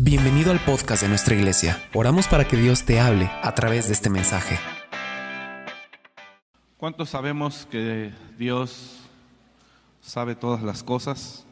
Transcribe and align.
Bienvenido 0.00 0.52
al 0.52 0.60
podcast 0.60 1.02
de 1.02 1.08
nuestra 1.08 1.34
iglesia. 1.34 1.82
Oramos 1.92 2.28
para 2.28 2.46
que 2.46 2.56
Dios 2.56 2.84
te 2.84 3.00
hable 3.00 3.28
a 3.42 3.52
través 3.56 3.88
de 3.88 3.94
este 3.94 4.08
mensaje. 4.08 4.56
¿Cuántos 6.76 7.10
sabemos 7.10 7.66
que 7.68 8.12
Dios 8.38 9.00
sabe 10.00 10.36
todas 10.36 10.62
las 10.62 10.84
cosas? 10.84 11.44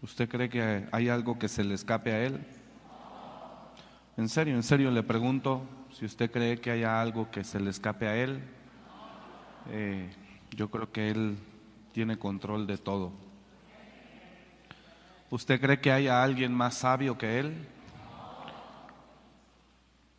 ¿Usted 0.00 0.26
cree 0.26 0.48
que 0.48 0.86
hay 0.90 1.10
algo 1.10 1.38
que 1.38 1.48
se 1.48 1.62
le 1.62 1.74
escape 1.74 2.10
a 2.10 2.24
Él? 2.24 2.40
En 4.16 4.30
serio, 4.30 4.54
en 4.54 4.62
serio 4.62 4.90
le 4.90 5.02
pregunto 5.02 5.64
si 5.92 6.06
usted 6.06 6.30
cree 6.30 6.58
que 6.62 6.70
haya 6.70 6.98
algo 6.98 7.30
que 7.30 7.44
se 7.44 7.60
le 7.60 7.68
escape 7.68 8.08
a 8.08 8.16
Él. 8.16 8.40
Eh, 9.70 10.08
yo 10.52 10.70
creo 10.70 10.90
que 10.90 11.10
Él 11.10 11.36
tiene 11.92 12.18
control 12.18 12.66
de 12.66 12.78
todo. 12.78 13.25
¿Usted 15.28 15.60
cree 15.60 15.80
que 15.80 15.90
haya 15.90 16.22
alguien 16.22 16.54
más 16.54 16.76
sabio 16.76 17.18
que 17.18 17.40
Él? 17.40 17.66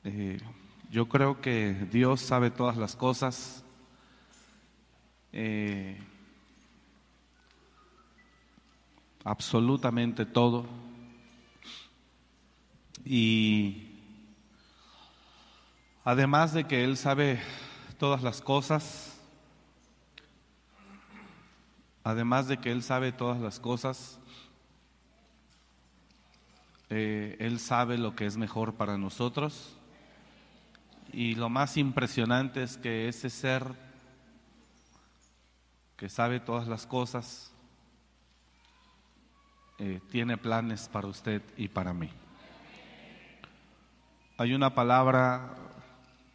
Eh, 0.04 0.38
yo 0.92 1.08
creo 1.08 1.40
que 1.40 1.74
Dios 1.90 2.20
sabe 2.20 2.52
todas 2.52 2.76
las 2.76 2.98
cosas. 2.98 3.64
Eh, 5.32 5.98
absolutamente 9.24 10.26
todo. 10.26 10.66
Y 13.06 13.92
además 16.04 16.52
de 16.52 16.66
que 16.66 16.84
Él 16.84 16.98
sabe 16.98 17.42
todas 17.98 18.24
las 18.24 18.42
cosas, 18.42 19.18
además 22.04 22.50
de 22.50 22.58
que 22.58 22.74
Él 22.74 22.84
sabe 22.84 23.14
todas 23.14 23.40
las 23.40 23.62
cosas, 23.62 24.20
eh, 26.90 27.36
Él 27.40 27.60
sabe 27.60 27.98
lo 27.98 28.16
que 28.16 28.26
es 28.26 28.38
mejor 28.38 28.76
para 28.76 28.98
nosotros. 28.98 29.78
Y 31.12 31.36
lo 31.36 31.50
más 31.50 31.78
impresionante 31.78 32.64
es 32.64 32.78
que 32.78 33.08
ese 33.08 33.30
ser 33.30 33.74
que 35.96 36.10
sabe 36.10 36.40
todas 36.40 36.68
las 36.68 36.86
cosas 36.86 37.52
eh, 39.80 40.00
tiene 40.12 40.38
planes 40.38 40.88
para 40.88 41.08
usted 41.08 41.42
y 41.56 41.68
para 41.68 41.94
mí. 41.94 42.10
Hay 44.38 44.54
una 44.54 44.76
palabra 44.76 45.56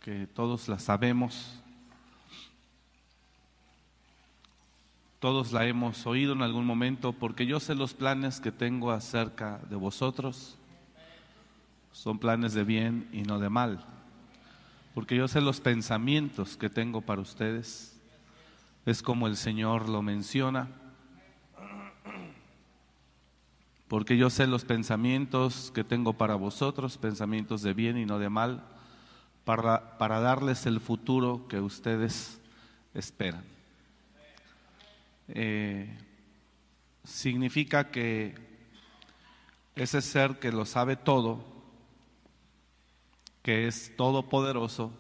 que 0.01 0.27
todos 0.27 0.69
la 0.69 0.81
sabemos, 0.81 1.62
todos 5.23 5.53
la 5.53 5.65
hemos 5.67 6.05
oído 6.05 6.33
en 6.33 6.43
algún 6.43 6.67
momento, 6.67 7.13
porque 7.13 7.47
yo 7.47 7.61
sé 7.61 7.77
los 7.77 7.95
planes 7.95 8.41
que 8.41 8.51
tengo 8.51 8.91
acerca 8.91 9.61
de 9.71 9.77
vosotros. 9.77 10.59
Son 11.93 12.19
planes 12.19 12.55
de 12.55 12.65
bien 12.65 13.09
y 13.13 13.23
no 13.23 13.39
de 13.39 13.49
mal. 13.49 13.85
Porque 14.97 15.15
yo 15.15 15.29
sé 15.29 15.41
los 15.41 15.61
pensamientos 15.61 16.57
que 16.57 16.69
tengo 16.69 17.03
para 17.03 17.21
ustedes. 17.21 17.97
Es 18.85 19.01
como 19.01 19.29
el 19.29 19.37
Señor 19.37 19.89
lo 19.89 20.03
menciona. 20.03 20.67
Porque 23.87 24.17
yo 24.17 24.29
sé 24.29 24.49
los 24.49 24.65
pensamientos 24.65 25.71
que 25.73 25.85
tengo 25.85 26.15
para 26.15 26.35
vosotros, 26.35 26.99
pensamientos 26.99 27.63
de 27.63 27.75
bien 27.75 27.97
y 27.97 28.07
no 28.07 28.19
de 28.19 28.29
mal, 28.29 28.65
para, 29.45 29.99
para 29.99 30.19
darles 30.19 30.67
el 30.67 30.81
futuro 30.81 31.47
que 31.47 31.61
ustedes 31.61 32.41
esperan. 32.93 33.52
Eh, 35.35 35.89
significa 37.05 37.91
que 37.91 38.35
ese 39.75 40.03
ser 40.03 40.39
que 40.39 40.53
lo 40.53 40.67
sabe 40.67 40.97
todo, 40.97 41.43
que 43.43 43.67
es 43.67 43.97
todopoderoso, 43.97 44.93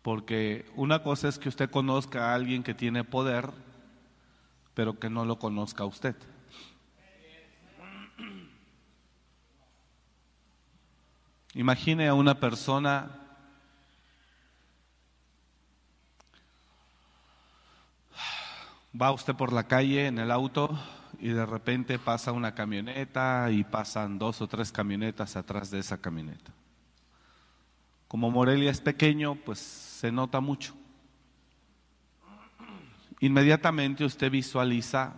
porque 0.00 0.64
una 0.74 1.02
cosa 1.02 1.28
es 1.28 1.38
que 1.38 1.50
usted 1.50 1.70
conozca 1.70 2.30
a 2.30 2.34
alguien 2.34 2.62
que 2.62 2.74
tiene 2.74 3.04
poder, 3.04 3.50
pero 4.74 4.98
que 4.98 5.10
no 5.10 5.26
lo 5.26 5.38
conozca 5.38 5.84
a 5.84 5.86
usted. 5.86 6.16
Imagine 11.54 12.08
a 12.08 12.14
una 12.14 12.40
persona 12.40 13.21
Va 19.00 19.10
usted 19.10 19.34
por 19.34 19.52
la 19.52 19.64
calle 19.64 20.06
en 20.06 20.18
el 20.18 20.30
auto 20.30 20.78
y 21.18 21.28
de 21.28 21.46
repente 21.46 21.98
pasa 21.98 22.32
una 22.32 22.54
camioneta 22.54 23.50
y 23.50 23.64
pasan 23.64 24.18
dos 24.18 24.42
o 24.42 24.48
tres 24.48 24.70
camionetas 24.70 25.36
atrás 25.36 25.70
de 25.70 25.78
esa 25.78 25.98
camioneta. 25.98 26.52
Como 28.06 28.30
Morelia 28.30 28.70
es 28.70 28.82
pequeño, 28.82 29.36
pues 29.36 29.58
se 29.58 30.12
nota 30.12 30.40
mucho. 30.40 30.74
Inmediatamente 33.20 34.04
usted 34.04 34.30
visualiza 34.30 35.14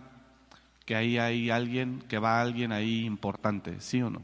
que 0.85 0.95
ahí 0.95 1.17
hay 1.17 1.49
alguien, 1.49 1.99
que 2.07 2.17
va 2.17 2.39
alguien 2.39 2.71
ahí 2.71 3.03
importante, 3.03 3.81
¿sí 3.81 4.01
o 4.01 4.09
no? 4.09 4.21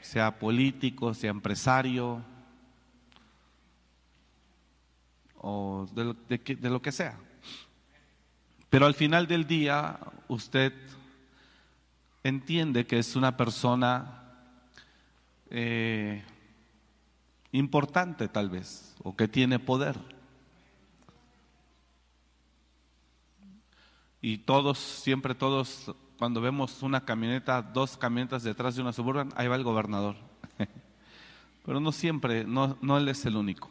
Sea 0.00 0.38
político, 0.40 1.14
sea 1.14 1.30
empresario 1.30 2.20
o 5.36 5.86
de 5.94 6.38
de 6.38 6.70
lo 6.70 6.82
que 6.82 6.90
sea. 6.90 7.16
Pero 8.70 8.86
al 8.86 8.94
final 8.94 9.26
del 9.26 9.46
día 9.46 9.98
usted 10.28 10.72
entiende 12.22 12.86
que 12.86 12.98
es 12.98 13.14
una 13.16 13.36
persona 13.36 14.22
eh, 15.50 16.24
importante 17.52 18.28
tal 18.28 18.50
vez, 18.50 18.94
o 19.02 19.14
que 19.14 19.28
tiene 19.28 19.58
poder. 19.58 19.96
Y 24.20 24.38
todos, 24.38 24.78
siempre 24.78 25.34
todos, 25.34 25.94
cuando 26.18 26.40
vemos 26.40 26.82
una 26.82 27.04
camioneta, 27.04 27.62
dos 27.62 27.96
camionetas 27.96 28.42
detrás 28.42 28.74
de 28.74 28.82
una 28.82 28.92
suburban, 28.92 29.32
ahí 29.36 29.46
va 29.46 29.54
el 29.56 29.62
gobernador. 29.62 30.16
Pero 31.64 31.80
no 31.80 31.92
siempre, 31.92 32.44
no, 32.44 32.76
no 32.80 32.98
él 32.98 33.08
es 33.08 33.24
el 33.24 33.36
único. 33.36 33.70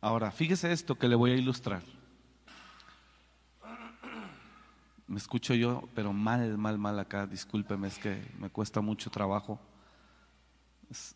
Ahora, 0.00 0.30
fíjese 0.30 0.72
esto 0.72 0.96
que 0.96 1.08
le 1.08 1.16
voy 1.16 1.32
a 1.32 1.36
ilustrar. 1.36 1.82
Me 5.10 5.18
escucho 5.18 5.54
yo, 5.54 5.88
pero 5.92 6.12
mal, 6.12 6.56
mal, 6.56 6.78
mal 6.78 6.96
acá, 7.00 7.26
discúlpeme, 7.26 7.88
es 7.88 7.98
que 7.98 8.22
me 8.38 8.48
cuesta 8.48 8.80
mucho 8.80 9.10
trabajo 9.10 9.58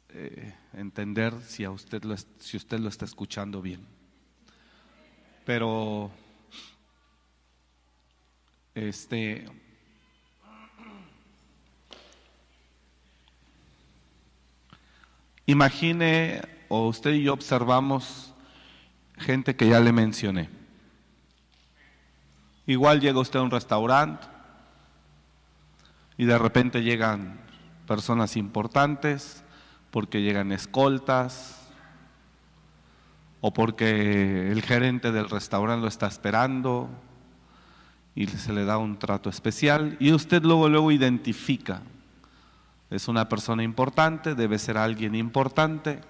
eh, 0.08 0.52
entender 0.72 1.32
si, 1.42 1.62
a 1.62 1.70
usted 1.70 2.02
lo, 2.02 2.16
si 2.40 2.56
usted 2.56 2.80
lo 2.80 2.88
está 2.88 3.04
escuchando 3.04 3.62
bien. 3.62 3.86
Pero, 5.46 6.10
este, 8.74 9.46
imagine, 15.46 16.42
o 16.68 16.88
usted 16.88 17.12
y 17.12 17.22
yo 17.22 17.32
observamos 17.32 18.34
gente 19.18 19.54
que 19.54 19.68
ya 19.68 19.78
le 19.78 19.92
mencioné 19.92 20.63
Igual 22.66 23.00
llega 23.00 23.20
usted 23.20 23.38
a 23.38 23.42
un 23.42 23.50
restaurante 23.50 24.26
y 26.16 26.24
de 26.24 26.38
repente 26.38 26.82
llegan 26.82 27.38
personas 27.86 28.36
importantes 28.36 29.44
porque 29.90 30.22
llegan 30.22 30.52
escoltas 30.52 31.68
o 33.40 33.52
porque 33.52 34.50
el 34.50 34.62
gerente 34.62 35.12
del 35.12 35.28
restaurante 35.28 35.82
lo 35.82 35.88
está 35.88 36.06
esperando 36.06 36.88
y 38.14 38.26
se 38.28 38.52
le 38.52 38.64
da 38.64 38.78
un 38.78 38.98
trato 38.98 39.28
especial 39.28 39.96
y 40.00 40.12
usted 40.12 40.42
luego 40.42 40.68
luego 40.68 40.92
identifica 40.92 41.82
es 42.90 43.08
una 43.08 43.28
persona 43.28 43.62
importante, 43.62 44.34
debe 44.34 44.58
ser 44.58 44.78
alguien 44.78 45.14
importante 45.14 46.00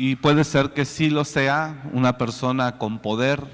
Y 0.00 0.14
puede 0.14 0.44
ser 0.44 0.74
que 0.74 0.84
sí 0.84 1.10
lo 1.10 1.24
sea 1.24 1.82
una 1.92 2.16
persona 2.18 2.78
con 2.78 3.00
poder. 3.00 3.44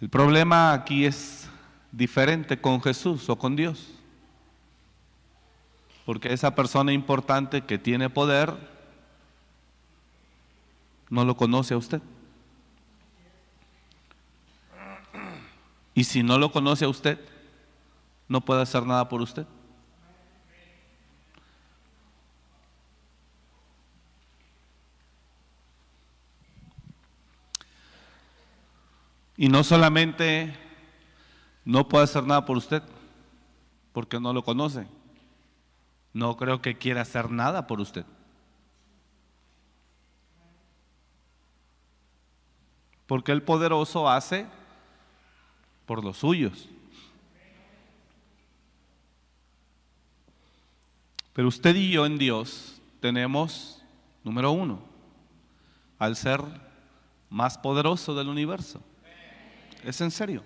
El 0.00 0.08
problema 0.10 0.72
aquí 0.72 1.04
es 1.04 1.48
diferente 1.92 2.60
con 2.60 2.82
Jesús 2.82 3.28
o 3.28 3.38
con 3.38 3.54
Dios. 3.54 3.86
Porque 6.04 6.32
esa 6.32 6.56
persona 6.56 6.92
importante 6.92 7.62
que 7.62 7.78
tiene 7.78 8.10
poder 8.10 8.52
no 11.08 11.24
lo 11.24 11.36
conoce 11.36 11.74
a 11.74 11.76
usted. 11.76 12.02
Y 15.94 16.02
si 16.02 16.24
no 16.24 16.36
lo 16.36 16.50
conoce 16.50 16.84
a 16.84 16.88
usted, 16.88 17.20
no 18.26 18.40
puede 18.40 18.62
hacer 18.62 18.84
nada 18.84 19.08
por 19.08 19.22
usted. 19.22 19.46
Y 29.36 29.48
no 29.48 29.64
solamente 29.64 30.56
no 31.64 31.88
puede 31.88 32.04
hacer 32.04 32.24
nada 32.24 32.44
por 32.44 32.56
usted, 32.56 32.82
porque 33.92 34.20
no 34.20 34.32
lo 34.32 34.44
conoce. 34.44 34.86
No 36.12 36.36
creo 36.36 36.62
que 36.62 36.78
quiera 36.78 37.00
hacer 37.00 37.30
nada 37.30 37.66
por 37.66 37.80
usted. 37.80 38.04
Porque 43.06 43.32
el 43.32 43.42
poderoso 43.42 44.08
hace 44.08 44.46
por 45.86 46.04
los 46.04 46.18
suyos. 46.18 46.68
Pero 51.32 51.48
usted 51.48 51.74
y 51.74 51.90
yo 51.90 52.06
en 52.06 52.16
Dios 52.16 52.80
tenemos, 53.00 53.82
número 54.22 54.52
uno, 54.52 54.80
al 55.98 56.14
ser 56.14 56.40
más 57.28 57.58
poderoso 57.58 58.14
del 58.14 58.28
universo. 58.28 58.80
¿Es 59.84 60.00
en 60.00 60.10
serio? 60.10 60.42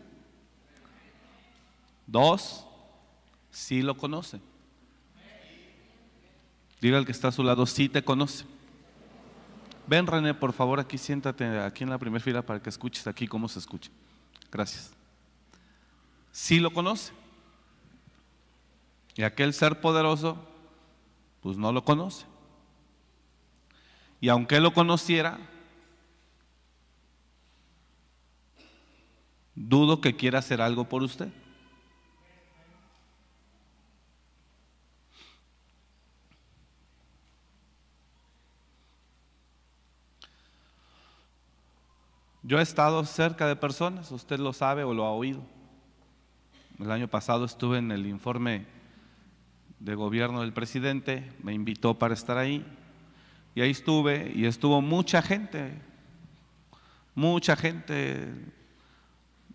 Dos, 2.06 2.66
sí 3.50 3.82
lo 3.82 3.96
conoce. 3.96 4.40
Diga 6.80 6.98
el 6.98 7.06
que 7.06 7.12
está 7.12 7.28
a 7.28 7.32
su 7.32 7.42
lado, 7.42 7.66
sí 7.66 7.88
te 7.88 8.02
conoce. 8.02 8.44
Ven 9.86 10.06
René, 10.06 10.34
por 10.34 10.52
favor, 10.52 10.80
aquí 10.80 10.98
siéntate 10.98 11.60
aquí 11.60 11.82
en 11.82 11.90
la 11.90 11.98
primera 11.98 12.22
fila 12.22 12.42
para 12.42 12.60
que 12.60 12.68
escuches 12.68 13.06
aquí 13.06 13.26
cómo 13.26 13.48
se 13.48 13.58
escucha. 13.58 13.90
Gracias. 14.50 14.92
Sí 16.30 16.60
lo 16.60 16.72
conoce. 16.72 17.12
Y 19.16 19.22
aquel 19.22 19.52
ser 19.52 19.80
poderoso, 19.80 20.38
pues 21.40 21.56
no 21.56 21.72
lo 21.72 21.84
conoce. 21.84 22.26
Y 24.20 24.28
aunque 24.28 24.60
lo 24.60 24.72
conociera, 24.72 25.38
dudo 29.58 30.00
que 30.00 30.14
quiera 30.14 30.38
hacer 30.38 30.60
algo 30.60 30.88
por 30.88 31.02
usted. 31.02 31.28
Yo 42.42 42.58
he 42.58 42.62
estado 42.62 43.04
cerca 43.04 43.46
de 43.46 43.56
personas, 43.56 44.10
usted 44.10 44.38
lo 44.38 44.52
sabe 44.52 44.84
o 44.84 44.94
lo 44.94 45.04
ha 45.04 45.10
oído. 45.10 45.42
El 46.78 46.90
año 46.90 47.08
pasado 47.08 47.44
estuve 47.44 47.78
en 47.78 47.90
el 47.90 48.06
informe 48.06 48.64
de 49.80 49.94
gobierno 49.94 50.40
del 50.40 50.52
presidente, 50.52 51.30
me 51.42 51.52
invitó 51.52 51.98
para 51.98 52.14
estar 52.14 52.38
ahí 52.38 52.64
y 53.54 53.60
ahí 53.60 53.70
estuve 53.70 54.32
y 54.34 54.46
estuvo 54.46 54.80
mucha 54.80 55.20
gente, 55.20 55.72
mucha 57.14 57.54
gente 57.54 58.32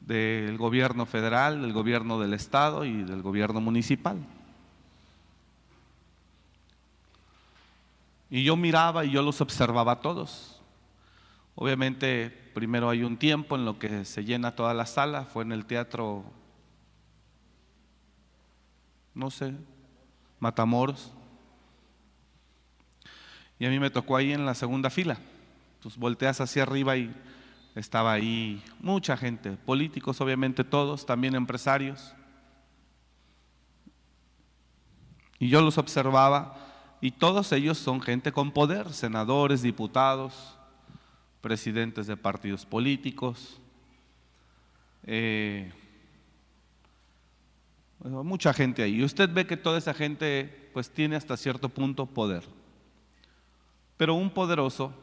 del 0.06 0.58
gobierno 0.58 1.06
federal, 1.06 1.62
del 1.62 1.74
gobierno 1.74 2.20
del 2.20 2.34
estado 2.34 2.86
y 2.86 3.04
del 3.04 3.22
gobierno 3.22 3.62
municipal. 3.62 4.18
Y 8.30 8.44
yo 8.44 8.56
miraba 8.56 9.06
y 9.06 9.12
yo 9.12 9.22
los 9.22 9.40
observaba 9.42 9.94
a 9.94 10.02
todos. 10.02 10.62
Obviamente 11.56 12.30
primero 12.54 12.90
hay 12.90 13.04
un 13.04 13.18
tiempo 13.18 13.56
en 13.56 13.66
lo 13.66 13.80
que 13.80 14.06
se 14.06 14.26
llena 14.26 14.56
toda 14.56 14.74
la 14.74 14.86
sala, 14.86 15.24
fue 15.26 15.44
en 15.44 15.52
el 15.52 15.66
teatro, 15.66 16.24
no 19.14 19.30
sé, 19.30 19.54
Matamoros. 20.40 21.14
Y 23.60 23.66
a 23.66 23.70
mí 23.70 23.80
me 23.80 23.90
tocó 23.90 24.18
ahí 24.18 24.34
en 24.34 24.46
la 24.46 24.56
segunda 24.56 24.90
fila. 24.90 25.18
Entonces 25.76 26.00
volteas 26.00 26.42
hacia 26.42 26.64
arriba 26.64 26.98
y 26.98 27.14
estaba 27.75 28.14
ahí 28.14 28.62
mucha 28.80 29.18
gente, 29.18 29.52
políticos 29.52 30.22
obviamente 30.22 30.64
todos, 30.64 31.06
también 31.06 31.36
empresarios. 31.36 32.14
Y 35.40 35.50
yo 35.50 35.62
los 35.62 35.78
observaba 35.78 36.56
y 37.02 37.12
todos 37.12 37.52
ellos 37.52 37.78
son 37.78 38.02
gente 38.02 38.31
con 38.31 38.52
poder, 38.52 38.94
senadores, 38.94 39.62
diputados, 39.62 40.58
presidentes 41.42 42.08
de 42.08 42.16
partidos 42.16 42.66
políticos, 42.66 43.60
eh, 45.06 45.74
mucha 48.00 48.54
gente 48.54 48.84
ahí. 48.84 48.96
Y 48.96 49.04
usted 49.04 49.30
ve 49.30 49.46
que 49.46 49.58
toda 49.58 49.78
esa 49.78 49.94
gente 49.94 50.69
pues 50.74 50.90
tiene 50.90 51.16
hasta 51.16 51.36
cierto 51.36 51.69
punto 51.69 52.06
poder. 52.06 52.44
Pero 53.98 54.16
un 54.16 54.30
poderoso, 54.30 54.94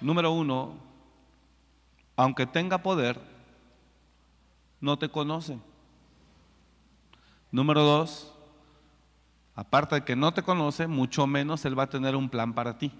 número 0.00 0.32
uno, 0.32 0.74
aunque 2.16 2.46
tenga 2.46 2.78
poder, 2.78 3.20
no 4.80 4.98
te 4.98 5.08
conoce. 5.08 5.58
Número 7.50 7.82
dos, 7.82 8.32
aparte 9.54 9.96
de 9.96 10.04
que 10.04 10.16
no 10.16 10.32
te 10.32 10.42
conoce, 10.42 10.86
mucho 10.86 11.26
menos 11.26 11.64
él 11.64 11.78
va 11.78 11.84
a 11.84 11.90
tener 11.90 12.14
un 12.14 12.28
plan 12.28 12.52
para 12.52 12.78
ti. 12.78 12.92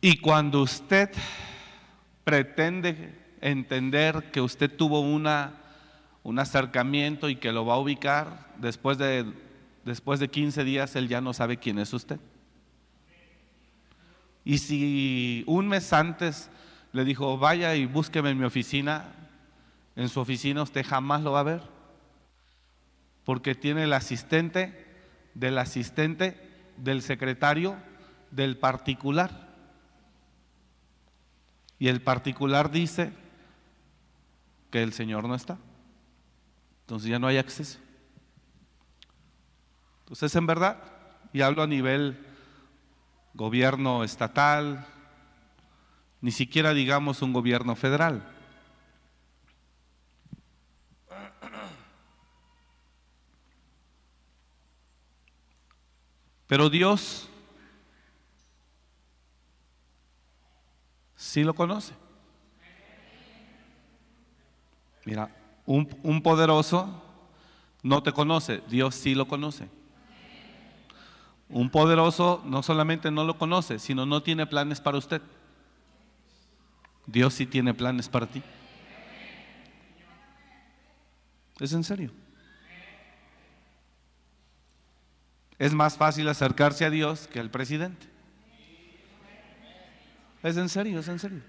Y 0.00 0.18
cuando 0.18 0.60
usted 0.60 1.10
pretende 2.24 3.36
entender 3.40 4.30
que 4.30 4.42
usted 4.42 4.70
tuvo 4.74 5.00
una, 5.00 5.54
un 6.22 6.38
acercamiento 6.38 7.30
y 7.30 7.36
que 7.36 7.52
lo 7.52 7.64
va 7.64 7.74
a 7.74 7.78
ubicar, 7.78 8.52
después 8.58 8.98
de, 8.98 9.32
después 9.84 10.20
de 10.20 10.28
15 10.28 10.64
días 10.64 10.96
él 10.96 11.08
ya 11.08 11.20
no 11.20 11.32
sabe 11.32 11.58
quién 11.58 11.78
es 11.78 11.92
usted. 11.92 12.18
Y 14.44 14.58
si 14.58 15.44
un 15.46 15.68
mes 15.68 15.92
antes 15.92 16.50
le 16.92 17.04
dijo, 17.04 17.38
vaya 17.38 17.74
y 17.74 17.86
búsqueme 17.86 18.30
en 18.30 18.38
mi 18.38 18.44
oficina, 18.44 19.12
en 19.96 20.08
su 20.08 20.20
oficina 20.20 20.62
usted 20.62 20.84
jamás 20.84 21.22
lo 21.22 21.32
va 21.32 21.40
a 21.40 21.44
ver, 21.44 21.62
porque 23.24 23.54
tiene 23.54 23.84
el 23.84 23.92
asistente 23.92 24.84
del 25.34 25.58
asistente 25.58 26.40
del 26.76 27.02
secretario 27.02 27.76
del 28.30 28.56
particular. 28.56 29.54
Y 31.78 31.88
el 31.88 32.02
particular 32.02 32.70
dice 32.70 33.12
que 34.70 34.82
el 34.82 34.92
Señor 34.92 35.26
no 35.26 35.34
está. 35.34 35.58
Entonces 36.82 37.10
ya 37.10 37.18
no 37.18 37.26
hay 37.26 37.38
acceso. 37.38 37.78
Entonces, 40.14 40.36
en 40.36 40.46
verdad, 40.46 40.80
y 41.32 41.40
hablo 41.40 41.60
a 41.60 41.66
nivel 41.66 42.24
gobierno 43.34 44.04
estatal, 44.04 44.86
ni 46.20 46.30
siquiera 46.30 46.72
digamos 46.72 47.20
un 47.20 47.32
gobierno 47.32 47.74
federal. 47.74 48.22
Pero 56.46 56.70
Dios 56.70 57.28
sí 61.16 61.42
lo 61.42 61.56
conoce. 61.56 61.92
Mira, 65.06 65.28
un, 65.66 66.22
poderoso 66.22 67.02
no 67.82 68.00
te 68.04 68.12
conoce, 68.12 68.62
Dios 68.68 68.94
sí 68.94 69.16
lo 69.16 69.26
conoce. 69.26 69.68
Un 71.48 71.70
poderoso 71.70 72.42
no 72.44 72.62
solamente 72.62 73.10
no 73.10 73.24
lo 73.24 73.38
conoce, 73.38 73.78
sino 73.78 74.06
no 74.06 74.22
tiene 74.22 74.46
planes 74.46 74.80
para 74.80 74.98
usted. 74.98 75.20
Dios 77.06 77.34
sí 77.34 77.46
tiene 77.46 77.74
planes 77.74 78.08
para 78.08 78.26
ti. 78.26 78.42
¿Es 81.60 81.72
en 81.72 81.84
serio? 81.84 82.10
Es 85.58 85.72
más 85.72 85.96
fácil 85.96 86.28
acercarse 86.28 86.84
a 86.84 86.90
Dios 86.90 87.28
que 87.28 87.40
al 87.40 87.50
presidente. 87.50 88.08
Es 90.42 90.56
en 90.56 90.68
serio, 90.68 90.98
es 90.98 91.08
en 91.08 91.18
serio. 91.18 91.42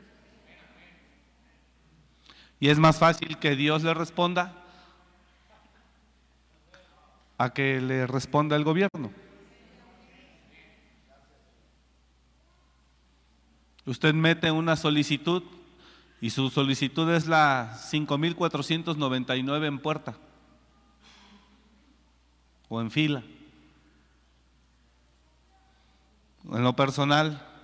Y 2.59 2.69
es 2.69 2.77
más 2.77 2.97
fácil 2.97 3.37
que 3.39 3.55
Dios 3.55 3.83
le 3.83 3.93
responda 3.93 4.53
a 7.37 7.53
que 7.53 7.81
le 7.81 8.07
responda 8.07 8.55
el 8.55 8.63
gobierno. 8.63 9.11
Usted 13.85 14.13
mete 14.13 14.51
una 14.51 14.75
solicitud 14.75 15.43
y 16.21 16.29
su 16.29 16.49
solicitud 16.49 17.09
es 17.11 17.27
la 17.27 17.77
5499 17.79 19.67
en 19.67 19.79
puerta 19.79 20.17
o 22.69 22.81
en 22.81 22.89
fila. 22.89 23.23
En 26.51 26.63
lo 26.63 26.75
personal, 26.75 27.55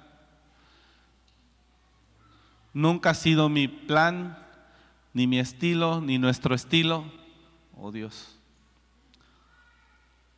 Nunca 2.73 3.09
ha 3.09 3.13
sido 3.13 3.49
mi 3.49 3.67
plan, 3.67 4.37
ni 5.13 5.27
mi 5.27 5.39
estilo, 5.39 5.99
ni 5.99 6.17
nuestro 6.17 6.55
estilo. 6.55 7.03
Oh 7.77 7.91
Dios. 7.91 8.37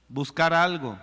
Buscar 0.10 0.54
algo. 0.54 0.98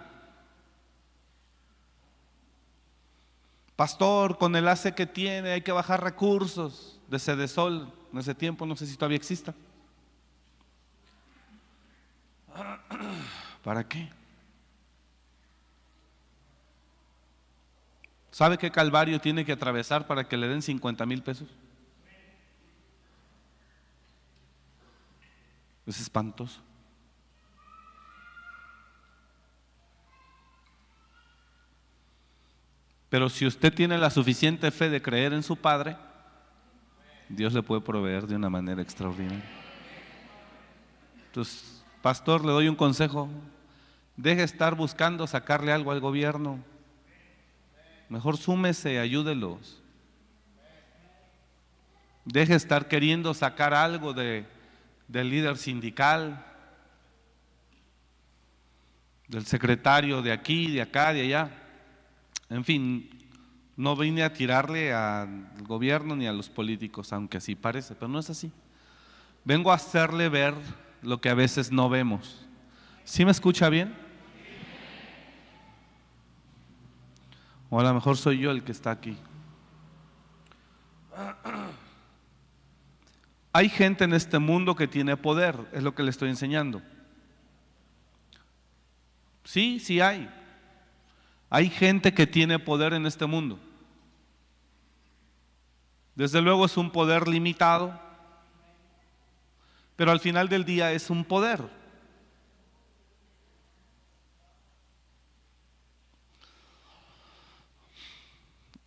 Pastor, 3.80 4.36
con 4.36 4.54
el 4.56 4.68
ACE 4.68 4.94
que 4.94 5.06
tiene 5.06 5.52
hay 5.52 5.62
que 5.62 5.72
bajar 5.72 6.04
recursos 6.04 7.00
de 7.08 7.18
Cedesol. 7.18 7.90
En 8.12 8.18
ese 8.18 8.34
tiempo 8.34 8.66
no 8.66 8.76
sé 8.76 8.86
si 8.86 8.94
todavía 8.94 9.16
exista. 9.16 9.54
¿Para 13.64 13.88
qué? 13.88 14.10
¿Sabe 18.30 18.58
qué 18.58 18.70
calvario 18.70 19.18
tiene 19.18 19.46
que 19.46 19.52
atravesar 19.52 20.06
para 20.06 20.28
que 20.28 20.36
le 20.36 20.48
den 20.48 20.60
50 20.60 21.06
mil 21.06 21.22
pesos? 21.22 21.48
Es 25.86 25.98
espantoso. 26.02 26.60
Pero 33.10 33.28
si 33.28 33.44
usted 33.44 33.74
tiene 33.74 33.98
la 33.98 34.08
suficiente 34.08 34.70
fe 34.70 34.88
de 34.88 35.02
creer 35.02 35.32
en 35.32 35.42
su 35.42 35.56
Padre, 35.56 35.96
Dios 37.28 37.52
le 37.52 37.62
puede 37.62 37.80
proveer 37.80 38.26
de 38.26 38.36
una 38.36 38.48
manera 38.48 38.80
extraordinaria. 38.80 39.42
Entonces, 41.26 41.82
pastor, 42.02 42.44
le 42.44 42.52
doy 42.52 42.68
un 42.68 42.76
consejo. 42.76 43.28
Deje 44.16 44.44
estar 44.44 44.76
buscando 44.76 45.26
sacarle 45.26 45.72
algo 45.72 45.90
al 45.90 46.00
gobierno. 46.00 46.60
Mejor 48.08 48.36
súmese, 48.36 49.00
ayúdelos. 49.00 49.80
Deje 52.24 52.54
estar 52.54 52.86
queriendo 52.86 53.34
sacar 53.34 53.74
algo 53.74 54.12
de, 54.12 54.46
del 55.08 55.30
líder 55.30 55.56
sindical, 55.56 56.44
del 59.26 59.46
secretario 59.46 60.22
de 60.22 60.30
aquí, 60.30 60.70
de 60.70 60.82
acá, 60.82 61.12
de 61.12 61.22
allá. 61.22 61.59
En 62.50 62.64
fin, 62.64 63.08
no 63.76 63.96
vine 63.96 64.24
a 64.24 64.32
tirarle 64.34 64.92
al 64.92 65.48
gobierno 65.62 66.16
ni 66.16 66.26
a 66.26 66.32
los 66.32 66.50
políticos, 66.50 67.12
aunque 67.12 67.38
así 67.38 67.54
parece, 67.54 67.94
pero 67.94 68.08
no 68.08 68.18
es 68.18 68.28
así. 68.28 68.52
Vengo 69.44 69.70
a 69.70 69.76
hacerle 69.76 70.28
ver 70.28 70.54
lo 71.00 71.20
que 71.20 71.30
a 71.30 71.34
veces 71.34 71.70
no 71.70 71.88
vemos. 71.88 72.44
¿Sí 73.04 73.24
me 73.24 73.30
escucha 73.30 73.68
bien? 73.68 73.94
O 77.70 77.78
a 77.78 77.84
lo 77.84 77.94
mejor 77.94 78.16
soy 78.16 78.40
yo 78.40 78.50
el 78.50 78.64
que 78.64 78.72
está 78.72 78.90
aquí. 78.90 79.16
Hay 83.52 83.68
gente 83.68 84.04
en 84.04 84.12
este 84.12 84.38
mundo 84.40 84.74
que 84.74 84.88
tiene 84.88 85.16
poder, 85.16 85.56
es 85.72 85.82
lo 85.82 85.94
que 85.94 86.02
le 86.02 86.10
estoy 86.10 86.30
enseñando. 86.30 86.82
Sí, 89.44 89.80
sí 89.80 90.00
hay. 90.00 90.28
Hay 91.50 91.68
gente 91.68 92.14
que 92.14 92.28
tiene 92.28 92.60
poder 92.60 92.92
en 92.94 93.06
este 93.06 93.26
mundo. 93.26 93.58
Desde 96.14 96.40
luego 96.40 96.64
es 96.64 96.76
un 96.76 96.90
poder 96.90 97.26
limitado, 97.26 98.00
pero 99.96 100.12
al 100.12 100.20
final 100.20 100.48
del 100.48 100.64
día 100.64 100.92
es 100.92 101.10
un 101.10 101.24
poder. 101.24 101.60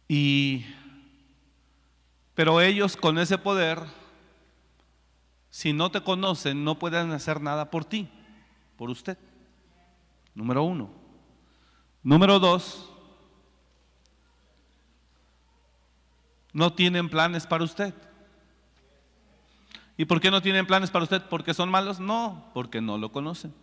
Y 0.08 0.66
pero 2.34 2.62
ellos 2.62 2.96
con 2.96 3.18
ese 3.20 3.38
poder 3.38 3.80
si 5.50 5.72
no 5.74 5.92
te 5.92 6.02
conocen 6.02 6.64
no 6.64 6.80
pueden 6.80 7.12
hacer 7.12 7.42
nada 7.42 7.70
por 7.70 7.86
ti, 7.86 8.10
por 8.78 8.90
usted. 8.90 9.18
Número 10.34 10.64
uno. 10.64 11.03
Número 12.04 12.38
dos, 12.38 12.90
no 16.52 16.74
tienen 16.74 17.10
planes 17.10 17.48
para 17.48 17.64
usted. 17.64 17.94
¿Y 19.96 20.06
por 20.06 20.20
qué 20.20 20.30
no 20.30 20.42
tienen 20.42 20.68
planes 20.68 20.92
para 20.92 21.04
usted? 21.04 21.22
¿Porque 21.30 21.54
son 21.54 21.70
malos? 21.70 22.00
No, 22.00 22.52
porque 22.54 22.82
no 22.82 22.98
lo 22.98 23.12
conocen. 23.12 23.54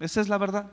Esa 0.00 0.20
es 0.20 0.28
la 0.28 0.38
verdad. 0.38 0.66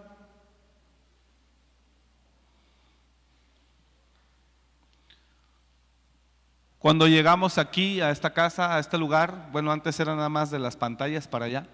Cuando 6.80 7.08
llegamos 7.08 7.58
aquí 7.58 8.02
a 8.02 8.10
esta 8.10 8.34
casa, 8.34 8.76
a 8.76 8.80
este 8.80 8.98
lugar, 8.98 9.50
bueno, 9.54 9.72
antes 9.72 9.98
era 10.00 10.16
nada 10.16 10.28
más 10.28 10.52
de 10.52 10.60
las 10.60 10.76
pantallas 10.76 11.28
para 11.28 11.46
allá, 11.46 11.66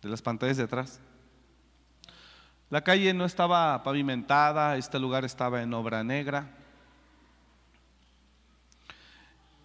de 0.00 0.08
las 0.08 0.20
pantallas 0.20 0.56
de 0.56 0.64
atrás. 0.64 1.00
La 2.72 2.80
calle 2.80 3.12
no 3.12 3.26
estaba 3.26 3.82
pavimentada, 3.82 4.78
este 4.78 4.98
lugar 4.98 5.26
estaba 5.26 5.60
en 5.60 5.74
obra 5.74 6.02
negra. 6.02 6.48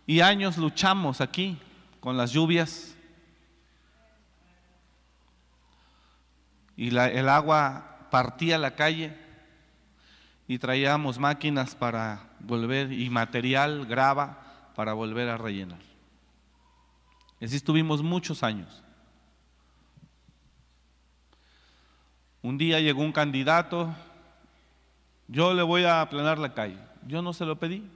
Y 0.06 0.20
años 0.20 0.58
luchamos 0.58 1.22
aquí 1.22 1.58
con 2.02 2.18
las 2.18 2.32
lluvias. 2.32 2.98
Y 6.76 6.90
el 6.90 7.30
agua 7.30 8.10
partía 8.12 8.58
la 8.58 8.76
calle 8.76 9.18
y 10.46 10.60
traíamos 10.60 11.18
máquinas 11.18 11.76
para 11.76 12.32
volver 12.42 12.92
y 12.92 13.10
material, 13.10 13.86
grava, 13.86 14.74
para 14.76 14.92
volver 14.92 15.30
a 15.30 15.38
rellenar. 15.38 15.80
Así 17.42 17.56
estuvimos 17.56 18.04
muchos 18.04 18.44
años. 18.44 18.84
Un 22.42 22.58
día 22.58 22.80
llegó 22.80 23.02
un 23.02 23.12
candidato, 23.12 23.94
yo 25.28 25.54
le 25.54 25.64
voy 25.64 25.84
a 25.84 26.02
aplanar 26.02 26.38
la 26.38 26.54
calle. 26.54 26.78
Yo 27.06 27.22
no 27.22 27.34
se 27.34 27.46
lo 27.46 27.58
pedí. 27.58 27.90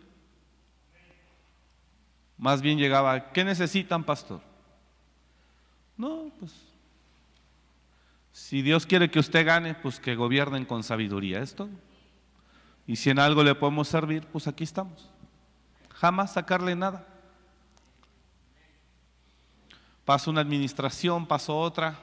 Más 2.38 2.62
bien 2.62 2.78
llegaba, 2.78 3.32
¿qué 3.32 3.44
necesitan, 3.44 4.04
pastor? 4.04 4.42
No, 5.96 6.32
pues, 6.40 6.52
si 8.32 8.62
Dios 8.62 8.86
quiere 8.86 9.12
que 9.12 9.20
usted 9.20 9.46
gane, 9.46 9.76
pues 9.76 10.00
que 10.00 10.16
gobiernen 10.16 10.66
con 10.66 10.84
sabiduría, 10.84 11.40
es 11.40 11.54
todo. 11.54 11.70
Y 12.88 12.96
si 12.96 13.10
en 13.10 13.20
algo 13.20 13.44
le 13.44 13.54
podemos 13.54 13.88
servir, 13.88 14.26
pues 14.28 14.48
aquí 14.48 14.64
estamos. 14.64 15.10
Jamás 15.94 16.34
sacarle 16.34 16.76
nada. 16.76 17.06
Pasó 20.04 20.32
una 20.32 20.42
administración, 20.42 21.28
pasó 21.28 21.60
otra, 21.60 22.00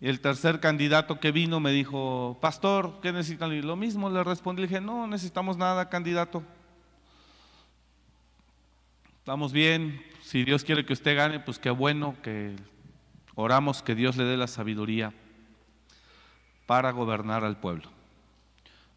y 0.00 0.08
el 0.08 0.20
tercer 0.20 0.60
candidato 0.60 1.20
que 1.20 1.30
vino 1.30 1.60
me 1.60 1.72
dijo, 1.72 2.38
pastor, 2.40 3.00
¿qué 3.02 3.12
necesitan? 3.12 3.52
Y 3.52 3.60
lo 3.60 3.76
mismo 3.76 4.08
le 4.08 4.24
respondí, 4.24 4.62
le 4.62 4.68
dije, 4.68 4.80
no, 4.80 5.06
necesitamos 5.06 5.58
nada, 5.58 5.90
candidato. 5.90 6.42
Estamos 9.18 9.52
bien, 9.52 10.02
si 10.22 10.44
Dios 10.44 10.64
quiere 10.64 10.86
que 10.86 10.94
usted 10.94 11.16
gane, 11.16 11.38
pues 11.40 11.58
qué 11.58 11.68
bueno 11.68 12.16
que 12.22 12.56
oramos 13.34 13.82
que 13.82 13.94
Dios 13.94 14.16
le 14.16 14.24
dé 14.24 14.38
la 14.38 14.46
sabiduría 14.46 15.12
para 16.64 16.92
gobernar 16.92 17.44
al 17.44 17.58
pueblo. 17.58 17.90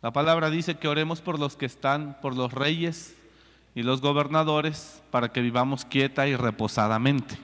La 0.02 0.14
palabra 0.14 0.50
dice 0.50 0.76
que 0.76 0.88
oremos 0.88 1.22
por 1.22 1.38
los 1.38 1.58
que 1.58 1.66
están, 1.66 2.18
por 2.22 2.36
los 2.36 2.54
reyes 2.54 3.18
y 3.76 3.84
los 3.84 4.00
gobernadores, 4.00 5.04
para 5.12 5.34
que 5.34 5.42
vivamos 5.42 5.84
quieta 5.84 6.28
y 6.28 6.36
reposadamente. 6.38 7.38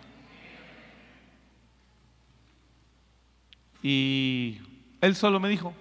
Y 3.82 4.60
él 5.02 5.16
solo 5.16 5.40
me 5.40 5.50
dijo, 5.50 5.74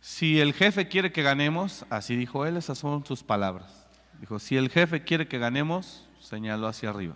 si 0.00 0.40
el 0.40 0.54
jefe 0.54 0.88
quiere 0.88 1.12
que 1.12 1.22
ganemos, 1.22 1.84
así 1.90 2.16
dijo 2.16 2.46
él, 2.46 2.56
esas 2.56 2.78
son 2.78 3.04
sus 3.04 3.22
palabras. 3.22 3.86
Dijo, 4.20 4.38
si 4.38 4.56
el 4.56 4.70
jefe 4.70 5.04
quiere 5.04 5.28
que 5.28 5.38
ganemos, 5.38 6.08
señaló 6.20 6.66
hacia 6.66 6.90
arriba. 6.90 7.14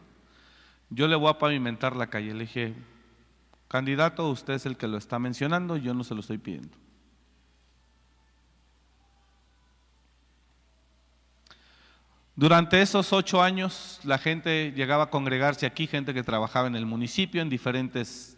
Yo 0.91 1.09
le 1.09 1.17
voy 1.17 1.31
a 1.31 1.39
pavimentar 1.39 1.97
la 1.97 2.09
calle. 2.09 2.35
Le 2.35 2.41
dije, 2.41 2.75
candidato, 3.69 4.29
usted 4.29 4.55
es 4.55 4.67
el 4.67 4.77
que 4.77 4.87
lo 4.87 4.99
está 4.99 5.19
mencionando, 5.19 5.77
yo 5.79 5.95
no 5.95 6.05
se 6.05 6.15
lo 6.15 6.21
estoy 6.21 6.39
pidiendo. 6.39 6.77
Durante 12.35 12.81
esos 12.81 13.13
ocho 13.13 13.43
años 13.43 14.01
la 14.05 14.19
gente 14.19 14.73
llegaba 14.73 15.05
a 15.05 15.11
congregarse 15.11 15.67
aquí, 15.67 15.87
gente 15.87 16.15
que 16.15 16.23
trabajaba 16.23 16.67
en 16.67 16.77
el 16.77 16.87
municipio 16.87 17.43
en 17.43 17.51
diferentes 17.51 18.32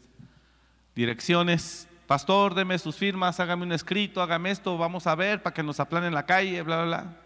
direcciones. 0.94 1.88
Pastor, 2.06 2.54
deme 2.54 2.78
sus 2.78 2.96
firmas, 2.96 3.40
hágame 3.40 3.64
un 3.64 3.72
escrito, 3.72 4.20
hágame 4.20 4.50
esto, 4.50 4.76
vamos 4.76 5.06
a 5.06 5.14
ver 5.14 5.42
para 5.42 5.54
que 5.54 5.62
nos 5.62 5.80
aplanen 5.80 6.14
la 6.14 6.26
calle, 6.26 6.62
bla, 6.62 6.76
bla, 6.76 6.84
bla. 6.84 7.16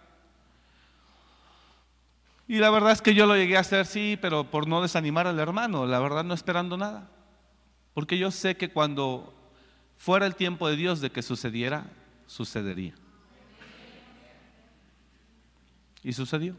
Y 2.46 2.58
la 2.58 2.70
verdad 2.70 2.92
es 2.92 3.02
que 3.02 3.14
yo 3.14 3.26
lo 3.26 3.36
llegué 3.36 3.56
a 3.56 3.60
hacer, 3.60 3.84
sí, 3.84 4.18
pero 4.20 4.44
por 4.44 4.66
no 4.68 4.80
desanimar 4.80 5.26
al 5.26 5.38
hermano, 5.38 5.86
la 5.86 5.98
verdad 5.98 6.24
no 6.24 6.32
esperando 6.32 6.76
nada. 6.76 7.10
Porque 7.92 8.16
yo 8.16 8.30
sé 8.30 8.56
que 8.56 8.70
cuando 8.70 9.34
fuera 9.96 10.24
el 10.24 10.34
tiempo 10.34 10.68
de 10.68 10.76
Dios 10.76 11.00
de 11.00 11.10
que 11.10 11.20
sucediera, 11.20 11.84
sucedería. 12.26 12.94
Y 16.02 16.12
sucedió. 16.12 16.56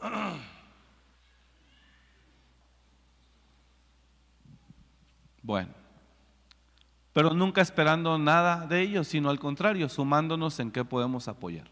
Bueno, 5.42 5.70
pero 7.12 7.30
nunca 7.34 7.60
esperando 7.60 8.16
nada 8.18 8.66
de 8.66 8.80
ellos, 8.80 9.08
sino 9.08 9.28
al 9.28 9.38
contrario, 9.38 9.88
sumándonos 9.88 10.58
en 10.60 10.70
qué 10.70 10.84
podemos 10.84 11.28
apoyar. 11.28 11.68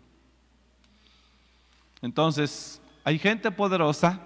Entonces, 2.03 2.83
hay 3.05 3.19
gente 3.19 3.51
poderosa, 3.51 4.21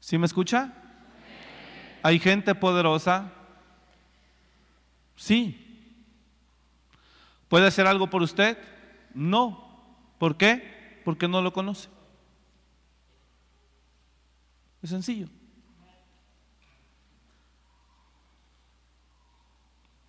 ¿sí 0.00 0.18
me 0.18 0.26
escucha? 0.26 0.72
¿Hay 2.02 2.18
gente 2.18 2.54
poderosa? 2.54 3.32
Sí. 5.16 5.60
¿Puede 7.48 7.66
hacer 7.66 7.86
algo 7.86 8.10
por 8.10 8.22
usted? 8.22 8.58
No. 9.14 9.64
¿Por 10.18 10.36
qué? 10.36 11.00
Porque 11.04 11.28
no 11.28 11.40
lo 11.40 11.52
conoce. 11.52 11.88
Es 14.82 14.90
sencillo. 14.90 15.28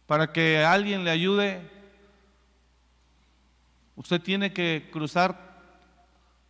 Para 0.08 0.32
que 0.32 0.64
alguien 0.64 1.04
le 1.04 1.12
ayude, 1.12 1.70
usted 3.96 4.22
tiene 4.22 4.54
que 4.54 4.90
cruzar 4.92 5.38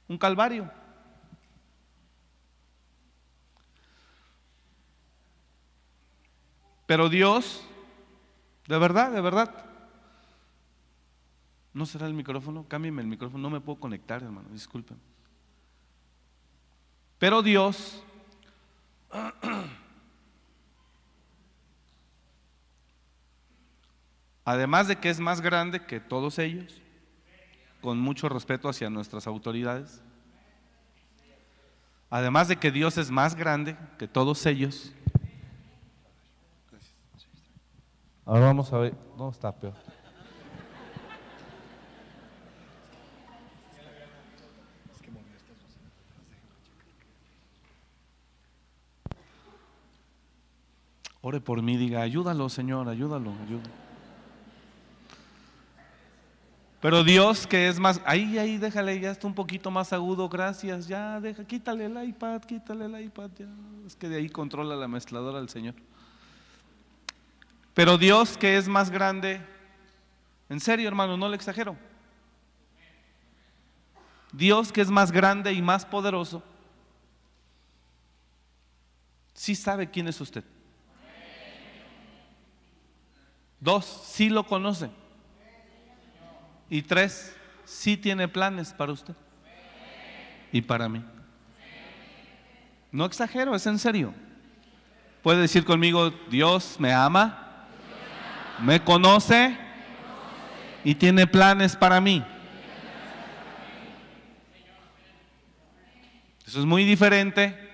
un 0.07 0.17
calvario. 0.17 0.69
Pero 6.85 7.09
Dios, 7.09 7.63
de 8.67 8.77
verdad, 8.77 9.11
de 9.11 9.21
verdad, 9.21 9.65
¿no 11.73 11.85
será 11.85 12.05
el 12.05 12.13
micrófono? 12.13 12.65
Cámbiame 12.67 13.01
el 13.01 13.07
micrófono, 13.07 13.41
no 13.41 13.49
me 13.49 13.61
puedo 13.61 13.79
conectar, 13.79 14.21
hermano, 14.21 14.49
disculpen. 14.49 14.99
Pero 17.17 17.41
Dios 17.41 18.03
además 24.45 24.87
de 24.87 24.97
que 24.97 25.09
es 25.09 25.19
más 25.19 25.41
grande 25.41 25.85
que 25.85 25.99
todos 25.99 26.37
ellos, 26.37 26.79
con 27.81 27.99
mucho 27.99 28.29
respeto 28.29 28.69
hacia 28.69 28.89
nuestras 28.89 29.27
autoridades, 29.27 30.01
además 32.09 32.47
de 32.47 32.55
que 32.55 32.71
Dios 32.71 32.97
es 32.97 33.09
más 33.09 33.35
grande 33.35 33.75
que 33.97 34.07
todos 34.07 34.45
ellos, 34.45 34.93
ahora 38.23 38.45
vamos 38.45 38.71
a 38.71 38.77
ver, 38.77 38.93
no 39.17 39.29
está 39.29 39.51
peor. 39.51 39.73
Ore 51.21 51.41
por 51.41 51.59
mí, 51.63 51.75
diga, 51.75 52.03
ayúdalo, 52.03 52.49
Señor, 52.49 52.87
ayúdalo, 52.87 53.33
ayúdalo. 53.47 53.84
Pero 56.85 57.03
Dios 57.03 57.47
que 57.47 57.67
es 57.67 57.79
más, 57.79 57.99
ahí, 58.05 58.37
ahí, 58.37 58.59
déjale, 58.59 58.99
ya 58.99 59.09
está 59.09 59.25
un 59.25 59.33
poquito 59.33 59.71
más 59.71 59.91
agudo, 59.91 60.29
gracias, 60.29 60.87
ya, 60.87 61.19
deja, 61.19 61.43
quítale 61.43 61.85
el 61.85 62.09
iPad, 62.09 62.43
quítale 62.43 62.85
el 62.85 63.05
iPad, 63.05 63.31
ya. 63.39 63.47
Es 63.87 63.95
que 63.95 64.07
de 64.07 64.17
ahí 64.17 64.29
controla 64.29 64.75
la 64.75 64.87
mezcladora 64.87 65.39
el 65.39 65.49
Señor. 65.49 65.73
Pero 67.73 67.97
Dios 67.97 68.37
que 68.37 68.55
es 68.55 68.67
más 68.67 68.91
grande, 68.91 69.41
en 70.47 70.59
serio 70.59 70.87
hermano, 70.87 71.17
no 71.17 71.27
le 71.27 71.35
exagero. 71.35 71.75
Dios 74.31 74.71
que 74.71 74.81
es 74.81 74.91
más 74.91 75.11
grande 75.11 75.53
y 75.53 75.63
más 75.63 75.87
poderoso, 75.87 76.43
sí 79.33 79.55
sabe 79.55 79.89
quién 79.89 80.07
es 80.07 80.21
usted. 80.21 80.43
Dos, 83.59 83.85
sí 83.85 84.29
lo 84.29 84.45
conoce. 84.45 84.91
Y 86.75 86.81
tres, 86.81 87.33
sí 87.63 87.95
tiene 87.95 88.27
planes 88.27 88.73
para 88.73 88.91
usted 88.91 89.13
y 90.51 90.61
para 90.61 90.89
mí. 90.89 91.01
No 92.91 93.05
exagero, 93.05 93.55
es 93.55 93.65
en 93.65 93.79
serio. 93.79 94.13
Puede 95.23 95.39
decir 95.39 95.63
conmigo, 95.63 96.09
Dios 96.29 96.75
me 96.77 96.91
ama, 96.91 97.65
me 98.59 98.83
conoce 98.83 99.57
y 100.83 100.95
tiene 100.95 101.25
planes 101.25 101.77
para 101.77 102.01
mí. 102.01 102.21
Eso 106.45 106.59
es 106.59 106.65
muy 106.65 106.83
diferente. 106.83 107.64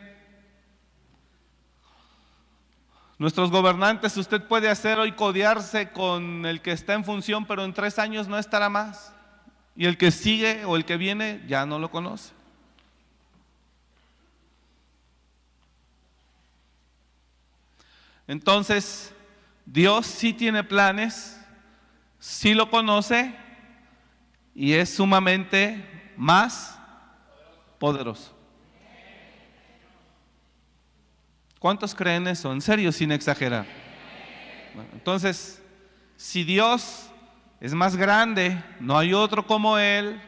Nuestros 3.21 3.51
gobernantes, 3.51 4.17
usted 4.17 4.41
puede 4.41 4.67
hacer 4.67 4.97
hoy 4.97 5.11
codearse 5.11 5.91
con 5.91 6.43
el 6.47 6.59
que 6.59 6.71
está 6.71 6.95
en 6.95 7.05
función, 7.05 7.45
pero 7.45 7.63
en 7.63 7.71
tres 7.71 7.99
años 7.99 8.27
no 8.27 8.39
estará 8.39 8.67
más. 8.67 9.13
Y 9.75 9.85
el 9.85 9.95
que 9.99 10.09
sigue 10.09 10.65
o 10.65 10.75
el 10.75 10.85
que 10.85 10.97
viene 10.97 11.39
ya 11.47 11.67
no 11.67 11.77
lo 11.77 11.91
conoce. 11.91 12.33
Entonces, 18.25 19.13
Dios 19.67 20.07
sí 20.07 20.33
tiene 20.33 20.63
planes, 20.63 21.39
sí 22.17 22.55
lo 22.55 22.71
conoce 22.71 23.35
y 24.55 24.73
es 24.73 24.95
sumamente 24.95 26.11
más 26.17 26.75
poderoso. 27.77 28.40
¿Cuántos 31.61 31.93
creen 31.93 32.27
eso? 32.27 32.51
En 32.51 32.59
serio, 32.59 32.91
sin 32.91 33.11
exagerar. 33.11 33.67
entonces, 34.93 35.61
si 36.17 36.43
Dios 36.43 37.11
es 37.59 37.75
más 37.75 37.95
grande, 37.95 38.59
no 38.79 38.97
hay 38.97 39.13
otro 39.13 39.45
como 39.45 39.77
Él, 39.77 40.19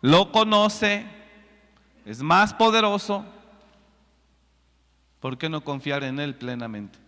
lo 0.00 0.32
conoce, 0.32 1.04
es 2.06 2.22
más 2.22 2.54
poderoso, 2.54 3.26
¿por 5.20 5.36
qué 5.36 5.50
no 5.50 5.62
confiar 5.62 6.02
en 6.02 6.18
Él 6.18 6.34
plenamente? 6.34 6.98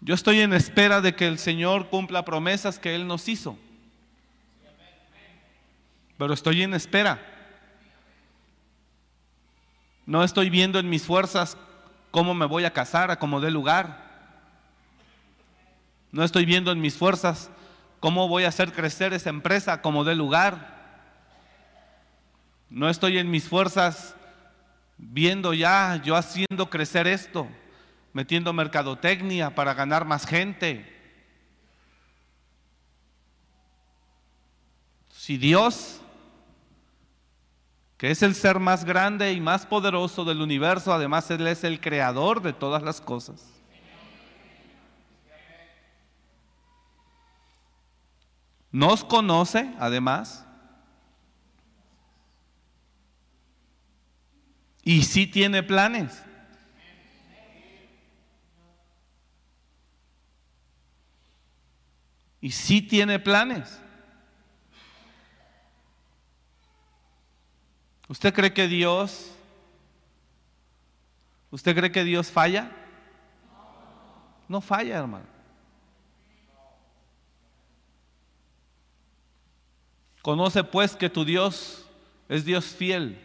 Yo 0.00 0.14
estoy 0.14 0.38
en 0.38 0.52
espera 0.52 1.00
de 1.00 1.16
que 1.16 1.26
el 1.26 1.40
Señor 1.40 1.88
cumpla 1.88 2.24
promesas 2.24 2.78
que 2.78 2.94
Él 2.94 3.08
nos 3.08 3.28
hizo, 3.28 3.58
pero 6.18 6.34
estoy 6.34 6.62
en 6.62 6.74
espera. 6.74 7.18
No 10.04 10.22
estoy 10.22 10.50
viendo 10.50 10.78
en 10.78 10.90
mis 10.90 11.04
fuerzas 11.04 11.56
cómo 12.10 12.34
me 12.34 12.46
voy 12.46 12.64
a 12.64 12.72
casar 12.72 13.10
a 13.10 13.18
como 13.18 13.40
dé 13.40 13.50
lugar. 13.50 14.06
No 16.12 16.24
estoy 16.24 16.44
viendo 16.44 16.72
en 16.72 16.80
mis 16.80 16.96
fuerzas 16.96 17.50
cómo 18.00 18.28
voy 18.28 18.44
a 18.44 18.48
hacer 18.48 18.72
crecer 18.72 19.14
esa 19.14 19.30
empresa 19.30 19.80
como 19.80 20.04
dé 20.04 20.14
lugar. 20.14 20.76
No 22.68 22.90
estoy 22.90 23.18
en 23.18 23.30
mis 23.30 23.48
fuerzas 23.48 24.14
viendo 24.98 25.54
ya 25.54 26.02
yo 26.04 26.16
haciendo 26.16 26.68
crecer 26.68 27.06
esto 27.06 27.48
metiendo 28.12 28.52
mercadotecnia 28.52 29.54
para 29.54 29.74
ganar 29.74 30.04
más 30.04 30.26
gente. 30.26 30.84
Si 35.10 35.36
Dios, 35.36 36.00
que 37.98 38.12
es 38.12 38.22
el 38.22 38.36
ser 38.36 38.60
más 38.60 38.84
grande 38.84 39.32
y 39.32 39.40
más 39.40 39.66
poderoso 39.66 40.24
del 40.24 40.40
universo, 40.40 40.92
además 40.92 41.28
Él 41.32 41.46
es 41.48 41.64
el 41.64 41.80
creador 41.80 42.40
de 42.40 42.52
todas 42.52 42.80
las 42.80 43.00
cosas. 43.00 43.44
Nos 48.70 49.02
conoce, 49.02 49.74
además, 49.80 50.46
y 54.84 55.02
sí 55.02 55.26
tiene 55.26 55.64
planes. 55.64 56.22
Y 62.40 62.52
sí 62.52 62.80
tiene 62.80 63.18
planes. 63.18 63.80
¿Usted 68.08 68.32
cree 68.32 68.52
que 68.52 68.66
Dios, 68.66 69.30
usted 71.50 71.76
cree 71.76 71.92
que 71.92 72.04
Dios 72.04 72.30
falla? 72.30 72.70
No 74.48 74.62
falla, 74.62 74.98
hermano. 74.98 75.26
Conoce 80.22 80.64
pues 80.64 80.96
que 80.96 81.10
tu 81.10 81.24
Dios 81.24 81.86
es 82.28 82.44
Dios 82.44 82.64
fiel, 82.64 83.18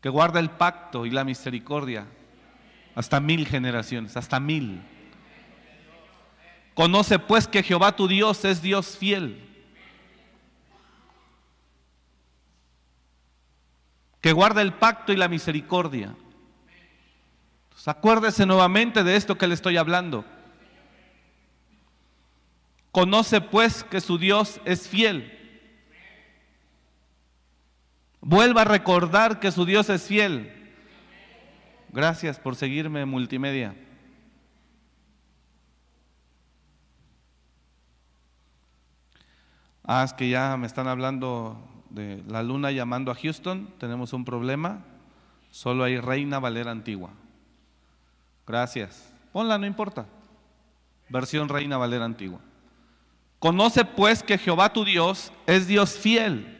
que 0.00 0.08
guarda 0.08 0.40
el 0.40 0.50
pacto 0.50 1.04
y 1.04 1.10
la 1.10 1.24
misericordia 1.24 2.06
hasta 2.94 3.20
mil 3.20 3.46
generaciones, 3.46 4.16
hasta 4.16 4.40
mil. 4.40 4.82
Conoce 6.74 7.18
pues 7.18 7.48
que 7.48 7.62
Jehová 7.62 7.94
tu 7.94 8.06
Dios 8.06 8.44
es 8.44 8.62
Dios 8.62 8.96
fiel. 8.96 9.57
Que 14.20 14.32
guarda 14.32 14.62
el 14.62 14.72
pacto 14.72 15.12
y 15.12 15.16
la 15.16 15.28
misericordia. 15.28 16.14
acuérdese 17.86 18.44
nuevamente 18.44 19.04
de 19.04 19.16
esto 19.16 19.38
que 19.38 19.46
le 19.46 19.54
estoy 19.54 19.76
hablando. 19.76 20.24
Conoce 22.90 23.40
pues 23.40 23.84
que 23.84 24.00
su 24.00 24.18
Dios 24.18 24.60
es 24.64 24.88
fiel. 24.88 25.34
Vuelva 28.20 28.62
a 28.62 28.64
recordar 28.64 29.40
que 29.40 29.52
su 29.52 29.64
Dios 29.64 29.88
es 29.88 30.02
fiel. 30.02 30.74
Gracias 31.90 32.38
por 32.38 32.56
seguirme 32.56 33.02
en 33.02 33.08
multimedia. 33.08 33.74
Ah, 39.84 40.02
es 40.04 40.12
que 40.12 40.28
ya 40.28 40.56
me 40.58 40.66
están 40.66 40.86
hablando 40.86 41.56
de 41.90 42.22
la 42.28 42.42
luna 42.42 42.70
llamando 42.70 43.10
a 43.10 43.14
Houston. 43.14 43.68
Tenemos 43.78 44.12
un 44.12 44.24
problema. 44.24 44.84
Solo 45.50 45.84
hay 45.84 45.98
Reina 45.98 46.38
Valera 46.38 46.70
Antigua. 46.70 47.10
Gracias. 48.46 49.12
Ponla, 49.32 49.58
no 49.58 49.66
importa. 49.66 50.06
Versión 51.08 51.48
Reina 51.48 51.76
Valera 51.76 52.04
Antigua. 52.04 52.40
Conoce 53.38 53.84
pues 53.84 54.22
que 54.22 54.38
Jehová 54.38 54.72
tu 54.72 54.84
Dios 54.84 55.32
es 55.46 55.66
Dios 55.66 55.96
fiel, 55.96 56.56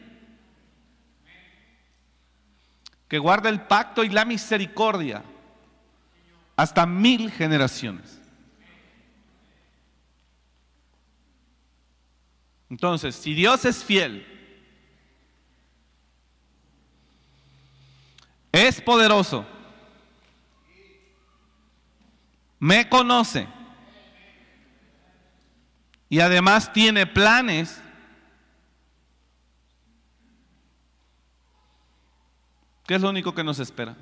que 3.08 3.18
guarda 3.18 3.48
el 3.48 3.62
pacto 3.62 4.04
y 4.04 4.10
la 4.10 4.24
misericordia 4.24 5.24
hasta 6.54 6.86
mil 6.86 7.32
generaciones. 7.32 8.20
Entonces, 12.70 13.16
si 13.16 13.34
Dios 13.34 13.64
es 13.64 13.82
fiel, 13.82 14.37
es 18.66 18.80
poderoso, 18.80 19.46
me 22.58 22.88
conoce 22.88 23.46
y 26.08 26.20
además 26.20 26.72
tiene 26.72 27.06
planes, 27.06 27.80
¿qué 32.86 32.94
es 32.94 33.02
lo 33.02 33.10
único 33.10 33.34
que 33.34 33.44
nos 33.44 33.58
espera? 33.58 33.96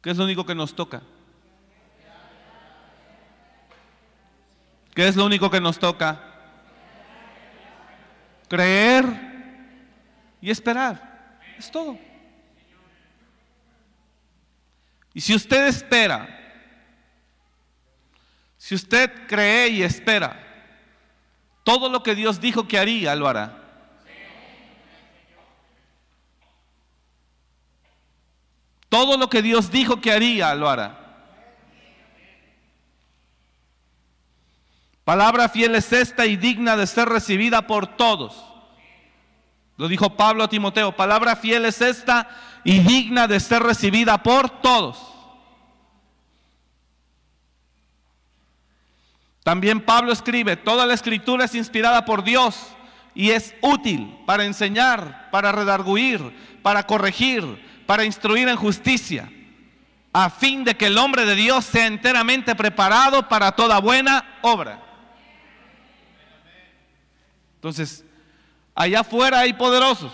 ¿Qué 0.00 0.10
es 0.10 0.16
lo 0.16 0.24
único 0.24 0.44
que 0.44 0.54
nos 0.54 0.74
toca? 0.74 1.02
¿Qué 4.94 5.06
es 5.06 5.16
lo 5.16 5.24
único 5.24 5.48
que 5.48 5.60
nos 5.60 5.78
toca? 5.78 6.32
creer 8.52 9.06
y 10.42 10.50
esperar. 10.50 11.40
Es 11.56 11.70
todo. 11.70 11.98
Y 15.14 15.20
si 15.20 15.34
usted 15.34 15.66
espera, 15.66 16.38
si 18.56 18.74
usted 18.74 19.26
cree 19.26 19.68
y 19.68 19.82
espera, 19.82 20.38
todo 21.64 21.88
lo 21.88 22.02
que 22.02 22.14
Dios 22.14 22.40
dijo 22.40 22.66
que 22.66 22.78
haría, 22.78 23.14
lo 23.14 23.28
hará. 23.28 23.58
Todo 28.88 29.16
lo 29.16 29.30
que 29.30 29.40
Dios 29.40 29.70
dijo 29.70 30.00
que 30.00 30.12
haría, 30.12 30.54
lo 30.54 30.68
hará. 30.68 30.98
Palabra 35.04 35.48
fiel 35.48 35.74
es 35.74 35.92
esta 35.92 36.26
y 36.26 36.36
digna 36.36 36.76
de 36.76 36.86
ser 36.86 37.08
recibida 37.08 37.66
por 37.66 37.96
todos. 37.96 38.44
Lo 39.76 39.88
dijo 39.88 40.16
Pablo 40.16 40.44
a 40.44 40.48
Timoteo, 40.48 40.94
palabra 40.94 41.34
fiel 41.34 41.64
es 41.64 41.80
esta 41.80 42.28
y 42.64 42.78
digna 42.80 43.26
de 43.26 43.40
ser 43.40 43.62
recibida 43.62 44.22
por 44.22 44.48
todos. 44.48 44.98
También 49.42 49.80
Pablo 49.80 50.12
escribe, 50.12 50.56
toda 50.56 50.86
la 50.86 50.94
escritura 50.94 51.46
es 51.46 51.54
inspirada 51.54 52.04
por 52.04 52.22
Dios 52.22 52.56
y 53.14 53.30
es 53.30 53.54
útil 53.60 54.16
para 54.24 54.44
enseñar, 54.44 55.30
para 55.30 55.50
redarguir, 55.50 56.60
para 56.62 56.86
corregir, 56.86 57.84
para 57.86 58.04
instruir 58.04 58.48
en 58.48 58.56
justicia, 58.56 59.30
a 60.12 60.30
fin 60.30 60.62
de 60.62 60.76
que 60.76 60.86
el 60.86 60.98
hombre 60.98 61.24
de 61.24 61.34
Dios 61.34 61.64
sea 61.64 61.86
enteramente 61.86 62.54
preparado 62.54 63.28
para 63.28 63.52
toda 63.52 63.80
buena 63.80 64.38
obra. 64.42 64.80
Entonces, 67.56 68.04
allá 68.74 69.00
afuera 69.00 69.40
hay 69.40 69.52
poderosos. 69.52 70.12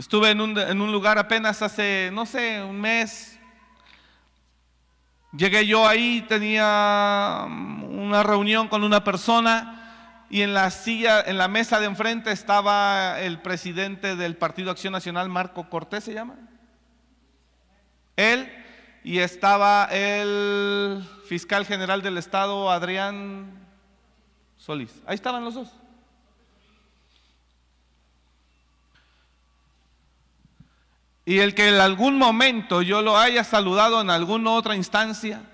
Estuve 0.00 0.30
en 0.30 0.40
un, 0.40 0.58
en 0.58 0.80
un, 0.80 0.92
lugar 0.92 1.18
apenas 1.18 1.60
hace, 1.60 2.08
no 2.10 2.24
sé, 2.24 2.62
un 2.62 2.80
mes. 2.80 3.38
Llegué 5.36 5.66
yo 5.66 5.86
ahí, 5.86 6.24
tenía 6.26 7.44
mm, 7.46 7.98
una 7.98 8.22
reunión 8.22 8.68
con 8.68 8.82
una 8.82 9.04
persona 9.04 10.24
y 10.30 10.40
en 10.40 10.54
la 10.54 10.70
silla, 10.70 11.20
en 11.20 11.36
la 11.36 11.48
mesa 11.48 11.80
de 11.80 11.84
enfrente 11.84 12.32
estaba 12.32 13.20
el 13.20 13.42
presidente 13.42 14.16
del 14.16 14.38
Partido 14.38 14.70
Acción 14.70 14.94
Nacional, 14.94 15.28
Marco 15.28 15.68
Cortés 15.68 16.04
se 16.04 16.14
llama. 16.14 16.36
Él 18.16 18.50
y 19.04 19.18
estaba 19.18 19.84
el 19.92 21.06
fiscal 21.26 21.66
general 21.66 22.00
del 22.00 22.16
estado, 22.16 22.70
Adrián 22.70 23.68
Solís. 24.56 25.02
Ahí 25.04 25.16
estaban 25.16 25.44
los 25.44 25.56
dos. 25.56 25.70
Y 31.30 31.38
el 31.38 31.54
que 31.54 31.68
en 31.68 31.76
algún 31.76 32.18
momento 32.18 32.82
yo 32.82 33.02
lo 33.02 33.16
haya 33.16 33.44
saludado 33.44 34.00
en 34.00 34.10
alguna 34.10 34.50
otra 34.50 34.74
instancia, 34.74 35.44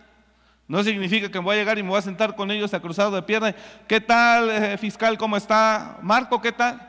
no 0.67 0.83
significa 0.83 1.31
que 1.31 1.39
voy 1.39 1.55
a 1.55 1.59
llegar 1.59 1.77
y 1.77 1.83
me 1.83 1.91
voy 1.91 1.99
a 1.99 2.03
sentar 2.03 2.35
con 2.35 2.51
ellos 2.51 2.73
a 2.73 2.81
cruzado 2.81 3.11
de 3.11 3.21
pierna. 3.21 3.55
¿Qué 3.87 4.01
tal, 4.01 4.49
eh, 4.49 4.79
fiscal? 4.79 5.19
¿Cómo 5.19 5.37
está? 5.37 5.99
Marco, 6.01 6.41
¿qué 6.41 6.51
tal? 6.51 6.81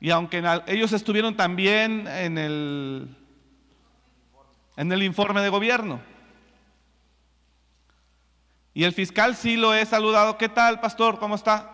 Y 0.00 0.10
aunque 0.10 0.42
ellos 0.66 0.92
estuvieron 0.92 1.36
también 1.36 2.08
en 2.08 2.38
el, 2.38 3.16
en 4.76 4.90
el 4.90 5.04
informe 5.04 5.40
de 5.40 5.48
gobierno. 5.48 6.00
Y 8.74 8.82
el 8.82 8.92
fiscal 8.92 9.36
sí 9.36 9.56
lo 9.56 9.74
he 9.74 9.86
saludado. 9.86 10.38
¿Qué 10.38 10.48
tal, 10.48 10.80
pastor? 10.80 11.20
¿Cómo 11.20 11.36
está? 11.36 11.70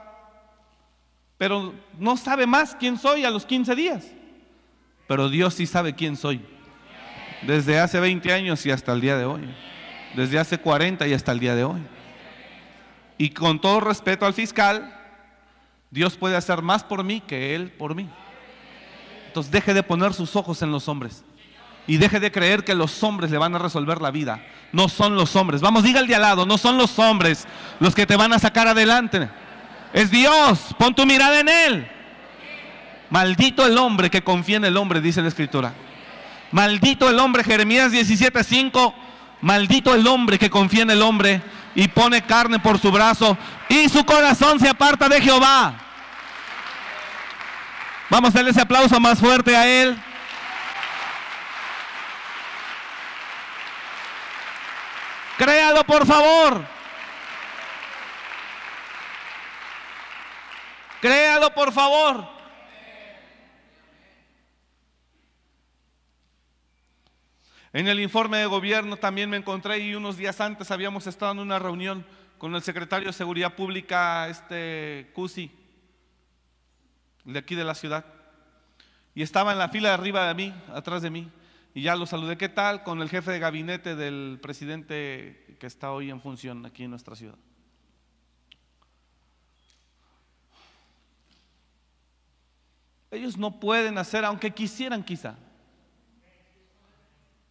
Pero 1.39 1.73
no 1.99 2.19
sabe 2.19 2.47
más 2.47 2.75
quién 2.75 2.99
soy 2.99 3.25
a 3.25 3.31
los 3.31 3.47
15 3.47 3.75
días. 3.75 4.18
Pero 5.09 5.29
Dios 5.31 5.55
sí 5.55 5.67
sabe 5.67 5.95
quién 5.95 6.17
soy. 6.17 6.41
Desde 7.43 7.81
hace 7.81 7.99
20 7.99 8.33
años 8.33 8.65
y 8.67 8.71
hasta 8.71 8.93
el 8.93 9.01
día 9.01 9.17
de 9.17 9.25
hoy. 9.25 9.43
Desde 10.15 10.39
hace 10.39 10.59
40 10.59 11.09
y 11.09 11.15
hasta 11.15 11.33
el 11.33 11.41
día 11.41 11.57
de 11.57 11.65
hoy. 11.65 11.81
Y 13.17 13.31
con 13.31 13.61
todo 13.61 13.81
respeto 13.81 14.27
al 14.27 14.35
fiscal, 14.35 14.95
Dios 15.91 16.17
puede 16.17 16.37
hacer 16.37 16.63
más 16.63 16.85
por 16.85 17.03
mí 17.03 17.21
que 17.21 17.55
Él 17.55 17.71
por 17.71 17.95
mí. 17.95 18.09
Entonces 19.27 19.51
deje 19.51 19.75
de 19.75 19.83
poner 19.83 20.13
sus 20.13 20.37
ojos 20.37 20.61
en 20.63 20.71
los 20.71 20.89
hombres. 20.89 21.25
Y 21.87 21.97
deje 21.97 22.21
de 22.21 22.31
creer 22.31 22.65
que 22.65 22.75
los 22.75 23.03
hombres 23.03 23.31
le 23.31 23.39
van 23.39 23.55
a 23.55 23.59
resolver 23.59 24.03
la 24.03 24.11
vida. 24.11 24.45
No 24.73 24.91
son 24.91 25.17
los 25.17 25.35
hombres. 25.37 25.63
Vamos, 25.63 25.85
diga 25.85 26.01
el 26.01 26.07
de 26.07 26.17
al 26.17 26.23
lado, 26.23 26.45
no 26.45 26.59
son 26.59 26.77
los 26.77 26.99
hombres 26.99 27.47
los 27.81 27.95
que 27.95 28.05
te 28.05 28.15
van 28.15 28.35
a 28.35 28.39
sacar 28.39 28.69
adelante. 28.69 29.31
Es 29.95 30.11
Dios. 30.11 30.75
Pon 30.79 30.95
tu 30.95 31.07
mirada 31.07 31.41
en 31.41 31.49
Él. 31.49 31.98
Maldito 33.11 33.67
el 33.67 33.79
hombre 33.79 34.11
que 34.11 34.23
confía 34.23 34.59
en 34.59 34.65
el 34.65 34.77
hombre, 34.77 35.01
dice 35.01 35.23
la 35.23 35.29
escritura. 35.29 35.73
Maldito 36.53 37.09
el 37.09 37.19
hombre, 37.19 37.45
Jeremías 37.45 37.93
17:5. 37.93 38.95
Maldito 39.41 39.95
el 39.95 40.07
hombre 40.07 40.39
que 40.39 40.51
confía 40.51 40.83
en 40.83 40.91
el 40.91 41.03
hombre 41.03 41.43
y 41.75 41.89
pone 41.89 42.23
carne 42.23 42.59
por 42.59 42.79
su 42.79 42.91
brazo 42.91 43.39
y 43.69 43.89
su 43.89 44.05
corazón 44.05 44.59
se 44.59 44.69
aparta 44.69 45.09
de 45.09 45.21
Jehová. 45.21 45.75
Vamos 48.11 48.31
a 48.31 48.33
darle 48.35 48.51
ese 48.51 48.63
aplauso 48.63 48.99
más 48.99 49.19
fuerte 49.19 49.55
a 49.57 49.67
Él. 49.67 49.97
Créalo, 55.37 55.85
por 55.85 56.05
favor. 56.05 56.65
Créalo, 61.01 61.55
por 61.55 61.73
favor. 61.73 62.38
En 67.73 67.87
el 67.87 68.01
informe 68.01 68.39
de 68.39 68.47
gobierno 68.47 68.97
también 68.97 69.29
me 69.29 69.37
encontré 69.37 69.79
y 69.79 69.95
unos 69.95 70.17
días 70.17 70.41
antes 70.41 70.71
habíamos 70.71 71.07
estado 71.07 71.33
en 71.33 71.39
una 71.41 71.59
reunión 71.59 72.07
con 72.39 72.55
el 72.55 72.63
secretario 72.63 73.09
de 73.09 73.13
Seguridad 73.13 73.55
Pública, 73.55 74.29
este 74.29 75.11
Cusi, 75.15 75.51
de 77.25 77.39
aquí 77.39 77.55
de 77.55 77.65
la 77.65 77.75
ciudad. 77.75 78.07
Y 79.15 79.23
estaba 79.23 79.53
en 79.53 79.59
la 79.59 79.69
fila 79.69 79.89
de 79.89 79.95
arriba 79.95 80.27
de 80.29 80.35
mí, 80.35 80.55
atrás 80.73 81.03
de 81.03 81.11
mí. 81.11 81.31
Y 81.75 81.83
ya 81.83 81.95
lo 81.95 82.07
saludé, 82.07 82.39
¿qué 82.39 82.49
tal? 82.49 82.83
Con 82.85 83.03
el 83.03 83.11
jefe 83.11 83.33
de 83.33 83.39
gabinete 83.39 83.95
del 83.97 84.39
presidente 84.41 85.57
que 85.61 85.67
está 85.67 85.93
hoy 85.93 86.11
en 86.11 86.21
función 86.21 86.65
aquí 86.65 86.85
en 86.85 86.91
nuestra 86.91 87.17
ciudad. 87.17 87.37
Ellos 93.11 93.37
no 93.37 93.61
pueden 93.61 93.99
hacer, 93.99 94.25
aunque 94.25 94.53
quisieran 94.53 95.03
quizá. 95.03 95.37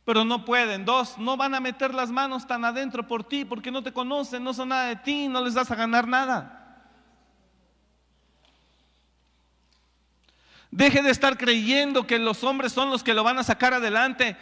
Pero 0.07 0.23
no 0.23 0.45
pueden. 0.45 0.85
Dos, 0.85 1.17
no 1.17 1.35
van 1.35 1.53
a 1.53 1.59
meter 1.59 1.93
las 1.93 2.09
manos 2.09 2.47
tan 2.47 2.63
adentro 2.63 3.05
por 3.05 3.25
ti 3.25 3.43
porque 3.43 3.71
no 3.71 3.83
te 3.83 3.91
conocen, 3.91 4.41
no 4.41 4.53
son 4.53 4.69
nada 4.69 4.85
de 4.85 4.95
ti, 4.95 5.27
no 5.27 5.43
les 5.43 5.53
das 5.53 5.69
a 5.69 5.75
ganar 5.75 6.07
nada. 6.07 6.85
Deje 10.71 11.01
de 11.01 11.09
estar 11.09 11.37
creyendo 11.37 12.07
que 12.07 12.19
los 12.19 12.41
hombres 12.45 12.71
son 12.71 12.89
los 12.89 13.03
que 13.03 13.13
lo 13.13 13.25
van 13.25 13.37
a 13.37 13.43
sacar 13.43 13.73
adelante. 13.73 14.37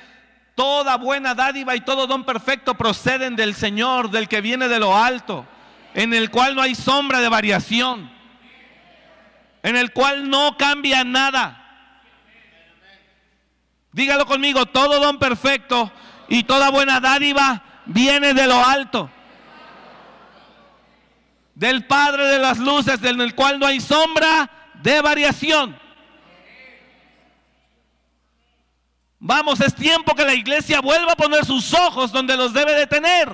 Toda 0.53 0.97
buena 0.97 1.33
dádiva 1.33 1.75
y 1.75 1.81
todo 1.81 2.05
don 2.05 2.25
perfecto 2.25 2.75
proceden 2.75 3.35
del 3.35 3.55
Señor, 3.55 4.11
del 4.11 4.27
que 4.27 4.41
viene 4.41 4.67
de 4.67 4.79
lo 4.79 4.95
alto, 4.95 5.47
en 5.95 6.13
el 6.13 6.29
cual 6.29 6.53
no 6.53 6.61
hay 6.61 6.75
sombra 6.75 7.21
de 7.21 7.29
variación, 7.29 8.11
en 9.63 9.75
el 9.75 9.93
cual 9.93 10.29
no 10.29 10.57
cambia 10.57 11.03
nada. 11.03 11.64
Dígalo 13.95 14.25
conmigo, 14.25 14.65
todo 14.65 14.99
don 14.99 15.17
perfecto 15.19 15.89
y 16.27 16.43
toda 16.43 16.69
buena 16.69 16.99
dádiva 16.99 17.63
viene 17.85 18.33
de 18.33 18.45
lo 18.45 18.61
alto. 18.61 19.09
Del 21.53 21.87
Padre 21.87 22.25
de 22.25 22.39
las 22.39 22.57
luces, 22.57 23.01
en 23.01 23.21
el 23.21 23.33
cual 23.35 23.57
no 23.57 23.65
hay 23.65 23.79
sombra 23.79 24.49
de 24.83 24.99
variación. 24.99 25.79
Vamos, 29.17 29.61
es 29.61 29.73
tiempo 29.73 30.13
que 30.13 30.25
la 30.25 30.33
iglesia 30.33 30.81
vuelva 30.81 31.13
a 31.13 31.15
poner 31.15 31.45
sus 31.45 31.73
ojos 31.73 32.11
donde 32.11 32.35
los 32.35 32.51
debe 32.51 32.73
de 32.73 32.87
tener. 32.87 33.29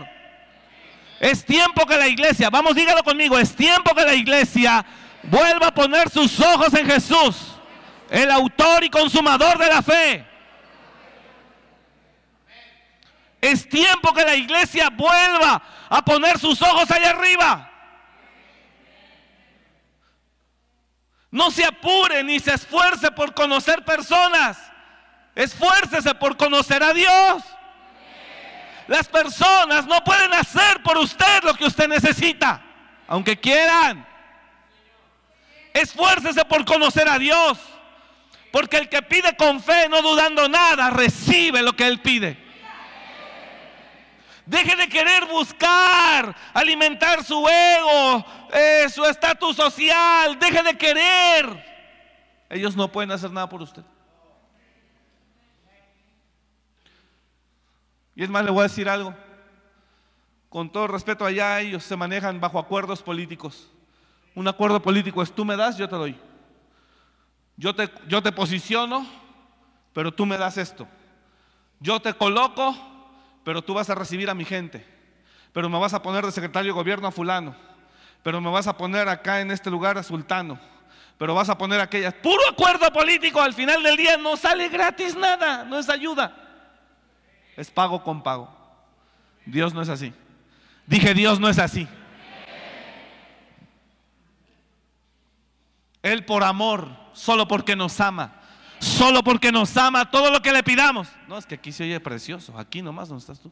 Es 1.19 1.43
tiempo 1.43 1.87
que 1.87 1.97
la 1.97 2.07
iglesia, 2.07 2.51
vamos, 2.51 2.75
dígalo 2.75 3.03
conmigo, 3.03 3.39
es 3.39 3.55
tiempo 3.55 3.95
que 3.95 4.03
la 4.03 4.13
iglesia 4.13 4.85
vuelva 5.23 5.69
a 5.69 5.73
poner 5.73 6.07
sus 6.11 6.39
ojos 6.39 6.71
en 6.75 6.85
Jesús, 6.85 7.55
el 8.11 8.29
autor 8.29 8.83
y 8.83 8.91
consumador 8.91 9.57
de 9.57 9.67
la 9.67 9.81
fe. 9.81 10.30
Es 13.41 13.67
tiempo 13.67 14.13
que 14.13 14.23
la 14.23 14.35
iglesia 14.35 14.89
vuelva 14.91 15.61
a 15.89 16.05
poner 16.05 16.37
sus 16.37 16.61
ojos 16.61 16.89
allá 16.91 17.09
arriba. 17.09 17.71
No 21.31 21.49
se 21.49 21.65
apure 21.65 22.23
ni 22.23 22.39
se 22.39 22.53
esfuerce 22.53 23.09
por 23.11 23.33
conocer 23.33 23.83
personas. 23.83 24.59
Esfuércese 25.33 26.13
por 26.13 26.37
conocer 26.37 26.83
a 26.83 26.93
Dios. 26.93 27.43
Las 28.87 29.07
personas 29.07 29.87
no 29.87 30.03
pueden 30.03 30.33
hacer 30.33 30.83
por 30.83 30.97
usted 30.97 31.43
lo 31.43 31.53
que 31.53 31.65
usted 31.65 31.87
necesita, 31.87 32.61
aunque 33.07 33.39
quieran. 33.39 34.05
Esfuércese 35.73 36.43
por 36.45 36.65
conocer 36.65 37.07
a 37.07 37.17
Dios. 37.17 37.57
Porque 38.51 38.77
el 38.77 38.89
que 38.89 39.01
pide 39.01 39.35
con 39.37 39.63
fe, 39.63 39.87
no 39.87 40.01
dudando 40.01 40.49
nada, 40.49 40.89
recibe 40.89 41.61
lo 41.61 41.73
que 41.73 41.87
él 41.87 42.01
pide. 42.01 42.37
Deje 44.51 44.75
de 44.75 44.89
querer 44.89 45.25
buscar, 45.27 46.35
alimentar 46.53 47.23
su 47.23 47.47
ego, 47.47 48.25
eh, 48.51 48.89
su 48.89 49.05
estatus 49.05 49.55
social. 49.55 50.37
Deje 50.37 50.61
de 50.61 50.77
querer. 50.77 51.65
Ellos 52.49 52.75
no 52.75 52.91
pueden 52.91 53.11
hacer 53.11 53.31
nada 53.31 53.47
por 53.47 53.61
usted. 53.61 53.81
Y 58.13 58.23
es 58.23 58.29
más, 58.29 58.43
le 58.43 58.51
voy 58.51 58.59
a 58.59 58.63
decir 58.63 58.89
algo. 58.89 59.15
Con 60.49 60.69
todo 60.69 60.85
respeto 60.87 61.23
allá, 61.23 61.61
ellos 61.61 61.85
se 61.85 61.95
manejan 61.95 62.41
bajo 62.41 62.59
acuerdos 62.59 63.01
políticos. 63.01 63.71
Un 64.35 64.49
acuerdo 64.49 64.81
político 64.81 65.23
es 65.23 65.33
tú 65.33 65.45
me 65.45 65.55
das, 65.55 65.77
yo 65.77 65.87
te 65.87 65.95
doy. 65.95 66.19
Yo 67.55 67.73
te, 67.73 67.89
yo 68.09 68.21
te 68.21 68.33
posiciono, 68.33 69.07
pero 69.93 70.11
tú 70.11 70.25
me 70.25 70.37
das 70.37 70.57
esto. 70.57 70.89
Yo 71.79 72.01
te 72.01 72.13
coloco, 72.13 72.75
pero 73.43 73.61
tú 73.61 73.73
vas 73.73 73.89
a 73.89 73.95
recibir 73.95 74.29
a 74.29 74.33
mi 74.33 74.45
gente. 74.45 74.85
Pero 75.53 75.69
me 75.69 75.79
vas 75.79 75.93
a 75.93 76.01
poner 76.01 76.25
de 76.25 76.31
secretario 76.31 76.73
de 76.73 76.79
gobierno 76.79 77.07
a 77.07 77.11
fulano. 77.11 77.55
Pero 78.23 78.39
me 78.39 78.49
vas 78.49 78.67
a 78.67 78.77
poner 78.77 79.09
acá 79.09 79.41
en 79.41 79.51
este 79.51 79.69
lugar 79.69 79.97
a 79.97 80.03
sultano. 80.03 80.59
Pero 81.17 81.35
vas 81.35 81.49
a 81.49 81.57
poner 81.57 81.79
aquellas. 81.79 82.13
Puro 82.13 82.41
acuerdo 82.49 82.91
político. 82.91 83.41
Al 83.41 83.53
final 83.53 83.83
del 83.83 83.97
día 83.97 84.17
no 84.17 84.37
sale 84.37 84.69
gratis 84.69 85.15
nada. 85.15 85.63
No 85.65 85.77
es 85.79 85.89
ayuda 85.89 86.41
es 87.61 87.69
pago 87.69 88.03
con 88.03 88.23
pago. 88.23 88.49
Dios 89.45 89.73
no 89.73 89.81
es 89.81 89.89
así. 89.89 90.13
Dije, 90.85 91.13
Dios 91.13 91.39
no 91.39 91.49
es 91.49 91.59
así. 91.59 91.87
Él 96.01 96.25
por 96.25 96.43
amor, 96.43 96.89
solo 97.13 97.47
porque 97.47 97.75
nos 97.75 97.99
ama, 97.99 98.40
solo 98.81 99.23
porque 99.23 99.51
nos 99.51 99.77
ama, 99.77 100.09
todo 100.09 100.31
lo 100.31 100.41
que 100.41 100.51
le 100.51 100.63
pidamos. 100.63 101.07
No, 101.27 101.37
es 101.37 101.45
que 101.45 101.55
aquí 101.55 101.71
se 101.71 101.83
oye 101.83 101.99
precioso, 101.99 102.57
aquí 102.57 102.81
nomás 102.81 103.07
donde 103.07 103.21
estás 103.21 103.39
tú. 103.39 103.51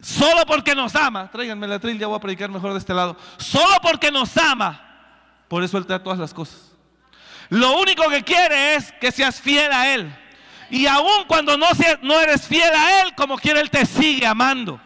Solo 0.00 0.44
porque 0.46 0.74
nos 0.74 0.94
ama, 0.96 1.30
tráiganme 1.30 1.68
la 1.68 1.78
tril, 1.78 1.98
ya 1.98 2.06
voy 2.06 2.16
a 2.16 2.20
predicar 2.20 2.48
mejor 2.48 2.72
de 2.72 2.78
este 2.78 2.94
lado. 2.94 3.16
Solo 3.36 3.76
porque 3.82 4.10
nos 4.10 4.36
ama, 4.36 4.80
por 5.48 5.62
eso 5.62 5.78
Él 5.78 5.86
te 5.86 5.92
da 5.92 6.02
todas 6.02 6.18
las 6.18 6.32
cosas. 6.32 6.72
Lo 7.48 7.78
único 7.78 8.08
que 8.08 8.22
quiere 8.22 8.76
es 8.76 8.92
que 8.92 9.12
seas 9.12 9.40
fiel 9.40 9.70
a 9.72 9.92
Él. 9.92 10.12
Y 10.70 10.86
aun 10.86 11.24
cuando 11.26 11.56
no, 11.58 11.66
no 12.02 12.18
eres 12.18 12.46
fiel 12.46 12.72
a 12.74 13.02
Él, 13.02 13.14
como 13.14 13.36
quiere, 13.36 13.60
Él 13.60 13.70
te 13.70 13.84
sigue 13.84 14.26
amando. 14.26 14.80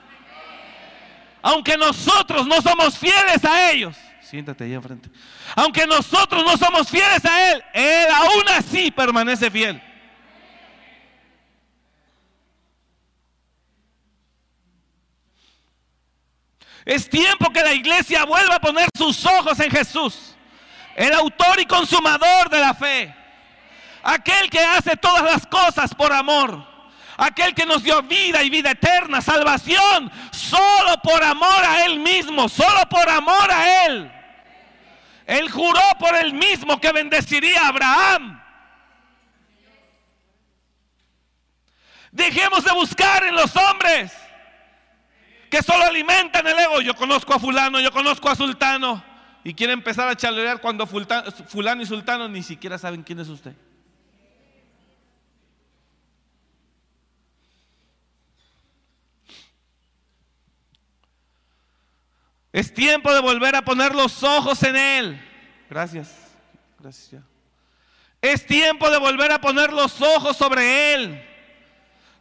Aunque 1.42 1.76
nosotros 1.76 2.46
no 2.46 2.60
somos 2.60 2.98
fieles 2.98 3.44
a 3.44 3.70
ellos. 3.70 3.96
Siéntate 4.28 4.64
ahí 4.64 4.74
enfrente. 4.74 5.08
Aunque 5.54 5.86
nosotros 5.86 6.44
no 6.44 6.56
somos 6.56 6.88
fieles 6.88 7.24
a 7.24 7.52
Él, 7.52 7.64
Él 7.72 8.06
aún 8.12 8.48
así 8.48 8.90
permanece 8.90 9.48
fiel. 9.52 9.80
Es 16.84 17.08
tiempo 17.08 17.52
que 17.52 17.62
la 17.62 17.72
iglesia 17.72 18.24
vuelva 18.24 18.56
a 18.56 18.60
poner 18.60 18.88
sus 18.96 19.24
ojos 19.26 19.60
en 19.60 19.70
Jesús, 19.70 20.34
el 20.96 21.12
autor 21.12 21.60
y 21.60 21.66
consumador 21.66 22.50
de 22.50 22.58
la 22.58 22.74
fe. 22.74 23.14
Aquel 24.02 24.50
que 24.50 24.58
hace 24.58 24.96
todas 24.96 25.22
las 25.22 25.46
cosas 25.46 25.94
por 25.94 26.12
amor. 26.12 26.66
Aquel 27.16 27.54
que 27.54 27.64
nos 27.64 27.82
dio 27.84 28.02
vida 28.02 28.42
y 28.42 28.50
vida 28.50 28.72
eterna, 28.72 29.20
salvación, 29.20 30.10
solo 30.32 31.00
por 31.02 31.22
amor 31.22 31.64
a 31.64 31.84
Él 31.84 32.00
mismo, 32.00 32.48
solo 32.48 32.88
por 32.88 33.08
amor 33.08 33.50
a 33.52 33.86
Él. 33.86 34.15
Él 35.26 35.50
juró 35.50 35.82
por 35.98 36.14
Él 36.14 36.32
mismo 36.32 36.80
que 36.80 36.92
bendeciría 36.92 37.62
a 37.62 37.68
Abraham. 37.68 38.42
Dejemos 42.12 42.64
de 42.64 42.72
buscar 42.72 43.24
en 43.24 43.34
los 43.34 43.54
hombres 43.56 44.12
que 45.50 45.62
solo 45.62 45.84
alimentan 45.84 46.46
el 46.46 46.58
ego. 46.58 46.80
Yo 46.80 46.94
conozco 46.94 47.34
a 47.34 47.40
fulano, 47.40 47.80
yo 47.80 47.90
conozco 47.90 48.30
a 48.30 48.36
sultano. 48.36 49.04
Y 49.42 49.52
quiere 49.54 49.72
empezar 49.72 50.08
a 50.08 50.16
chalear 50.16 50.60
cuando 50.60 50.86
fulano 50.86 51.82
y 51.82 51.86
sultano 51.86 52.28
ni 52.28 52.42
siquiera 52.42 52.78
saben 52.78 53.02
quién 53.02 53.20
es 53.20 53.28
usted. 53.28 53.54
Es 62.56 62.72
tiempo 62.72 63.12
de 63.12 63.20
volver 63.20 63.54
a 63.54 63.60
poner 63.60 63.94
los 63.94 64.22
ojos 64.22 64.62
en 64.62 64.76
Él. 64.76 65.22
Gracias. 65.68 66.08
Gracias. 66.80 67.22
Es 68.22 68.46
tiempo 68.46 68.88
de 68.88 68.96
volver 68.96 69.30
a 69.30 69.38
poner 69.38 69.74
los 69.74 70.00
ojos 70.00 70.38
sobre 70.38 70.94
Él. 70.94 71.22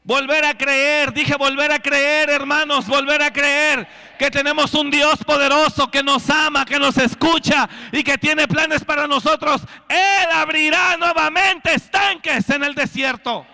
Volver 0.03 0.43
a 0.43 0.57
creer, 0.57 1.13
dije 1.13 1.37
volver 1.37 1.71
a 1.71 1.79
creer, 1.79 2.29
hermanos, 2.29 2.85
volver 2.85 3.23
a 3.23 3.31
creer 3.31 3.87
que 4.19 4.29
tenemos 4.29 4.73
un 4.73 4.91
Dios 4.91 5.23
poderoso 5.23 5.89
que 5.89 6.03
nos 6.03 6.29
ama, 6.29 6.65
que 6.65 6.79
nos 6.79 6.97
escucha 6.97 7.69
y 7.93 8.03
que 8.03 8.17
tiene 8.17 8.45
planes 8.45 8.83
para 8.83 9.07
nosotros. 9.07 9.61
Él 9.87 10.27
abrirá 10.33 10.97
nuevamente 10.97 11.75
estanques 11.75 12.49
en 12.49 12.65
el 12.65 12.75
desierto. 12.75 13.47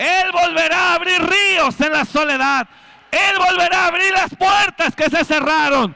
Él 0.00 0.32
volverá 0.32 0.78
a 0.78 0.94
abrir 0.94 1.22
ríos 1.22 1.80
en 1.80 1.92
la 1.92 2.04
soledad. 2.04 2.66
Él 3.12 3.38
volverá 3.38 3.84
a 3.84 3.86
abrir 3.86 4.10
las 4.10 4.34
puertas 4.34 4.96
que 4.96 5.08
se 5.08 5.24
cerraron. 5.24 5.94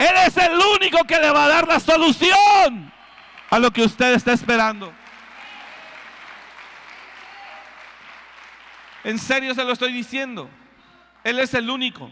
Él 0.00 0.16
es 0.26 0.34
el 0.38 0.58
único 0.76 1.04
que 1.04 1.20
le 1.20 1.30
va 1.30 1.44
a 1.44 1.48
dar 1.48 1.68
la 1.68 1.78
solución 1.78 2.90
a 3.50 3.58
lo 3.58 3.70
que 3.70 3.82
usted 3.82 4.14
está 4.14 4.32
esperando. 4.32 4.90
En 9.04 9.18
serio 9.18 9.54
se 9.54 9.62
lo 9.62 9.72
estoy 9.74 9.92
diciendo. 9.92 10.48
Él 11.22 11.38
es 11.38 11.52
el 11.52 11.68
único. 11.68 12.10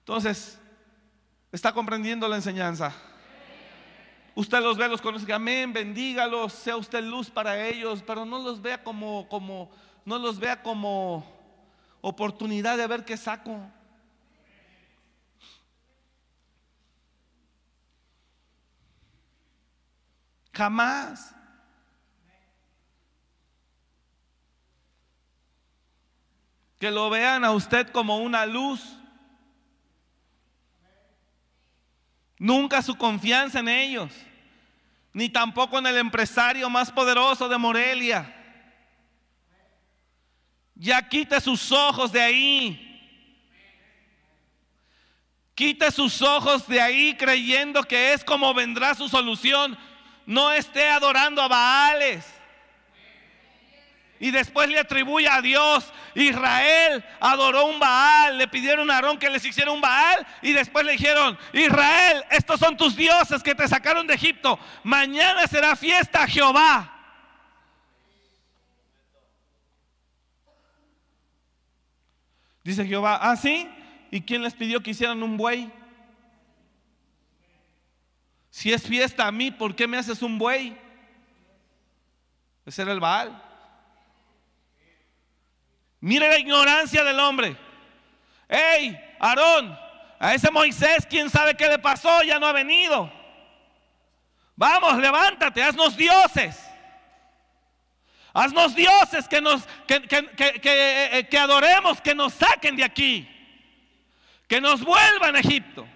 Entonces, 0.00 0.60
¿está 1.50 1.72
comprendiendo 1.72 2.28
la 2.28 2.36
enseñanza? 2.36 2.92
Usted 4.34 4.60
los 4.60 4.76
ve, 4.76 4.86
los 4.86 5.00
conoce, 5.00 5.32
amén, 5.32 5.72
bendígalos, 5.72 6.52
sea 6.52 6.76
usted 6.76 7.02
luz 7.02 7.30
para 7.30 7.66
ellos, 7.66 8.04
pero 8.06 8.26
no 8.26 8.38
los 8.38 8.60
vea 8.60 8.84
como, 8.84 9.26
como, 9.30 9.70
no 10.04 10.18
los 10.18 10.38
vea 10.38 10.62
como 10.62 11.24
oportunidad 12.02 12.76
de 12.76 12.86
ver 12.86 13.06
qué 13.06 13.16
saco. 13.16 13.58
Jamás. 20.52 21.34
Que 26.78 26.90
lo 26.90 27.08
vean 27.10 27.44
a 27.44 27.52
usted 27.52 27.88
como 27.90 28.18
una 28.18 28.44
luz. 28.44 28.98
Nunca 32.38 32.82
su 32.82 32.96
confianza 32.96 33.60
en 33.60 33.68
ellos, 33.68 34.12
ni 35.12 35.28
tampoco 35.28 35.78
en 35.78 35.86
el 35.86 35.96
empresario 35.96 36.68
más 36.68 36.90
poderoso 36.90 37.48
de 37.48 37.56
Morelia. 37.56 38.34
Ya 40.74 41.08
quite 41.08 41.40
sus 41.40 41.70
ojos 41.70 42.10
de 42.10 42.20
ahí. 42.20 42.88
Quite 45.54 45.92
sus 45.92 46.20
ojos 46.20 46.66
de 46.66 46.80
ahí 46.80 47.16
creyendo 47.16 47.84
que 47.84 48.12
es 48.12 48.24
como 48.24 48.52
vendrá 48.52 48.96
su 48.96 49.08
solución. 49.08 49.78
No 50.26 50.52
esté 50.52 50.88
adorando 50.88 51.42
a 51.42 51.48
Baales 51.48 52.24
y 54.22 54.30
después 54.30 54.68
le 54.68 54.78
atribuye 54.78 55.28
a 55.28 55.42
Dios. 55.42 55.92
Israel 56.14 57.04
adoró 57.18 57.66
un 57.66 57.80
Baal, 57.80 58.38
le 58.38 58.46
pidieron 58.46 58.88
a 58.88 58.94
Aarón 58.94 59.18
que 59.18 59.28
les 59.28 59.44
hiciera 59.44 59.72
un 59.72 59.80
Baal 59.80 60.24
y 60.42 60.52
después 60.52 60.86
le 60.86 60.92
dijeron, 60.92 61.36
Israel, 61.52 62.22
estos 62.30 62.60
son 62.60 62.76
tus 62.76 62.94
dioses 62.94 63.42
que 63.42 63.56
te 63.56 63.66
sacaron 63.66 64.06
de 64.06 64.14
Egipto, 64.14 64.60
mañana 64.84 65.44
será 65.48 65.74
fiesta 65.74 66.22
a 66.22 66.28
Jehová. 66.28 66.88
Dice 72.62 72.86
Jehová, 72.86 73.18
¿ah, 73.20 73.34
sí? 73.34 73.68
¿Y 74.12 74.20
quién 74.20 74.44
les 74.44 74.54
pidió 74.54 74.80
que 74.84 74.90
hicieran 74.90 75.20
un 75.20 75.36
buey? 75.36 75.68
Si 78.52 78.70
es 78.70 78.86
fiesta 78.86 79.26
a 79.26 79.32
mí, 79.32 79.50
¿por 79.50 79.74
qué 79.74 79.86
me 79.86 79.96
haces 79.96 80.20
un 80.20 80.36
buey? 80.36 80.76
Ese 82.66 82.82
era 82.82 82.92
el 82.92 83.00
Baal. 83.00 83.42
Mire 86.00 86.28
la 86.28 86.38
ignorancia 86.38 87.02
del 87.02 87.18
hombre. 87.18 87.56
Hey, 88.46 89.00
Aarón, 89.18 89.74
a 90.18 90.34
ese 90.34 90.50
Moisés, 90.50 91.06
quién 91.08 91.30
sabe 91.30 91.56
qué 91.56 91.66
le 91.66 91.78
pasó, 91.78 92.22
ya 92.24 92.38
no 92.38 92.46
ha 92.46 92.52
venido. 92.52 93.10
Vamos, 94.54 94.98
levántate, 94.98 95.62
haznos 95.62 95.96
dioses. 95.96 96.62
Haznos 98.34 98.74
dioses 98.74 99.28
que 99.28 99.40
nos 99.40 99.66
que, 99.86 100.02
que, 100.02 101.26
que, 101.30 101.38
adoremos, 101.38 102.02
que 102.02 102.14
nos 102.14 102.34
saquen 102.34 102.76
de 102.76 102.84
aquí. 102.84 103.26
Que 104.46 104.60
nos 104.60 104.84
vuelvan 104.84 105.36
a 105.36 105.40
Egipto. 105.40 105.88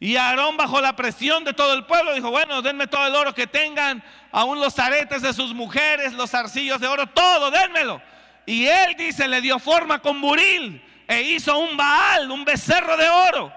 Y 0.00 0.16
Aarón 0.16 0.56
bajo 0.56 0.80
la 0.80 0.96
presión 0.96 1.44
de 1.44 1.52
todo 1.52 1.74
el 1.74 1.86
pueblo 1.86 2.14
dijo, 2.14 2.30
bueno, 2.30 2.62
denme 2.62 2.86
todo 2.86 3.06
el 3.06 3.14
oro 3.14 3.34
que 3.34 3.46
tengan, 3.46 4.02
aún 4.32 4.60
los 4.60 4.78
aretes 4.78 5.22
de 5.22 5.32
sus 5.32 5.54
mujeres, 5.54 6.12
los 6.12 6.34
arcillos 6.34 6.80
de 6.80 6.88
oro, 6.88 7.06
todo, 7.06 7.50
denmelo. 7.50 8.02
Y 8.46 8.66
él 8.66 8.94
dice, 8.96 9.28
le 9.28 9.40
dio 9.40 9.58
forma 9.58 10.00
con 10.00 10.20
buril 10.20 10.82
e 11.06 11.22
hizo 11.22 11.58
un 11.58 11.76
baal, 11.76 12.30
un 12.30 12.44
becerro 12.44 12.96
de 12.96 13.08
oro. 13.08 13.52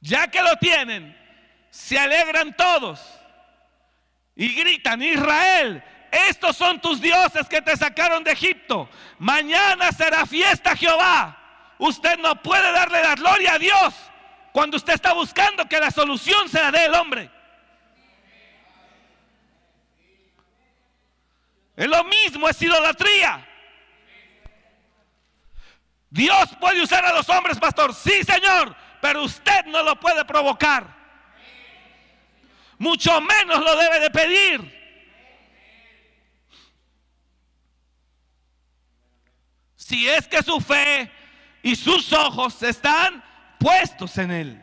Ya 0.00 0.28
que 0.28 0.42
lo 0.42 0.56
tienen, 0.56 1.16
se 1.70 1.98
alegran 1.98 2.56
todos 2.56 3.00
y 4.36 4.54
gritan, 4.54 5.02
Israel, 5.02 5.82
estos 6.10 6.56
son 6.56 6.80
tus 6.80 7.00
dioses 7.00 7.48
que 7.48 7.60
te 7.60 7.76
sacaron 7.76 8.22
de 8.22 8.32
Egipto. 8.32 8.88
Mañana 9.18 9.90
será 9.92 10.24
fiesta 10.26 10.76
Jehová. 10.76 11.37
Usted 11.78 12.18
no 12.18 12.42
puede 12.42 12.72
darle 12.72 13.02
la 13.02 13.14
gloria 13.14 13.54
a 13.54 13.58
Dios 13.58 13.94
cuando 14.52 14.76
usted 14.76 14.94
está 14.94 15.12
buscando 15.12 15.68
que 15.68 15.78
la 15.78 15.90
solución 15.90 16.48
sea 16.48 16.70
del 16.70 16.94
hombre. 16.94 17.30
Es 21.76 21.86
lo 21.86 22.02
mismo, 22.04 22.48
es 22.48 22.60
idolatría. 22.60 23.46
Dios 26.10 26.48
puede 26.58 26.82
usar 26.82 27.04
a 27.04 27.12
los 27.12 27.28
hombres, 27.28 27.58
pastor. 27.58 27.94
Sí, 27.94 28.24
Señor, 28.24 28.74
pero 29.00 29.22
usted 29.22 29.64
no 29.66 29.84
lo 29.84 30.00
puede 30.00 30.24
provocar. 30.24 30.96
Mucho 32.78 33.20
menos 33.20 33.60
lo 33.60 33.76
debe 33.76 34.00
de 34.00 34.10
pedir. 34.10 34.78
Si 39.76 40.08
es 40.08 40.26
que 40.26 40.42
su 40.42 40.60
fe 40.60 41.10
y 41.62 41.76
sus 41.76 42.12
ojos 42.12 42.62
están 42.62 43.22
puestos 43.58 44.16
en 44.18 44.30
Él. 44.30 44.62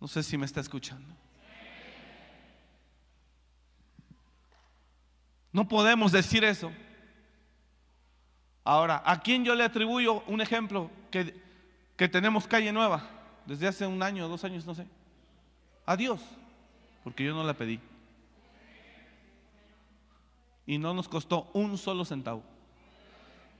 No 0.00 0.08
sé 0.08 0.22
si 0.22 0.36
me 0.36 0.44
está 0.44 0.60
escuchando. 0.60 1.16
No 5.50 5.66
podemos 5.66 6.12
decir 6.12 6.44
eso. 6.44 6.70
Ahora, 8.64 9.02
¿a 9.06 9.20
quién 9.20 9.44
yo 9.44 9.54
le 9.54 9.64
atribuyo 9.64 10.22
un 10.26 10.40
ejemplo 10.40 10.90
que, 11.10 11.40
que 11.96 12.08
tenemos 12.08 12.46
calle 12.46 12.72
nueva 12.72 13.08
desde 13.46 13.66
hace 13.66 13.86
un 13.86 14.02
año, 14.02 14.28
dos 14.28 14.44
años, 14.44 14.66
no 14.66 14.74
sé? 14.74 14.86
A 15.86 15.96
Dios, 15.96 16.20
porque 17.04 17.24
yo 17.24 17.34
no 17.34 17.44
la 17.44 17.54
pedí. 17.54 17.78
Y 20.66 20.78
no 20.78 20.94
nos 20.94 21.08
costó 21.08 21.50
un 21.52 21.76
solo 21.78 22.04
centavo. 22.04 22.42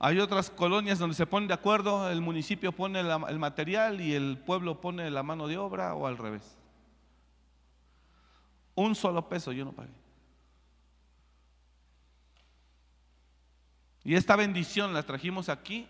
Hay 0.00 0.18
otras 0.18 0.50
colonias 0.50 0.98
donde 0.98 1.14
se 1.14 1.26
ponen 1.26 1.48
de 1.48 1.54
acuerdo, 1.54 2.10
el 2.10 2.20
municipio 2.20 2.72
pone 2.72 3.00
el 3.00 3.38
material 3.38 4.00
y 4.00 4.14
el 4.14 4.38
pueblo 4.38 4.80
pone 4.80 5.10
la 5.10 5.22
mano 5.22 5.46
de 5.46 5.58
obra 5.58 5.94
o 5.94 6.06
al 6.06 6.18
revés. 6.18 6.56
Un 8.74 8.94
solo 8.94 9.28
peso 9.28 9.52
yo 9.52 9.64
no 9.64 9.72
pagué. 9.72 9.92
Y 14.02 14.14
esta 14.14 14.36
bendición 14.36 14.92
la 14.92 15.02
trajimos 15.02 15.48
aquí 15.48 15.86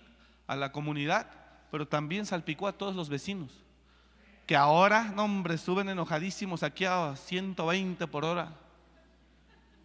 a 0.46 0.54
la 0.54 0.70
comunidad, 0.70 1.28
pero 1.70 1.88
también 1.88 2.26
salpicó 2.26 2.68
a 2.68 2.72
todos 2.78 2.94
los 2.94 3.08
vecinos, 3.08 3.63
que 4.46 4.56
ahora, 4.56 5.04
no 5.14 5.24
hombre, 5.24 5.56
suben 5.58 5.88
enojadísimos 5.88 6.62
aquí 6.62 6.84
a 6.84 7.16
120 7.16 8.06
por 8.06 8.24
hora. 8.24 8.52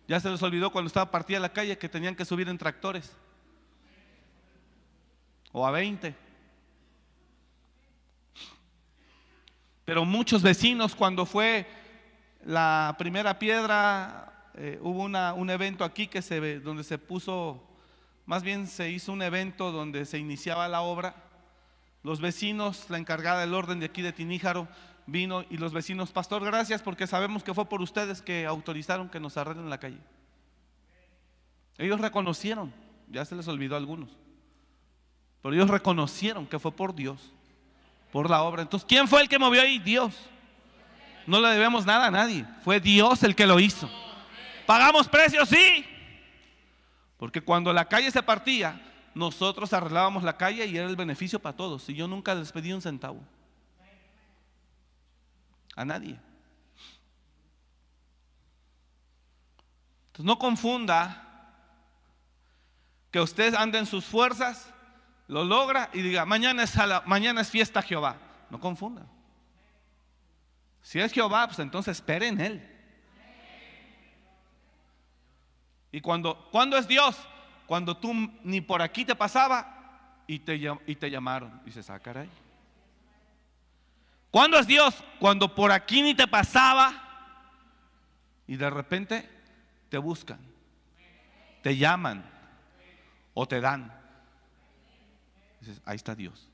Ya 0.07 0.19
se 0.19 0.29
les 0.29 0.41
olvidó 0.41 0.71
cuando 0.71 0.87
estaba 0.87 1.11
partida 1.11 1.39
la 1.39 1.53
calle 1.53 1.77
que 1.77 1.87
tenían 1.87 2.15
que 2.15 2.25
subir 2.25 2.49
en 2.49 2.57
tractores 2.57 3.15
o 5.51 5.65
a 5.65 5.71
20. 5.71 6.15
Pero 9.85 10.05
muchos 10.05 10.41
vecinos 10.41 10.95
cuando 10.95 11.25
fue 11.25 11.65
la 12.45 12.95
primera 12.97 13.39
piedra, 13.39 14.51
eh, 14.55 14.79
hubo 14.81 15.03
un 15.03 15.49
evento 15.49 15.83
aquí 15.83 16.07
que 16.07 16.21
se, 16.21 16.59
donde 16.59 16.83
se 16.83 16.97
puso, 16.97 17.63
más 18.25 18.43
bien 18.43 18.67
se 18.67 18.89
hizo 18.89 19.11
un 19.11 19.21
evento 19.21 19.71
donde 19.71 20.05
se 20.05 20.17
iniciaba 20.17 20.67
la 20.67 20.81
obra. 20.81 21.28
Los 22.03 22.21
vecinos, 22.21 22.89
la 22.89 22.97
encargada 22.97 23.41
del 23.41 23.53
orden 23.53 23.79
de 23.79 23.87
aquí 23.87 24.01
de 24.01 24.13
Tiníjaro, 24.13 24.67
vino 25.05 25.43
y 25.49 25.57
los 25.57 25.73
vecinos, 25.73 26.11
pastor, 26.11 26.43
gracias 26.43 26.81
porque 26.81 27.07
sabemos 27.07 27.43
que 27.43 27.53
fue 27.53 27.65
por 27.67 27.81
ustedes 27.81 28.21
que 28.21 28.45
autorizaron 28.45 29.09
que 29.09 29.19
nos 29.19 29.37
arreglen 29.37 29.69
la 29.69 29.79
calle. 29.79 29.99
Ellos 31.77 31.99
reconocieron, 31.99 32.73
ya 33.09 33.25
se 33.25 33.35
les 33.35 33.47
olvidó 33.47 33.75
a 33.75 33.77
algunos. 33.77 34.09
Pero 35.41 35.53
ellos 35.55 35.69
reconocieron 35.69 36.45
que 36.45 36.59
fue 36.59 36.71
por 36.71 36.93
Dios, 36.93 37.33
por 38.11 38.29
la 38.29 38.43
obra. 38.43 38.61
Entonces, 38.61 38.85
¿quién 38.87 39.07
fue 39.07 39.21
el 39.21 39.29
que 39.29 39.39
movió 39.39 39.61
ahí? 39.61 39.79
Dios. 39.79 40.13
No 41.25 41.39
le 41.39 41.49
debemos 41.49 41.85
nada 41.85 42.07
a 42.07 42.11
nadie. 42.11 42.45
Fue 42.63 42.79
Dios 42.79 43.23
el 43.23 43.35
que 43.35 43.47
lo 43.47 43.59
hizo. 43.59 43.89
¿Pagamos 44.65 45.07
precios? 45.07 45.47
Sí. 45.47 45.85
Porque 47.17 47.41
cuando 47.41 47.71
la 47.71 47.85
calle 47.85 48.11
se 48.11 48.23
partía, 48.23 48.81
nosotros 49.19 49.73
arreglábamos 49.73 50.23
la 50.23 50.37
calle 50.37 50.65
y 50.65 50.77
era 50.77 50.87
el 50.87 50.95
beneficio 50.95 51.39
para 51.39 51.55
todos. 51.55 51.87
Y 51.89 51.93
yo 51.93 52.07
nunca 52.07 52.33
les 52.33 52.53
pedí 52.53 52.71
un 52.71 52.81
centavo. 52.81 53.19
A 55.75 55.83
nadie. 55.83 56.17
Entonces 60.07 60.25
no 60.25 60.39
confunda 60.39 61.25
que 63.11 63.19
usted 63.19 63.55
ande 63.55 63.79
en 63.79 63.85
sus 63.85 64.05
fuerzas 64.05 64.73
lo 65.27 65.43
logra 65.43 65.89
y 65.93 66.01
diga, 66.01 66.25
mañana 66.25 66.63
es, 66.63 66.73
mañana 67.05 67.41
es 67.41 67.49
fiesta 67.49 67.81
Jehová. 67.81 68.15
No 68.49 68.59
confunda. 68.59 69.05
Si 70.81 70.99
es 70.99 71.11
Jehová, 71.11 71.45
pues 71.47 71.59
entonces 71.59 71.97
espere 71.97 72.27
en 72.27 72.39
Él. 72.39 72.75
Y 75.91 75.99
cuando, 75.99 76.47
¿cuándo 76.51 76.77
es 76.77 76.87
Dios? 76.87 77.17
Cuando 77.69 77.95
tú 77.95 78.11
ni 78.43 78.61
por 78.61 78.81
aquí 78.81 79.05
te 79.05 79.13
pasaba 79.13 80.23
y 80.25 80.39
te, 80.39 80.59
y 80.87 80.95
te 80.95 81.11
llamaron. 81.11 81.61
Y 81.67 81.71
se 81.71 81.83
saca 81.83 82.19
ahí. 82.19 82.29
¿Cuándo 84.31 84.57
es 84.57 84.65
Dios? 84.65 84.95
Cuando 85.19 85.53
por 85.53 85.71
aquí 85.71 86.01
ni 86.01 86.15
te 86.15 86.27
pasaba 86.27 86.91
y 88.47 88.55
de 88.55 88.71
repente 88.71 89.29
te 89.87 89.99
buscan, 89.99 90.39
te 91.61 91.77
llaman, 91.77 92.27
o 93.35 93.47
te 93.47 93.61
dan. 93.61 93.93
Dices, 95.59 95.79
ahí 95.85 95.97
está 95.97 96.15
Dios. 96.15 96.49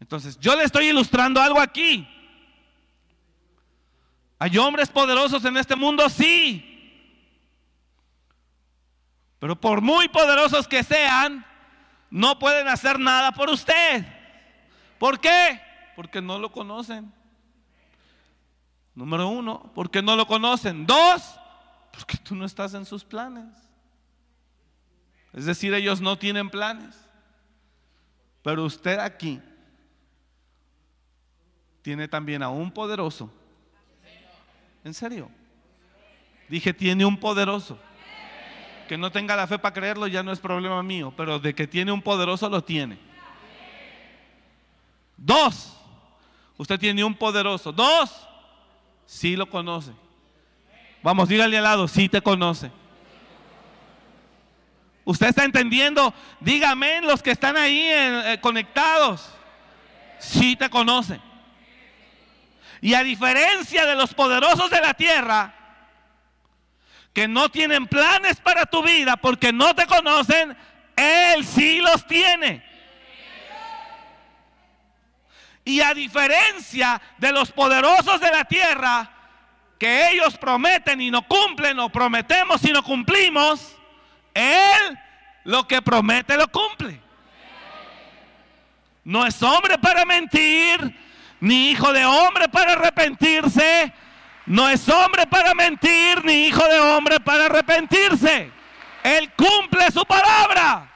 Entonces, 0.00 0.36
yo 0.40 0.56
le 0.56 0.64
estoy 0.64 0.88
ilustrando 0.88 1.40
algo 1.40 1.60
aquí. 1.60 2.04
¿Hay 4.40 4.58
hombres 4.58 4.88
poderosos 4.88 5.44
en 5.44 5.56
este 5.56 5.76
mundo? 5.76 6.08
Sí. 6.08 6.66
Pero 9.40 9.60
por 9.60 9.80
muy 9.80 10.08
poderosos 10.08 10.68
que 10.68 10.84
sean, 10.84 11.44
no 12.10 12.38
pueden 12.38 12.68
hacer 12.68 13.00
nada 13.00 13.32
por 13.32 13.50
usted. 13.50 14.06
¿Por 14.98 15.18
qué? 15.18 15.60
Porque 15.96 16.22
no 16.22 16.38
lo 16.38 16.52
conocen. 16.52 17.12
Número 18.94 19.28
uno, 19.28 19.72
porque 19.74 20.02
no 20.02 20.14
lo 20.14 20.26
conocen. 20.26 20.86
Dos, 20.86 21.34
porque 21.92 22.16
tú 22.18 22.36
no 22.36 22.44
estás 22.44 22.74
en 22.74 22.84
sus 22.84 23.02
planes. 23.02 23.52
Es 25.32 25.46
decir, 25.46 25.74
ellos 25.74 26.00
no 26.00 26.16
tienen 26.16 26.50
planes. 26.50 26.94
Pero 28.42 28.64
usted 28.64 29.00
aquí 29.00 29.40
tiene 31.82 32.06
también 32.06 32.42
a 32.42 32.50
un 32.50 32.70
poderoso 32.70 33.32
¿En 34.84 34.94
serio? 34.94 35.30
Dije, 36.48 36.72
tiene 36.72 37.04
un 37.04 37.18
poderoso. 37.18 37.78
Que 38.90 38.98
no 38.98 39.12
tenga 39.12 39.36
la 39.36 39.46
fe 39.46 39.56
para 39.56 39.72
creerlo 39.72 40.08
ya 40.08 40.24
no 40.24 40.32
es 40.32 40.40
problema 40.40 40.82
mío, 40.82 41.14
pero 41.16 41.38
de 41.38 41.54
que 41.54 41.68
tiene 41.68 41.92
un 41.92 42.02
poderoso 42.02 42.48
lo 42.48 42.64
tiene. 42.64 42.98
Dos, 45.16 45.76
usted 46.56 46.76
tiene 46.76 47.04
un 47.04 47.14
poderoso. 47.14 47.70
Dos, 47.70 48.10
sí 49.06 49.36
lo 49.36 49.48
conoce. 49.48 49.92
Vamos, 51.04 51.28
dígale 51.28 51.56
al 51.56 51.62
lado, 51.62 51.86
sí 51.86 52.08
te 52.08 52.20
conoce. 52.20 52.72
¿Usted 55.04 55.28
está 55.28 55.44
entendiendo? 55.44 56.12
Dígame 56.40 57.00
los 57.02 57.22
que 57.22 57.30
están 57.30 57.56
ahí 57.56 57.86
eh, 57.86 58.38
conectados. 58.40 59.30
Sí 60.18 60.56
te 60.56 60.68
conoce. 60.68 61.20
Y 62.80 62.94
a 62.94 63.04
diferencia 63.04 63.86
de 63.86 63.94
los 63.94 64.12
poderosos 64.12 64.68
de 64.68 64.80
la 64.80 64.94
tierra, 64.94 65.59
que 67.12 67.26
no 67.26 67.48
tienen 67.48 67.86
planes 67.86 68.40
para 68.40 68.66
tu 68.66 68.82
vida 68.82 69.16
porque 69.16 69.52
no 69.52 69.74
te 69.74 69.86
conocen, 69.86 70.56
Él 70.96 71.44
sí 71.44 71.80
los 71.80 72.06
tiene. 72.06 72.64
Y 75.64 75.80
a 75.80 75.92
diferencia 75.92 77.00
de 77.18 77.32
los 77.32 77.52
poderosos 77.52 78.20
de 78.20 78.30
la 78.30 78.44
tierra, 78.44 79.10
que 79.78 80.10
ellos 80.10 80.36
prometen 80.36 81.00
y 81.00 81.10
no 81.10 81.22
cumplen, 81.22 81.78
o 81.78 81.90
prometemos 81.90 82.64
y 82.64 82.72
no 82.72 82.82
cumplimos, 82.82 83.76
Él 84.34 84.98
lo 85.44 85.66
que 85.66 85.82
promete 85.82 86.36
lo 86.36 86.48
cumple. 86.48 87.00
No 89.04 89.26
es 89.26 89.42
hombre 89.42 89.78
para 89.78 90.04
mentir, 90.04 90.96
ni 91.40 91.70
hijo 91.70 91.92
de 91.92 92.04
hombre 92.04 92.48
para 92.48 92.72
arrepentirse. 92.72 93.92
No 94.50 94.68
es 94.68 94.88
hombre 94.88 95.28
para 95.28 95.54
mentir, 95.54 96.24
ni 96.24 96.48
hijo 96.48 96.66
de 96.66 96.80
hombre 96.80 97.20
para 97.20 97.44
arrepentirse. 97.44 98.50
Él 99.04 99.32
cumple 99.34 99.88
su 99.92 100.04
palabra. 100.04 100.90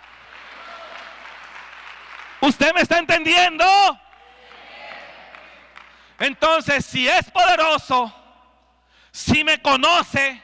¿Usted 2.40 2.74
me 2.74 2.80
está 2.80 2.98
entendiendo? 2.98 3.64
Entonces, 6.18 6.84
si 6.84 7.08
es 7.08 7.30
poderoso, 7.30 8.12
si 9.12 9.44
me 9.44 9.62
conoce 9.62 10.42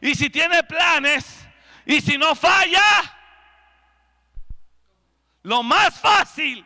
y 0.00 0.14
si 0.14 0.30
tiene 0.30 0.62
planes 0.62 1.48
y 1.84 2.00
si 2.00 2.16
no 2.16 2.36
falla, 2.36 3.12
lo 5.42 5.64
más 5.64 5.98
fácil 5.98 6.64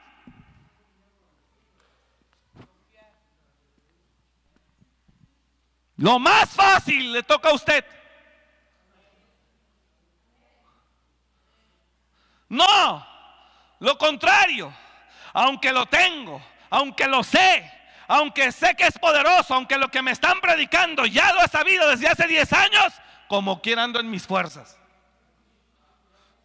Lo 6.01 6.18
más 6.18 6.48
fácil 6.48 7.12
le 7.12 7.22
toca 7.22 7.51
a 7.51 7.53
usted. 7.53 7.84
No, 12.48 13.07
lo 13.80 13.98
contrario. 13.98 14.74
Aunque 15.34 15.70
lo 15.70 15.84
tengo, 15.84 16.42
aunque 16.70 17.07
lo 17.07 17.22
sé, 17.22 17.70
aunque 18.09 18.51
sé 18.51 18.74
que 18.74 18.86
es 18.86 18.98
poderoso, 18.98 19.55
aunque 19.55 19.76
lo 19.76 19.90
que 19.90 20.01
me 20.01 20.12
están 20.12 20.40
predicando 20.40 21.05
ya 21.05 21.34
lo 21.34 21.42
he 21.42 21.48
sabido 21.48 21.86
desde 21.90 22.09
hace 22.09 22.26
10 22.26 22.51
años, 22.55 22.94
como 23.28 23.61
quiera 23.61 23.84
ando 23.84 24.01
en 24.01 24.11
mis 24.11 24.26
fuerzas. 24.26 24.78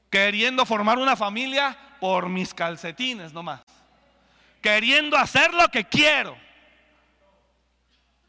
Queriendo 0.09 0.65
formar 0.65 0.99
una 0.99 1.15
familia 1.15 1.77
por 2.01 2.27
mis 2.27 2.53
calcetines 2.53 3.31
nomás. 3.31 3.61
Queriendo 4.61 5.15
hacer 5.15 5.53
lo 5.53 5.69
que 5.69 5.85
quiero. 5.85 6.44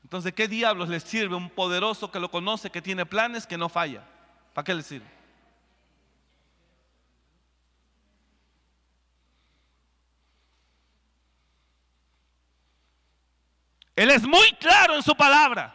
Entonces, 0.06 0.32
¿qué 0.34 0.46
diablos 0.46 0.88
les 0.88 1.02
sirve 1.02 1.34
un 1.34 1.50
poderoso 1.50 2.12
que 2.12 2.20
lo 2.20 2.30
conoce, 2.30 2.70
que 2.70 2.80
tiene 2.80 3.04
planes, 3.04 3.44
que 3.44 3.58
no 3.58 3.68
falla? 3.68 4.04
¿Para 4.54 4.64
qué 4.64 4.72
le 4.72 4.84
sirve? 4.84 5.08
Él 13.96 14.12
es 14.12 14.22
muy 14.22 14.52
claro 14.60 14.94
en 14.94 15.02
su 15.02 15.16
palabra. 15.16 15.74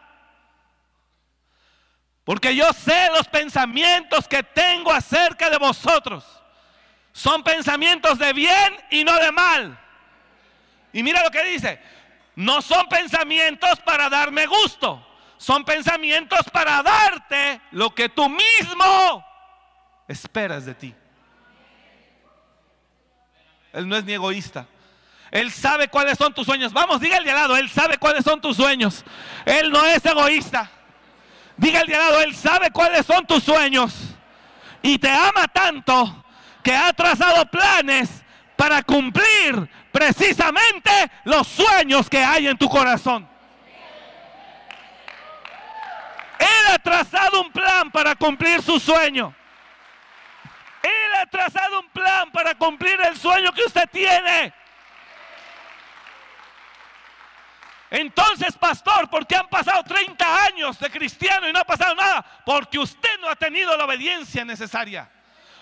Porque 2.23 2.55
yo 2.55 2.71
sé 2.71 3.09
los 3.13 3.27
pensamientos 3.27 4.29
que 4.29 4.43
tengo 4.43 4.93
acerca 4.93 5.49
de 5.49 5.57
vosotros. 5.57 6.23
Son 7.11 7.43
pensamientos 7.43 8.17
de 8.17 8.31
bien 8.31 8.77
y 8.91 9.03
no 9.03 9.13
de 9.19 9.33
mal. 9.33 9.77
Y 10.93 11.03
mira 11.03 11.21
lo 11.21 11.31
que 11.31 11.43
dice. 11.43 11.81
No 12.35 12.61
son 12.61 12.87
pensamientos 12.87 13.79
para 13.81 14.09
darme 14.09 14.45
gusto. 14.45 15.05
Son 15.37 15.65
pensamientos 15.65 16.41
para 16.51 16.83
darte 16.83 17.61
lo 17.71 17.93
que 17.95 18.09
tú 18.09 18.29
mismo 18.29 19.25
esperas 20.07 20.65
de 20.65 20.75
ti. 20.75 20.95
Él 23.73 23.87
no 23.87 23.95
es 23.95 24.03
ni 24.03 24.13
egoísta. 24.13 24.67
Él 25.31 25.49
sabe 25.49 25.87
cuáles 25.87 26.17
son 26.17 26.33
tus 26.33 26.45
sueños. 26.45 26.73
Vamos, 26.73 26.99
dígale 26.99 27.31
al 27.31 27.37
lado, 27.37 27.57
Él 27.57 27.69
sabe 27.69 27.97
cuáles 27.97 28.23
son 28.23 28.41
tus 28.41 28.57
sueños. 28.57 29.03
Él 29.45 29.71
no 29.71 29.85
es 29.85 30.05
egoísta. 30.05 30.69
Dígale 31.55 31.95
al 31.95 32.01
lado, 32.01 32.21
Él 32.21 32.35
sabe 32.35 32.69
cuáles 32.69 33.05
son 33.05 33.25
tus 33.25 33.43
sueños. 33.43 33.95
Y 34.81 34.97
te 34.99 35.09
ama 35.09 35.47
tanto 35.47 36.25
que 36.61 36.75
ha 36.75 36.91
trazado 36.93 37.45
planes 37.45 38.09
para 38.57 38.83
cumplir 38.83 39.69
precisamente 39.91 40.89
los 41.25 41.47
sueños 41.47 42.09
que 42.09 42.23
hay 42.23 42.47
en 42.47 42.57
tu 42.57 42.69
corazón. 42.69 43.27
Él 46.39 46.73
ha 46.73 46.79
trazado 46.79 47.41
un 47.41 47.51
plan 47.51 47.91
para 47.91 48.15
cumplir 48.15 48.61
su 48.61 48.79
sueño. 48.79 49.33
Él 50.81 51.13
ha 51.21 51.25
trazado 51.27 51.81
un 51.81 51.89
plan 51.89 52.31
para 52.31 52.55
cumplir 52.55 52.99
el 53.01 53.15
sueño 53.15 53.51
que 53.53 53.63
usted 53.63 53.87
tiene. 53.91 54.53
Entonces, 57.91 58.57
pastor, 58.57 59.09
¿por 59.09 59.27
qué 59.27 59.35
han 59.35 59.49
pasado 59.49 59.83
30 59.83 60.45
años 60.45 60.79
de 60.79 60.89
cristiano 60.89 61.47
y 61.47 61.53
no 61.53 61.59
ha 61.59 61.65
pasado 61.65 61.93
nada? 61.93 62.25
Porque 62.45 62.79
usted 62.79 63.19
no 63.19 63.29
ha 63.29 63.35
tenido 63.35 63.75
la 63.77 63.83
obediencia 63.83 64.45
necesaria. 64.45 65.09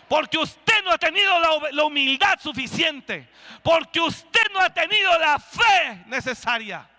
Porque 0.09 0.39
usted 0.39 0.83
no 0.83 0.91
ha 0.91 0.97
tenido 0.97 1.31
la, 1.71 1.83
humildad 1.83 2.39
suficiente. 2.41 3.29
Porque 3.63 4.01
usted 4.01 4.41
no 4.51 4.59
ha 4.59 4.73
tenido 4.73 5.17
la 5.19 5.37
fe 5.37 6.03
necesaria. 6.07 6.89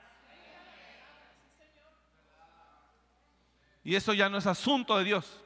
Y 3.82 3.96
eso 3.96 4.12
ya 4.12 4.28
no 4.28 4.38
es 4.38 4.46
asunto 4.46 4.96
de 4.96 5.04
Dios. 5.04 5.42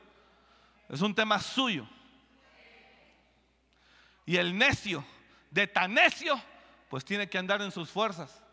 Es 0.90 1.00
un 1.00 1.14
tema 1.14 1.40
suyo. 1.40 1.88
Y 4.26 4.36
el 4.36 4.56
necio, 4.56 5.02
de 5.50 5.66
tan 5.66 5.94
necio, 5.94 6.38
pues 6.90 7.02
tiene 7.02 7.28
que 7.30 7.38
andar 7.38 7.62
en 7.62 7.72
sus 7.72 7.88
fuerzas. 7.88 8.43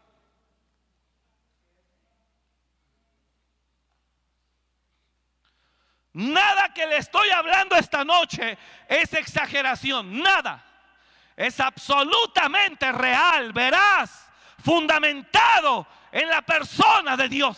Nada 6.14 6.74
que 6.74 6.86
le 6.86 6.98
estoy 6.98 7.30
hablando 7.30 7.76
esta 7.76 8.04
noche 8.04 8.58
es 8.88 9.14
exageración, 9.14 10.22
nada. 10.22 10.64
Es 11.36 11.60
absolutamente 11.60 12.92
real, 12.92 13.54
veraz, 13.54 14.30
fundamentado 14.64 15.88
en 16.12 16.28
la 16.28 16.42
persona 16.42 17.16
de 17.16 17.30
Dios. 17.30 17.58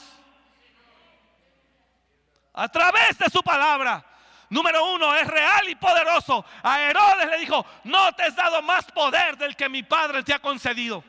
A 2.53 2.67
través 2.67 3.17
de 3.17 3.29
su 3.29 3.41
palabra. 3.41 4.05
Número 4.49 4.85
uno, 4.93 5.15
es 5.15 5.25
real 5.25 5.67
y 5.67 5.73
poderoso. 5.73 6.45
A 6.61 6.79
Herodes 6.81 7.27
le 7.27 7.39
dijo, 7.39 7.65
no 7.85 8.13
te 8.13 8.27
he 8.27 8.31
dado 8.31 8.61
más 8.61 8.85
poder 8.91 9.35
del 9.35 9.55
que 9.55 9.67
mi 9.67 9.81
padre 9.81 10.21
te 10.21 10.31
ha 10.31 10.37
concedido. 10.37 11.03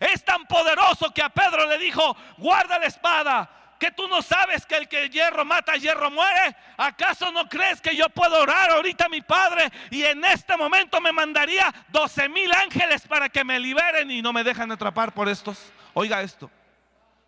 Es 0.00 0.24
tan 0.24 0.46
poderoso 0.46 1.12
que 1.12 1.22
a 1.22 1.28
Pedro 1.28 1.66
le 1.66 1.76
dijo, 1.76 2.16
guarda 2.38 2.78
la 2.78 2.86
espada 2.86 3.61
que 3.82 3.90
tú 3.90 4.06
no 4.06 4.22
sabes 4.22 4.64
que 4.64 4.76
el 4.76 4.86
que 4.86 5.08
hierro 5.08 5.44
mata, 5.44 5.74
hierro 5.74 6.08
muere. 6.08 6.54
¿Acaso 6.76 7.32
no 7.32 7.48
crees 7.48 7.80
que 7.80 7.96
yo 7.96 8.08
puedo 8.10 8.40
orar 8.40 8.70
ahorita 8.70 9.08
mi 9.08 9.22
Padre 9.22 9.72
y 9.90 10.04
en 10.04 10.24
este 10.24 10.56
momento 10.56 11.00
me 11.00 11.10
mandaría 11.10 11.74
12 11.88 12.28
mil 12.28 12.52
ángeles 12.52 13.04
para 13.08 13.28
que 13.28 13.42
me 13.42 13.58
liberen 13.58 14.08
y 14.12 14.22
no 14.22 14.32
me 14.32 14.44
dejan 14.44 14.70
atrapar 14.70 15.12
por 15.12 15.28
estos? 15.28 15.72
Oiga 15.94 16.22
esto. 16.22 16.48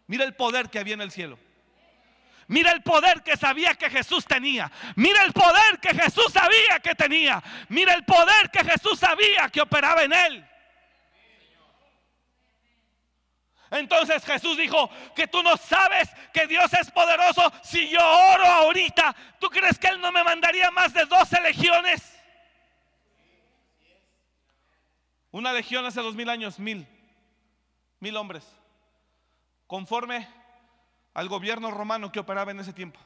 Mira 0.07 0.25
el 0.25 0.35
poder 0.35 0.71
que 0.71 0.79
había 0.79 0.95
en 0.95 1.01
el 1.01 1.11
cielo. 1.11 1.41
Mira 2.47 2.71
el 2.71 2.85
poder 2.85 3.25
que 3.25 3.37
sabía 3.37 3.75
que 3.75 3.91
Jesús 3.91 4.25
tenía. 4.25 4.71
Mira 4.95 5.25
el 5.25 5.33
poder 5.33 5.81
que 5.81 5.93
Jesús 5.93 6.33
sabía 6.33 6.79
que 6.81 6.95
tenía. 6.95 7.43
Mira 7.69 7.95
el 7.95 8.05
poder 8.05 8.53
que 8.53 8.63
Jesús 8.63 9.01
sabía 9.01 9.49
que 9.53 9.61
operaba 9.61 10.05
en 10.05 10.13
él. 10.13 10.49
Entonces 13.75 14.25
Jesús 14.25 14.57
dijo 14.57 14.89
que 15.15 15.27
tú 15.27 15.43
no 15.43 15.57
sabes 15.57 16.09
que 16.33 16.47
Dios 16.47 16.73
es 16.75 16.91
poderoso. 16.91 17.53
Si 17.63 17.89
yo 17.89 18.01
oro 18.01 18.47
ahorita, 18.47 19.15
¿tú 19.41 19.49
crees 19.49 19.79
que 19.79 19.89
Él 19.89 20.01
no 20.01 20.13
me 20.13 20.23
mandaría 20.23 20.71
más 20.71 20.93
de 20.95 21.05
12 21.05 21.41
legiones? 21.41 22.15
Una 25.33 25.53
legión 25.53 25.85
hace 25.85 26.01
dos 26.01 26.15
mil 26.15 26.29
años, 26.29 26.61
mil, 26.61 26.87
mil 27.99 28.17
hombres, 28.17 28.47
conforme 29.67 30.29
al 31.13 31.29
gobierno 31.29 31.73
romano 31.73 32.13
que 32.13 32.21
operaba 32.21 32.53
en 32.53 32.61
ese 32.61 32.73
tiempo. 32.73 33.01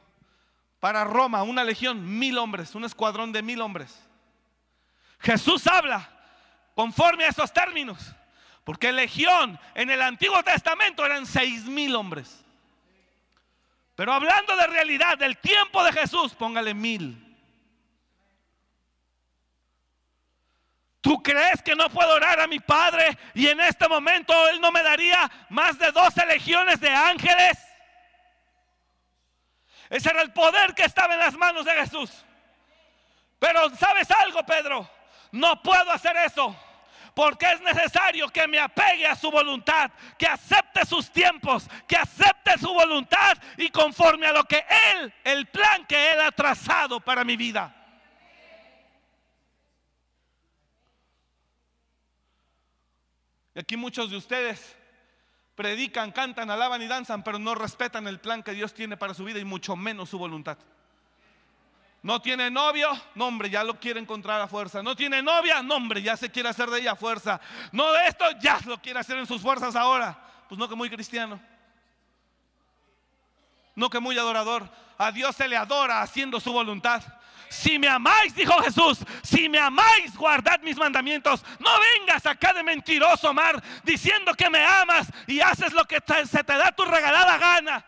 Para 0.81 1.05
Roma, 1.05 1.43
una 1.43 1.65
legión, 1.65 2.19
mil 2.19 2.37
hombres, 2.37 2.75
un 2.75 2.85
escuadrón 2.85 3.33
de 3.33 3.43
mil 3.43 3.63
hombres. 3.63 4.07
Jesús 5.21 5.67
habla 5.67 6.09
conforme 6.75 7.25
a 7.25 7.29
esos 7.29 7.51
términos. 7.51 8.15
Porque 8.69 8.93
legión 8.93 9.59
en 9.75 9.89
el 9.89 10.03
Antiguo 10.03 10.43
Testamento 10.43 11.03
eran 11.07 11.25
seis 11.25 11.65
mil 11.65 11.97
hombres. 11.97 12.45
Pero 13.95 14.13
hablando 14.13 14.55
de 14.57 14.67
realidad, 14.67 15.17
del 15.17 15.39
tiempo 15.39 15.83
de 15.83 15.91
Jesús, 15.91 16.35
póngale 16.35 16.75
mil. 16.75 17.17
¿Tú 21.01 21.23
crees 21.23 21.63
que 21.63 21.75
no 21.75 21.89
puedo 21.89 22.13
orar 22.13 22.41
a 22.41 22.47
mi 22.47 22.61
Padre 22.61 23.17
y 23.33 23.47
en 23.47 23.59
este 23.59 23.89
momento 23.89 24.35
Él 24.51 24.61
no 24.61 24.71
me 24.71 24.83
daría 24.83 25.31
más 25.49 25.79
de 25.79 25.91
12 25.91 26.27
legiones 26.27 26.79
de 26.79 26.91
ángeles? 26.91 27.57
Ese 29.89 30.11
era 30.11 30.21
el 30.21 30.35
poder 30.35 30.75
que 30.75 30.85
estaba 30.85 31.15
en 31.15 31.21
las 31.21 31.35
manos 31.39 31.65
de 31.65 31.73
Jesús. 31.73 32.23
Pero 33.39 33.75
¿sabes 33.77 34.11
algo, 34.11 34.45
Pedro? 34.45 34.91
No 35.33 35.63
puedo 35.63 35.91
hacer 35.91 36.15
eso. 36.19 36.55
Porque 37.19 37.47
es 37.47 37.61
necesario 37.63 38.29
que 38.29 38.47
me 38.47 38.61
apegue 38.61 39.05
a 39.05 39.17
su 39.17 39.29
voluntad, 39.29 39.91
que 40.17 40.25
acepte 40.25 40.87
sus 40.87 41.11
tiempos, 41.11 41.67
que 41.89 41.97
acepte 41.97 42.57
su 42.61 42.73
voluntad 42.73 43.37
y 43.57 43.71
conforme 43.71 44.29
a 44.29 44.33
lo 44.33 44.45
que 44.45 44.65
Él, 44.93 45.13
el 45.25 45.47
plan 45.47 45.85
que 45.89 46.13
Él 46.13 46.21
ha 46.21 46.31
trazado 46.31 47.01
para 47.01 47.25
mi 47.25 47.37
vida. 47.37 47.75
Y 53.53 53.59
aquí 53.59 53.77
muchos 53.77 54.13
de 54.13 54.17
ustedes 54.17 54.77
predican, 55.57 56.13
cantan, 56.13 56.53
alaban 56.53 56.81
y 56.83 56.87
danzan, 56.87 57.25
pero 57.25 57.41
no 57.41 57.57
respetan 57.57 58.07
el 58.07 58.21
plan 58.21 58.45
que 58.45 58.53
Dios 58.53 58.75
tiene 58.75 58.97
para 58.97 59.13
su 59.13 59.25
vida 59.25 59.41
y 59.41 59.45
mucho 59.45 59.75
menos 59.75 60.09
su 60.09 60.21
voluntad. 60.21 60.57
No 62.03 62.23
tiene 62.23 62.51
novio, 62.51 62.89
no 63.15 63.27
hombre, 63.27 63.51
ya 63.51 63.65
lo 63.65 63.79
quiere 63.81 63.99
encontrar 63.99 64.41
a 64.41 64.47
fuerza. 64.47 64.83
No 64.83 64.95
tiene 64.95 65.21
novia, 65.21 65.63
no 65.63 65.75
hombre, 65.75 66.01
ya 66.01 66.17
se 66.17 66.31
quiere 66.31 66.49
hacer 66.49 66.71
de 66.71 66.81
ella 66.81 66.93
a 66.93 66.97
fuerza. 66.97 67.41
No 67.73 67.93
de 67.93 68.07
esto, 68.07 68.25
ya 68.41 68.61
lo 68.67 68.81
quiere 68.81 69.01
hacer 69.01 69.19
en 69.19 69.27
sus 69.27 69.43
fuerzas 69.43 69.75
ahora. 69.75 70.17
Pues 70.49 70.59
no 70.59 70.69
que 70.69 70.77
muy 70.77 70.89
cristiano. 70.89 71.41
No 73.75 73.91
que 73.91 73.99
muy 73.99 74.17
adorador. 74.17 74.69
A 74.97 75.11
Dios 75.11 75.35
se 75.37 75.49
le 75.49 75.57
adora 75.57 76.03
haciendo 76.03 76.39
su 76.41 76.53
voluntad. 76.53 77.03
Si 77.49 77.79
me 77.79 77.89
amáis, 77.89 78.35
dijo 78.35 78.53
Jesús, 78.63 78.99
si 79.23 79.49
me 79.49 79.59
amáis, 79.59 80.17
guardad 80.17 80.61
mis 80.61 80.77
mandamientos. 80.77 81.45
No 81.59 81.71
vengas 81.97 82.27
acá 82.27 82.53
de 82.53 82.63
mentiroso, 82.63 83.33
Mar, 83.33 83.63
diciendo 83.85 84.35
que 84.35 84.51
me 84.51 84.65
amas 84.65 85.09
y 85.27 85.41
haces 85.41 85.73
lo 85.73 85.85
que 85.85 85.99
se 86.27 86.45
te 86.45 86.57
da 86.57 86.73
tu 86.73 86.85
regalada 86.85 87.39
gana. 87.39 87.85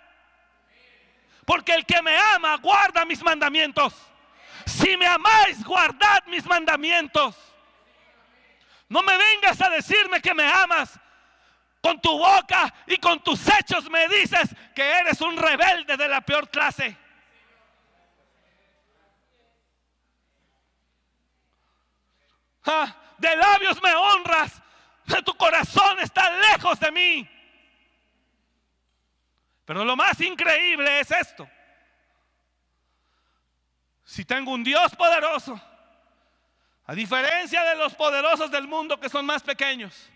Porque 1.50 1.74
el 1.74 1.84
que 1.84 2.00
me 2.00 2.16
ama 2.16 2.54
guarda 2.58 3.04
mis 3.04 3.24
mandamientos. 3.24 3.92
Si 4.64 4.96
me 4.96 5.04
amáis, 5.04 5.64
guardad 5.64 6.24
mis 6.26 6.46
mandamientos. 6.46 7.34
No 8.88 9.02
me 9.02 9.18
vengas 9.18 9.60
a 9.60 9.68
decirme 9.68 10.22
que 10.22 10.32
me 10.32 10.44
amas. 10.44 10.96
Con 11.82 12.00
tu 12.00 12.16
boca 12.16 12.72
y 12.86 12.98
con 12.98 13.18
tus 13.24 13.48
hechos 13.48 13.90
me 13.90 14.06
dices 14.06 14.54
que 14.76 14.80
eres 14.80 15.20
un 15.22 15.36
rebelde 15.36 15.96
de 15.96 16.06
la 16.06 16.20
peor 16.20 16.48
clase. 16.48 16.96
Ah, 22.64 22.94
de 23.18 23.36
labios 23.36 23.82
me 23.82 23.92
honras, 23.92 24.62
tu 25.24 25.36
corazón 25.36 25.98
está 25.98 26.30
lejos 26.52 26.78
de 26.78 26.92
mí. 26.92 27.39
Pero 29.70 29.84
lo 29.84 29.94
más 29.94 30.20
increíble 30.20 30.98
es 30.98 31.12
esto. 31.12 31.48
Si 34.02 34.24
tengo 34.24 34.50
un 34.50 34.64
Dios 34.64 34.96
poderoso, 34.96 35.60
a 36.86 36.92
diferencia 36.92 37.62
de 37.62 37.76
los 37.76 37.94
poderosos 37.94 38.50
del 38.50 38.66
mundo 38.66 38.98
que 38.98 39.08
son 39.08 39.24
más 39.24 39.44
pequeños, 39.44 40.10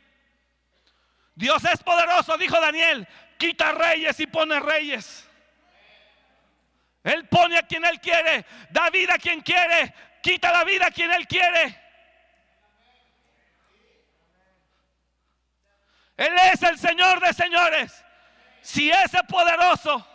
Dios 1.37 1.65
es 1.67 1.81
poderoso, 1.85 2.37
dijo 2.37 2.61
Daniel, 2.61 3.07
quita 3.39 3.71
reyes 3.71 4.19
y 4.19 4.27
pone 4.27 4.59
reyes. 4.59 5.25
Él 7.05 7.29
pone 7.29 7.57
a 7.57 7.63
quien 7.63 7.85
Él 7.85 8.01
quiere, 8.01 8.45
da 8.71 8.91
vida 8.91 9.15
a 9.15 9.19
quien 9.19 9.41
quiere, 9.41 9.95
quita 10.21 10.51
la 10.51 10.65
vida 10.65 10.87
a 10.87 10.91
quien 10.91 11.13
Él 11.13 11.29
quiere. 11.29 11.81
Él 16.17 16.35
es 16.53 16.61
el 16.65 16.77
Señor 16.77 17.21
de 17.21 17.33
señores 17.33 18.04
si 18.65 18.91
ese 18.91 19.23
poderoso, 19.25 20.07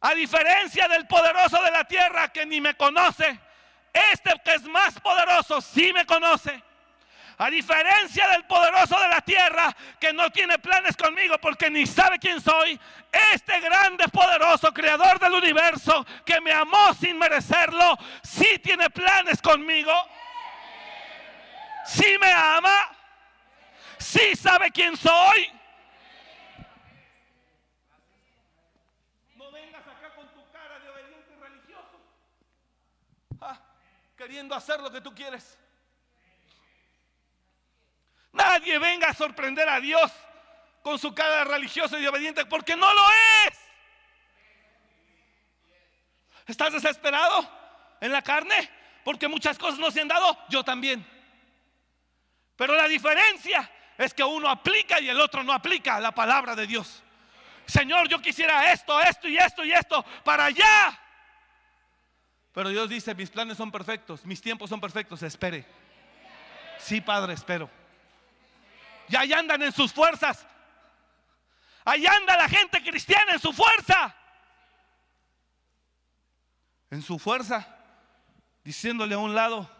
a 0.00 0.14
diferencia 0.14 0.86
del 0.86 1.04
poderoso 1.08 1.60
de 1.60 1.70
la 1.72 1.82
tierra 1.82 2.32
que 2.32 2.46
ni 2.46 2.60
me 2.60 2.76
conoce, 2.76 3.40
este 3.92 4.32
que 4.44 4.54
es 4.54 4.62
más 4.62 5.00
poderoso 5.00 5.60
sí 5.60 5.92
me 5.92 6.06
conoce. 6.06 6.62
A 7.38 7.50
diferencia 7.50 8.28
del 8.28 8.44
poderoso 8.44 8.98
de 9.00 9.08
la 9.08 9.20
tierra 9.20 9.76
que 9.98 10.12
no 10.12 10.30
tiene 10.30 10.60
planes 10.60 10.96
conmigo 10.96 11.38
porque 11.38 11.68
ni 11.68 11.84
sabe 11.86 12.20
quién 12.20 12.40
soy, 12.40 12.80
este 13.34 13.58
grande 13.58 14.06
poderoso 14.08 14.72
creador 14.72 15.18
del 15.18 15.32
universo 15.32 16.06
que 16.24 16.40
me 16.40 16.52
amó 16.52 16.94
sin 16.94 17.18
merecerlo, 17.18 17.98
sí 18.22 18.60
tiene 18.60 18.88
planes 18.90 19.42
conmigo. 19.42 19.92
Sí 21.84 22.16
me 22.20 22.30
ama. 22.30 22.96
Sí 23.98 24.36
sabe 24.36 24.70
quién 24.70 24.96
soy. 24.96 25.55
Queriendo 34.16 34.54
hacer 34.54 34.80
lo 34.80 34.90
que 34.90 35.00
tú 35.00 35.14
quieres. 35.14 35.58
Nadie 38.32 38.78
venga 38.78 39.08
a 39.08 39.14
sorprender 39.14 39.68
a 39.68 39.80
Dios 39.80 40.12
con 40.82 40.98
su 40.98 41.14
cara 41.14 41.44
religiosa 41.44 41.98
y 41.98 42.06
obediente 42.06 42.46
porque 42.46 42.76
no 42.76 42.92
lo 42.92 43.02
es. 43.10 43.58
¿Estás 46.46 46.72
desesperado 46.72 47.48
en 48.00 48.12
la 48.12 48.22
carne? 48.22 48.70
Porque 49.04 49.28
muchas 49.28 49.58
cosas 49.58 49.78
no 49.78 49.90
se 49.90 50.00
han 50.00 50.08
dado, 50.08 50.38
yo 50.48 50.62
también. 50.62 51.04
Pero 52.56 52.74
la 52.74 52.88
diferencia 52.88 53.70
es 53.98 54.14
que 54.14 54.22
uno 54.24 54.48
aplica 54.48 55.00
y 55.00 55.08
el 55.08 55.20
otro 55.20 55.42
no 55.42 55.52
aplica 55.52 56.00
la 56.00 56.12
palabra 56.12 56.54
de 56.54 56.66
Dios. 56.66 57.02
Señor, 57.66 58.08
yo 58.08 58.20
quisiera 58.20 58.72
esto, 58.72 59.00
esto 59.00 59.28
y 59.28 59.36
esto 59.36 59.64
y 59.64 59.72
esto 59.72 60.04
para 60.24 60.46
allá. 60.46 61.05
Pero 62.56 62.70
Dios 62.70 62.88
dice, 62.88 63.14
mis 63.14 63.28
planes 63.28 63.58
son 63.58 63.70
perfectos, 63.70 64.24
mis 64.24 64.40
tiempos 64.40 64.70
son 64.70 64.80
perfectos, 64.80 65.22
espere. 65.22 65.66
Sí, 66.78 67.02
Padre, 67.02 67.34
espero. 67.34 67.68
Y 69.10 69.16
ahí 69.16 69.30
andan 69.34 69.60
en 69.62 69.72
sus 69.72 69.92
fuerzas. 69.92 70.46
Ahí 71.84 72.06
anda 72.06 72.34
la 72.34 72.48
gente 72.48 72.82
cristiana 72.82 73.32
en 73.32 73.40
su 73.40 73.52
fuerza. 73.52 74.16
En 76.90 77.02
su 77.02 77.18
fuerza, 77.18 77.68
diciéndole 78.64 79.14
a 79.14 79.18
un 79.18 79.34
lado. 79.34 79.70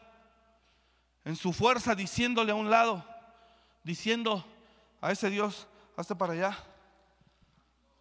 En 1.24 1.35
su 1.35 1.55
fuerza, 1.55 1.95
diciéndole 1.95 2.53
a 2.53 2.57
un 2.57 2.68
lado. 2.68 3.03
Diciendo 3.85 4.47
a 5.01 5.12
ese 5.12 5.31
Dios, 5.31 5.66
hazte 5.97 6.14
para 6.14 6.35
allá. 6.35 6.59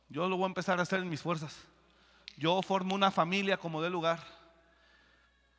Yo 0.09 0.27
lo 0.27 0.35
voy 0.35 0.43
a 0.43 0.47
empezar 0.47 0.79
a 0.79 0.81
hacer 0.81 0.99
en 0.99 1.09
mis 1.09 1.21
fuerzas. 1.21 1.55
Yo 2.35 2.61
formo 2.61 2.93
una 2.93 3.09
familia 3.09 3.55
como 3.55 3.81
de 3.81 3.89
lugar 3.89 4.34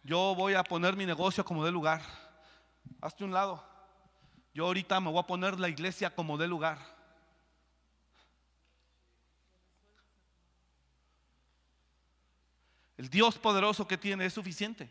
yo 0.07 0.37
voy 0.37 0.55
a 0.55 0.63
poner 0.63 0.95
mi 0.95 1.05
negocio 1.05 1.45
como 1.45 1.65
dé 1.65 1.73
lugar. 1.73 2.01
Hazte 3.01 3.25
un 3.25 3.33
lado. 3.33 3.63
Yo 4.55 4.65
ahorita 4.67 5.01
me 5.01 5.11
voy 5.11 5.19
a 5.19 5.27
poner 5.27 5.59
la 5.59 5.69
iglesia 5.69 6.15
como 6.15 6.39
dé 6.39 6.47
lugar. 6.47 6.79
El 12.97 13.11
Dios 13.11 13.37
poderoso 13.37 13.87
que 13.87 13.99
tiene 13.99 14.25
es 14.25 14.33
suficiente. 14.33 14.89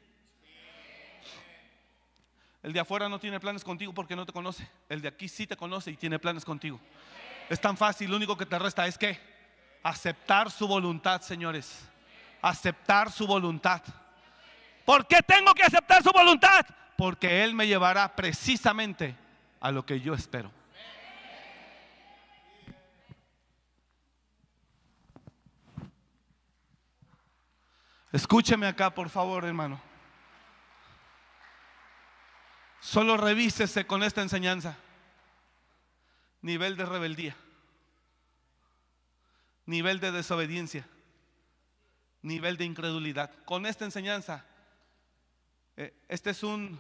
El 2.61 2.73
de 2.73 2.81
afuera 2.81 3.07
no 3.07 3.17
tiene 3.17 3.39
planes 3.39 3.63
contigo 3.63 3.93
porque 3.93 4.17
no 4.17 4.25
te 4.25 4.33
conoce. 4.33 4.69
El 4.89 5.01
de 5.01 5.07
aquí 5.07 5.29
sí 5.29 5.47
te 5.47 5.55
conoce 5.55 5.91
y 5.91 5.95
tiene 5.95 6.19
planes 6.19 6.43
contigo. 6.43 6.77
Es 7.49 7.61
tan 7.61 7.77
fácil, 7.77 8.09
lo 8.09 8.17
único 8.17 8.35
que 8.35 8.45
te 8.45 8.59
resta 8.59 8.85
es 8.85 8.97
que 8.97 9.17
aceptar 9.81 10.51
su 10.51 10.67
voluntad, 10.67 11.21
señores. 11.21 11.87
Aceptar 12.41 13.09
su 13.11 13.25
voluntad. 13.25 13.81
¿Por 14.85 15.07
qué 15.07 15.21
tengo 15.23 15.53
que 15.53 15.63
aceptar 15.63 16.03
su 16.03 16.11
voluntad? 16.11 16.65
Porque 16.95 17.43
Él 17.43 17.53
me 17.55 17.67
llevará 17.67 18.15
precisamente 18.15 19.15
a 19.59 19.71
lo 19.71 19.85
que 19.85 19.99
yo 19.99 20.13
espero. 20.13 20.51
Escúcheme 28.11 28.67
acá, 28.67 28.93
por 28.93 29.09
favor, 29.09 29.43
hermano. 29.43 29.81
Solo 32.79 33.17
revísese 33.17 33.85
con 33.85 34.03
esta 34.03 34.21
enseñanza. 34.21 34.77
Nivel 36.41 36.77
de 36.77 36.85
rebeldía. 36.85 37.35
Nivel 39.65 39.99
de 39.99 40.11
desobediencia. 40.11 40.87
Nivel 42.21 42.55
de 42.55 42.65
incredulidad. 42.65 43.31
Con 43.43 43.65
esta 43.65 43.83
enseñanza, 43.83 44.45
este 46.07 46.29
es 46.29 46.43
un, 46.43 46.79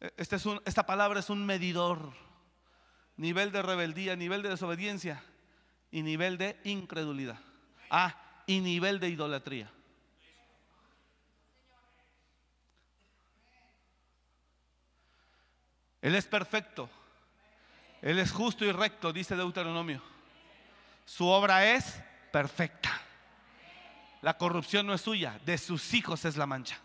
eh, 0.00 0.12
este 0.16 0.36
es 0.36 0.46
un, 0.46 0.60
esta 0.64 0.86
palabra 0.86 1.20
es 1.20 1.30
un 1.30 1.44
medidor. 1.46 2.12
Nivel 3.16 3.50
de 3.50 3.62
rebeldía, 3.62 4.14
nivel 4.16 4.42
de 4.42 4.50
desobediencia 4.50 5.22
y 5.90 6.02
nivel 6.02 6.36
de 6.36 6.60
incredulidad. 6.64 7.38
Ah, 7.90 8.42
y 8.46 8.60
nivel 8.60 9.00
de 9.00 9.08
idolatría. 9.08 9.70
Él 16.02 16.14
es 16.14 16.26
perfecto. 16.26 16.90
Él 18.02 18.18
es 18.18 18.30
justo 18.30 18.64
y 18.64 18.70
recto, 18.70 19.12
dice 19.12 19.34
Deuteronomio. 19.34 20.02
Su 21.04 21.26
obra 21.26 21.72
es 21.74 22.00
perfecta. 22.30 23.00
La 24.22 24.36
corrupción 24.36 24.86
no 24.86 24.94
es 24.94 25.00
suya, 25.00 25.40
de 25.44 25.56
sus 25.56 25.94
hijos 25.94 26.24
es 26.24 26.36
la 26.36 26.46
mancha. 26.46 26.78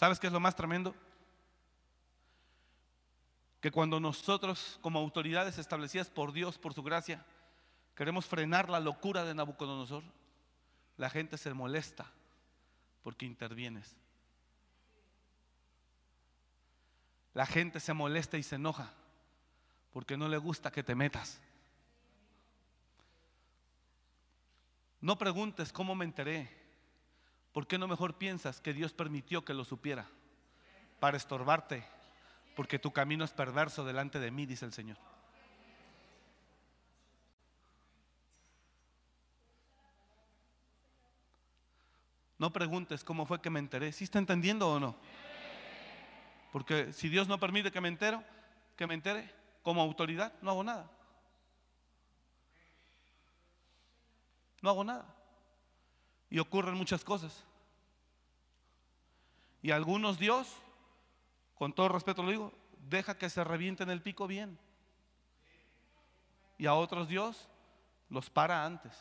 ¿Sabes 0.00 0.18
qué 0.18 0.28
es 0.28 0.32
lo 0.32 0.40
más 0.40 0.56
tremendo? 0.56 0.94
Que 3.60 3.70
cuando 3.70 4.00
nosotros, 4.00 4.78
como 4.80 4.98
autoridades 4.98 5.58
establecidas 5.58 6.08
por 6.08 6.32
Dios, 6.32 6.56
por 6.56 6.72
su 6.72 6.82
gracia, 6.82 7.22
queremos 7.94 8.24
frenar 8.24 8.70
la 8.70 8.80
locura 8.80 9.26
de 9.26 9.34
Nabucodonosor, 9.34 10.02
la 10.96 11.10
gente 11.10 11.36
se 11.36 11.52
molesta 11.52 12.10
porque 13.02 13.26
intervienes. 13.26 13.94
La 17.34 17.44
gente 17.44 17.78
se 17.78 17.92
molesta 17.92 18.38
y 18.38 18.42
se 18.42 18.54
enoja 18.54 18.94
porque 19.92 20.16
no 20.16 20.28
le 20.28 20.38
gusta 20.38 20.70
que 20.70 20.82
te 20.82 20.94
metas. 20.94 21.42
No 25.02 25.18
preguntes 25.18 25.74
cómo 25.74 25.94
me 25.94 26.06
enteré. 26.06 26.59
¿Por 27.52 27.66
qué 27.66 27.78
no 27.78 27.88
mejor 27.88 28.14
piensas 28.14 28.60
que 28.60 28.72
Dios 28.72 28.92
permitió 28.92 29.44
que 29.44 29.54
lo 29.54 29.64
supiera? 29.64 30.06
Para 31.00 31.16
estorbarte, 31.16 31.84
porque 32.54 32.78
tu 32.78 32.92
camino 32.92 33.24
es 33.24 33.32
perverso 33.32 33.84
delante 33.84 34.20
de 34.20 34.30
mí, 34.30 34.46
dice 34.46 34.64
el 34.64 34.72
Señor. 34.72 34.98
No 42.38 42.52
preguntes 42.52 43.04
cómo 43.04 43.26
fue 43.26 43.42
que 43.42 43.50
me 43.50 43.58
enteré. 43.58 43.92
¿Sí 43.92 44.04
está 44.04 44.18
entendiendo 44.18 44.72
o 44.72 44.80
no? 44.80 44.96
Porque 46.52 46.92
si 46.92 47.10
Dios 47.10 47.28
no 47.28 47.38
permite 47.38 47.70
que 47.70 47.82
me 47.82 47.88
entero, 47.88 48.24
que 48.76 48.86
me 48.86 48.94
entere 48.94 49.30
como 49.62 49.82
autoridad, 49.82 50.32
no 50.40 50.50
hago 50.50 50.64
nada. 50.64 50.90
No 54.62 54.70
hago 54.70 54.84
nada. 54.84 55.19
Y 56.30 56.38
ocurren 56.38 56.74
muchas 56.74 57.04
cosas. 57.04 57.44
Y 59.62 59.72
algunos 59.72 60.18
Dios, 60.18 60.56
con 61.56 61.72
todo 61.72 61.88
respeto 61.88 62.22
lo 62.22 62.30
digo, 62.30 62.52
deja 62.88 63.18
que 63.18 63.28
se 63.28 63.44
revienten 63.44 63.90
el 63.90 64.00
pico 64.00 64.26
bien. 64.26 64.58
Y 66.56 66.66
a 66.66 66.74
otros 66.74 67.08
Dios 67.08 67.48
los 68.08 68.30
para 68.30 68.64
antes. 68.64 68.92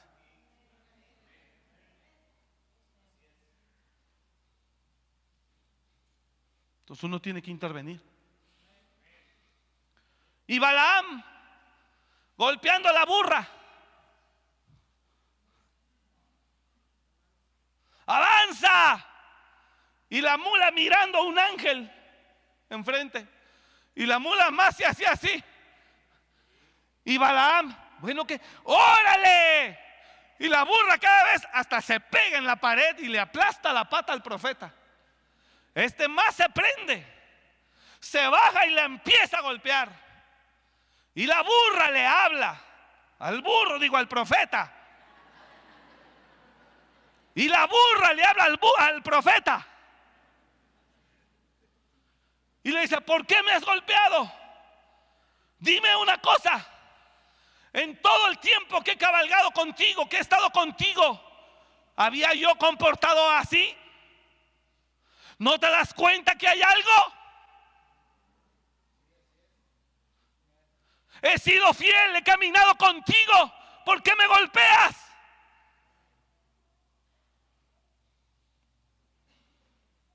Entonces 6.81 7.03
uno 7.03 7.21
tiene 7.21 7.41
que 7.41 7.51
intervenir. 7.51 8.01
Y 10.47 10.57
Balaam, 10.57 11.23
golpeando 12.35 12.91
la 12.91 13.05
burra. 13.05 13.58
Avanza. 18.09 19.05
Y 20.09 20.21
la 20.21 20.37
mula 20.37 20.71
mirando 20.71 21.19
a 21.19 21.23
un 21.23 21.37
ángel 21.37 21.91
enfrente. 22.69 23.27
Y 23.93 24.05
la 24.05 24.17
mula 24.17 24.49
más 24.49 24.75
se 24.75 24.85
hacía 24.85 25.11
así. 25.11 25.43
Y 27.03 27.17
Balaam, 27.17 27.75
bueno 27.99 28.25
que, 28.25 28.41
órale. 28.63 29.79
Y 30.39 30.47
la 30.47 30.63
burra 30.63 30.97
cada 30.97 31.23
vez 31.25 31.47
hasta 31.53 31.81
se 31.81 31.99
pega 31.99 32.37
en 32.37 32.45
la 32.45 32.55
pared 32.55 32.97
y 32.99 33.09
le 33.09 33.19
aplasta 33.19 33.71
la 33.71 33.87
pata 33.87 34.13
al 34.13 34.23
profeta. 34.23 34.73
Este 35.75 36.07
más 36.07 36.35
se 36.35 36.49
prende, 36.49 37.05
se 37.99 38.25
baja 38.27 38.65
y 38.65 38.71
la 38.71 38.85
empieza 38.85 39.37
a 39.37 39.41
golpear. 39.41 39.89
Y 41.13 41.27
la 41.27 41.43
burra 41.43 41.91
le 41.91 42.07
habla, 42.07 42.59
al 43.19 43.41
burro 43.41 43.77
digo 43.77 43.97
al 43.97 44.07
profeta. 44.07 44.78
Y 47.35 47.47
la 47.47 47.67
burra 47.67 48.13
le 48.13 48.23
habla 48.23 48.43
al, 48.45 48.59
al 48.77 49.03
profeta. 49.03 49.67
Y 52.63 52.71
le 52.71 52.81
dice, 52.81 52.99
¿por 53.01 53.25
qué 53.25 53.41
me 53.43 53.51
has 53.53 53.63
golpeado? 53.63 54.31
Dime 55.59 55.95
una 55.95 56.19
cosa. 56.19 56.65
En 57.71 58.01
todo 58.01 58.27
el 58.27 58.39
tiempo 58.39 58.81
que 58.81 58.91
he 58.91 58.97
cabalgado 58.97 59.51
contigo, 59.51 60.07
que 60.09 60.17
he 60.17 60.21
estado 60.21 60.49
contigo, 60.51 61.21
¿había 61.95 62.33
yo 62.33 62.55
comportado 62.55 63.29
así? 63.31 63.75
¿No 65.37 65.59
te 65.59 65.69
das 65.69 65.93
cuenta 65.93 66.35
que 66.35 66.47
hay 66.47 66.61
algo? 66.61 67.13
He 71.21 71.37
sido 71.37 71.73
fiel, 71.73 72.15
he 72.15 72.23
caminado 72.23 72.75
contigo. 72.75 73.53
¿Por 73.85 74.01
qué 74.01 74.15
me 74.15 74.27
golpeas? 74.27 74.88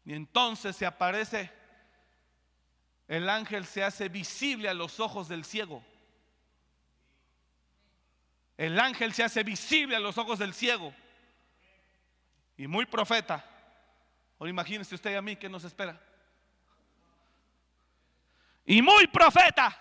Y 0.05 0.12
entonces 0.12 0.76
se 0.76 0.86
aparece, 0.86 1.50
el 3.09 3.28
ángel 3.28 3.64
se 3.64 3.82
hace 3.82 4.09
visible 4.09 4.68
a 4.68 4.74
los 4.74 5.00
ojos 5.00 5.28
del 5.28 5.44
ciego. 5.44 5.84
El 8.57 8.78
ángel 8.78 9.12
se 9.12 9.24
hace 9.24 9.42
visible 9.42 9.96
a 9.96 10.00
los 10.00 10.18
ojos 10.18 10.38
del 10.38 10.55
ciego. 10.55 10.94
Y 12.57 12.66
muy 12.66 12.86
profeta 12.86 13.44
Ahora 14.38 14.50
imagínese 14.50 14.94
usted 14.94 15.12
y 15.12 15.14
a 15.14 15.22
mí 15.22 15.36
que 15.36 15.48
nos 15.48 15.64
espera. 15.64 15.98
Y 18.66 18.82
muy 18.82 19.07
profeta. 19.07 19.78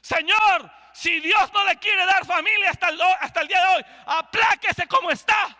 Señor, 0.00 0.70
si 0.92 1.20
Dios 1.20 1.52
no 1.52 1.64
le 1.64 1.76
quiere 1.78 2.04
dar 2.04 2.24
familia 2.26 2.70
hasta 2.70 2.88
el, 2.88 3.00
hasta 3.20 3.40
el 3.40 3.48
día 3.48 3.60
de 3.60 3.76
hoy, 3.76 3.84
apláquese 4.06 4.86
como 4.86 5.10
está. 5.10 5.56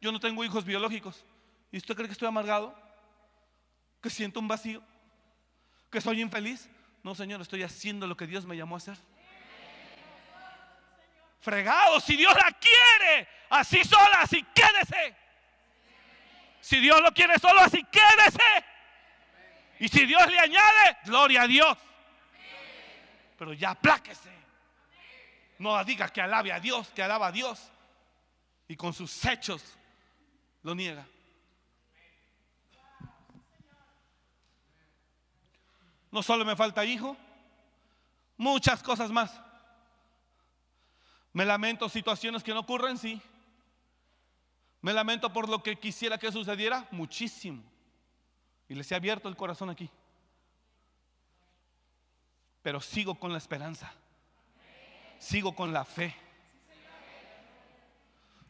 Yo 0.00 0.12
no 0.12 0.20
tengo 0.20 0.44
hijos 0.44 0.64
biológicos. 0.64 1.24
¿Y 1.72 1.78
usted 1.78 1.94
cree 1.94 2.06
que 2.06 2.12
estoy 2.12 2.28
amargado? 2.28 2.74
¿Que 4.02 4.10
siento 4.10 4.40
un 4.40 4.48
vacío? 4.48 4.82
¿Que 5.90 6.00
soy 6.00 6.20
infeliz? 6.20 6.68
No, 7.02 7.14
Señor, 7.14 7.40
estoy 7.40 7.62
haciendo 7.62 8.06
lo 8.06 8.16
que 8.16 8.26
Dios 8.26 8.46
me 8.46 8.56
llamó 8.56 8.76
a 8.76 8.78
hacer 8.78 8.96
fregado. 11.46 12.00
Si 12.00 12.16
Dios 12.16 12.34
la 12.34 12.50
quiere, 12.50 13.28
así 13.50 13.84
sola, 13.84 14.22
así 14.22 14.44
quédese. 14.52 15.14
Si 16.60 16.80
Dios 16.80 17.00
lo 17.00 17.12
quiere 17.12 17.38
solo, 17.38 17.60
así 17.60 17.84
quédese. 17.84 18.64
Y 19.78 19.88
si 19.88 20.06
Dios 20.06 20.26
le 20.28 20.40
añade, 20.40 20.98
gloria 21.04 21.42
a 21.42 21.46
Dios. 21.46 21.78
Pero 23.38 23.52
ya 23.52 23.70
apláquese. 23.70 24.34
No 25.58 25.82
diga 25.84 26.08
que 26.08 26.20
alabe 26.20 26.52
a 26.52 26.58
Dios, 26.58 26.88
que 26.88 27.02
alaba 27.04 27.28
a 27.28 27.32
Dios. 27.32 27.70
Y 28.66 28.74
con 28.74 28.92
sus 28.92 29.24
hechos 29.24 29.62
lo 30.66 30.74
niega. 30.74 31.06
No 36.10 36.22
solo 36.22 36.44
me 36.44 36.56
falta 36.56 36.84
hijo, 36.84 37.16
Muchas 38.38 38.82
cosas 38.82 39.10
más. 39.10 39.40
Me 41.32 41.44
lamento 41.44 41.88
situaciones 41.88 42.42
que 42.42 42.52
no 42.52 42.60
ocurren, 42.60 42.98
sí. 42.98 43.20
Me 44.82 44.92
lamento 44.92 45.32
por 45.32 45.48
lo 45.48 45.62
que 45.62 45.76
quisiera 45.76 46.18
que 46.18 46.30
sucediera, 46.30 46.86
muchísimo. 46.90 47.62
Y 48.68 48.74
les 48.74 48.90
he 48.92 48.94
abierto 48.94 49.28
el 49.28 49.36
corazón 49.36 49.70
aquí. 49.70 49.88
Pero 52.60 52.80
sigo 52.80 53.14
con 53.14 53.32
la 53.32 53.38
esperanza. 53.38 53.90
Sigo 55.18 55.54
con 55.54 55.72
la 55.72 55.84
fe. 55.86 56.14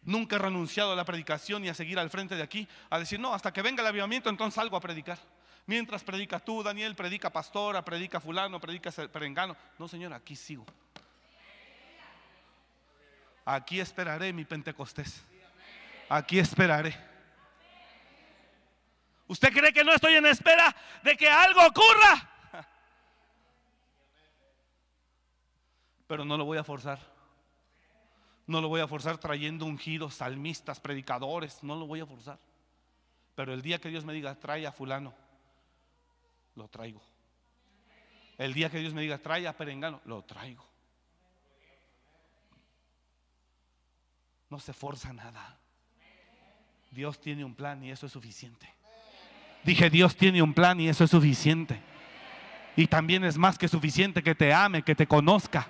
Nunca 0.06 0.36
he 0.36 0.38
renunciado 0.38 0.92
a 0.92 0.96
la 0.96 1.04
predicación 1.04 1.64
y 1.64 1.68
a 1.68 1.74
seguir 1.74 1.98
al 1.98 2.10
frente 2.10 2.36
de 2.36 2.42
aquí, 2.42 2.66
a 2.90 2.98
decir, 2.98 3.18
no, 3.18 3.34
hasta 3.34 3.52
que 3.52 3.60
venga 3.60 3.82
el 3.82 3.88
avivamiento, 3.88 4.30
entonces 4.30 4.54
salgo 4.54 4.76
a 4.76 4.80
predicar. 4.80 5.18
Mientras 5.66 6.04
predica 6.04 6.38
tú, 6.38 6.62
Daniel, 6.62 6.94
predica 6.94 7.28
pastora, 7.28 7.84
predica 7.84 8.20
fulano, 8.20 8.60
predica 8.60 8.92
perengano. 9.08 9.56
No, 9.80 9.88
Señor, 9.88 10.12
aquí 10.12 10.36
sigo. 10.36 10.64
Aquí 13.44 13.80
esperaré 13.80 14.32
mi 14.32 14.44
Pentecostés. 14.44 15.24
Aquí 16.08 16.38
esperaré. 16.38 16.96
¿Usted 19.26 19.52
cree 19.52 19.72
que 19.72 19.82
no 19.82 19.92
estoy 19.92 20.14
en 20.14 20.26
espera 20.26 20.74
de 21.02 21.16
que 21.16 21.28
algo 21.28 21.66
ocurra? 21.66 22.30
Pero 26.06 26.24
no 26.24 26.36
lo 26.36 26.44
voy 26.44 26.58
a 26.58 26.64
forzar. 26.64 27.15
No 28.46 28.60
lo 28.60 28.68
voy 28.68 28.80
a 28.80 28.86
forzar 28.86 29.18
trayendo 29.18 29.66
ungidos, 29.66 30.14
salmistas, 30.14 30.80
predicadores. 30.80 31.62
No 31.62 31.74
lo 31.76 31.86
voy 31.86 32.00
a 32.00 32.06
forzar. 32.06 32.38
Pero 33.34 33.52
el 33.52 33.60
día 33.60 33.80
que 33.80 33.88
Dios 33.88 34.04
me 34.04 34.12
diga, 34.12 34.34
trae 34.36 34.66
a 34.66 34.72
fulano, 34.72 35.12
lo 36.54 36.68
traigo. 36.68 37.02
El 38.38 38.54
día 38.54 38.70
que 38.70 38.78
Dios 38.78 38.94
me 38.94 39.02
diga, 39.02 39.18
trae 39.18 39.46
a 39.46 39.56
perengano, 39.56 40.00
lo 40.04 40.22
traigo. 40.22 40.64
No 44.48 44.60
se 44.60 44.72
forza 44.72 45.12
nada. 45.12 45.58
Dios 46.90 47.20
tiene 47.20 47.44
un 47.44 47.54
plan 47.54 47.82
y 47.82 47.90
eso 47.90 48.06
es 48.06 48.12
suficiente. 48.12 48.72
Dije, 49.64 49.90
Dios 49.90 50.16
tiene 50.16 50.40
un 50.40 50.54
plan 50.54 50.80
y 50.80 50.88
eso 50.88 51.04
es 51.04 51.10
suficiente. 51.10 51.80
Y 52.76 52.86
también 52.86 53.24
es 53.24 53.36
más 53.36 53.58
que 53.58 53.68
suficiente 53.68 54.22
que 54.22 54.34
te 54.34 54.54
ame, 54.54 54.82
que 54.82 54.94
te 54.94 55.06
conozca, 55.06 55.66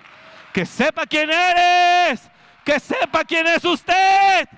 que 0.53 0.65
sepa 0.65 1.07
quién 1.07 1.29
eres, 1.31 2.29
que 2.67 2.81
sepa 2.81 3.23
quién 3.23 3.47
es 3.47 3.63
usted. 3.63 4.49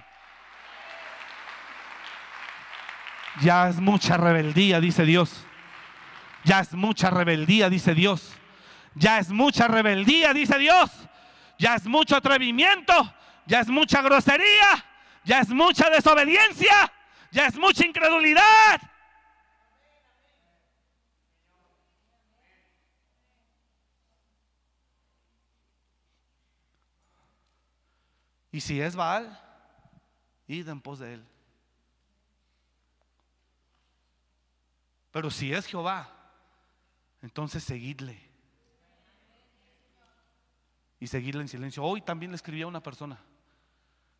Ya 3.39 3.69
es 3.69 3.75
mucha 3.75 4.17
rebeldía, 4.17 4.79
dice 4.79 5.05
Dios. 5.05 5.45
Ya 6.43 6.59
es 6.59 6.73
mucha 6.73 7.11
rebeldía, 7.11 7.69
dice 7.69 7.93
Dios. 7.93 8.35
Ya 8.95 9.19
es 9.19 9.29
mucha 9.29 9.67
rebeldía, 9.67 10.33
dice 10.33 10.57
Dios. 10.57 10.89
Ya 11.59 11.75
es 11.75 11.85
mucho 11.85 12.15
atrevimiento. 12.15 13.13
Ya 13.45 13.59
es 13.59 13.67
mucha 13.67 14.01
grosería. 14.01 14.83
Ya 15.23 15.41
es 15.41 15.49
mucha 15.49 15.91
desobediencia. 15.91 16.91
Ya 17.29 17.45
es 17.45 17.57
mucha 17.57 17.85
incredulidad. 17.85 18.81
Y 28.51 28.61
si 28.61 28.81
es 28.81 28.95
Baal, 28.95 29.39
id 30.47 30.67
en 30.67 30.81
pos 30.81 30.99
de 30.99 31.15
él. 31.15 31.25
Pero 35.11 35.29
si 35.31 35.53
es 35.53 35.65
Jehová, 35.65 36.09
entonces 37.21 37.63
seguidle. 37.63 38.19
Y 40.99 41.07
seguirle 41.07 41.41
en 41.41 41.47
silencio. 41.47 41.83
Hoy 41.83 42.01
también 42.01 42.31
le 42.31 42.35
escribí 42.35 42.61
a 42.61 42.67
una 42.67 42.83
persona. 42.83 43.19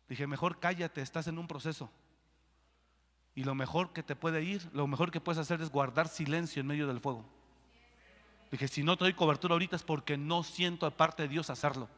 Dije, 0.08 0.26
mejor 0.26 0.58
cállate, 0.58 1.02
estás 1.02 1.26
en 1.26 1.38
un 1.38 1.46
proceso. 1.46 1.90
Y 3.34 3.44
lo 3.44 3.54
mejor 3.54 3.92
que 3.92 4.02
te 4.02 4.16
puede 4.16 4.42
ir, 4.42 4.68
lo 4.72 4.86
mejor 4.86 5.10
que 5.10 5.20
puedes 5.20 5.38
hacer 5.38 5.60
es 5.60 5.70
guardar 5.70 6.08
silencio 6.08 6.60
en 6.60 6.66
medio 6.66 6.86
del 6.86 7.00
fuego. 7.00 7.24
Dije, 8.50 8.66
si 8.66 8.82
no 8.82 8.96
te 8.96 9.04
doy 9.04 9.14
cobertura 9.14 9.52
ahorita 9.52 9.76
es 9.76 9.84
porque 9.84 10.16
no 10.16 10.42
siento 10.42 10.86
de 10.86 10.92
parte 10.92 11.22
de 11.22 11.28
Dios 11.28 11.50
hacerlo. 11.50 11.88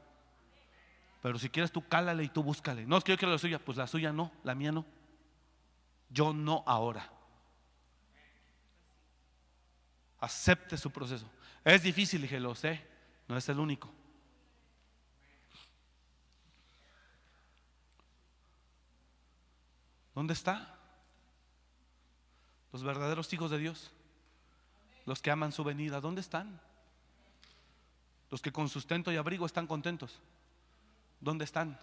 Pero 1.22 1.38
si 1.38 1.48
quieres 1.48 1.70
tú 1.70 1.86
cálale 1.86 2.24
y 2.24 2.28
tú 2.28 2.42
búscale. 2.42 2.84
No 2.84 2.96
es 2.96 3.04
que 3.04 3.12
yo 3.12 3.16
quiera 3.16 3.32
la 3.32 3.38
suya, 3.38 3.60
pues 3.60 3.78
la 3.78 3.86
suya 3.86 4.12
no, 4.12 4.32
la 4.42 4.56
mía 4.56 4.72
no. 4.72 4.84
Yo 6.10 6.32
no 6.32 6.64
ahora. 6.66 7.08
Acepte 10.18 10.76
su 10.76 10.90
proceso. 10.90 11.26
Es 11.64 11.82
difícil, 11.84 12.22
dije, 12.22 12.40
lo 12.40 12.56
sé, 12.56 12.84
no 13.28 13.36
es 13.36 13.48
el 13.48 13.60
único. 13.60 13.88
¿Dónde 20.12 20.34
está? 20.34 20.76
Los 22.72 22.82
verdaderos 22.82 23.32
hijos 23.32 23.50
de 23.50 23.58
Dios. 23.58 23.92
Los 25.06 25.22
que 25.22 25.30
aman 25.30 25.52
su 25.52 25.62
venida. 25.62 26.00
¿Dónde 26.00 26.20
están? 26.20 26.60
Los 28.28 28.42
que 28.42 28.52
con 28.52 28.68
sustento 28.68 29.12
y 29.12 29.16
abrigo 29.16 29.46
están 29.46 29.68
contentos. 29.68 30.20
¿Dónde 31.22 31.44
están? 31.44 31.78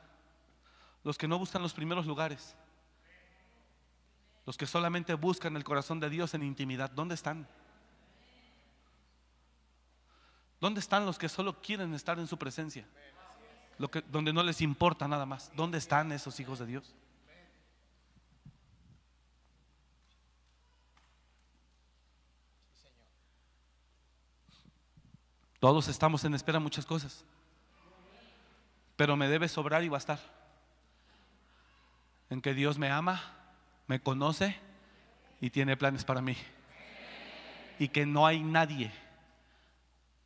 Los 1.04 1.18
que 1.18 1.28
no 1.28 1.40
buscan 1.40 1.62
los 1.62 1.74
primeros 1.74 2.06
lugares. 2.06 2.56
Los 4.46 4.58
que 4.58 4.68
solamente 4.68 5.14
buscan 5.14 5.56
el 5.56 5.64
corazón 5.64 6.00
de 6.02 6.10
Dios 6.10 6.34
en 6.34 6.44
intimidad. 6.44 6.92
¿Dónde 6.92 7.16
están? 7.16 7.48
¿Dónde 10.60 10.82
están 10.82 11.06
los 11.06 11.18
que 11.18 11.30
solo 11.30 11.62
quieren 11.62 11.94
estar 11.94 12.20
en 12.20 12.28
su 12.28 12.38
presencia? 12.38 12.86
Donde 14.12 14.34
no 14.34 14.44
les 14.44 14.60
importa 14.60 15.08
nada 15.08 15.26
más. 15.26 15.50
¿Dónde 15.56 15.78
están 15.78 16.12
esos 16.12 16.38
hijos 16.42 16.60
de 16.60 16.66
Dios? 16.66 16.94
Todos 25.62 25.88
estamos 25.88 26.26
en 26.26 26.34
espera 26.34 26.60
muchas 26.60 26.86
cosas 26.86 27.24
pero 29.00 29.16
me 29.16 29.30
debe 29.30 29.48
sobrar 29.48 29.82
y 29.86 29.88
bastar. 29.88 30.20
En 32.30 32.42
que 32.42 32.54
Dios 32.54 32.78
me 32.78 32.92
ama, 32.92 33.22
me 33.88 34.02
conoce 34.02 34.58
y 35.40 35.52
tiene 35.52 35.78
planes 35.78 36.04
para 36.04 36.20
mí. 36.22 36.36
Y 37.80 37.88
que 37.88 38.06
no 38.06 38.28
hay 38.28 38.44
nadie, 38.44 38.92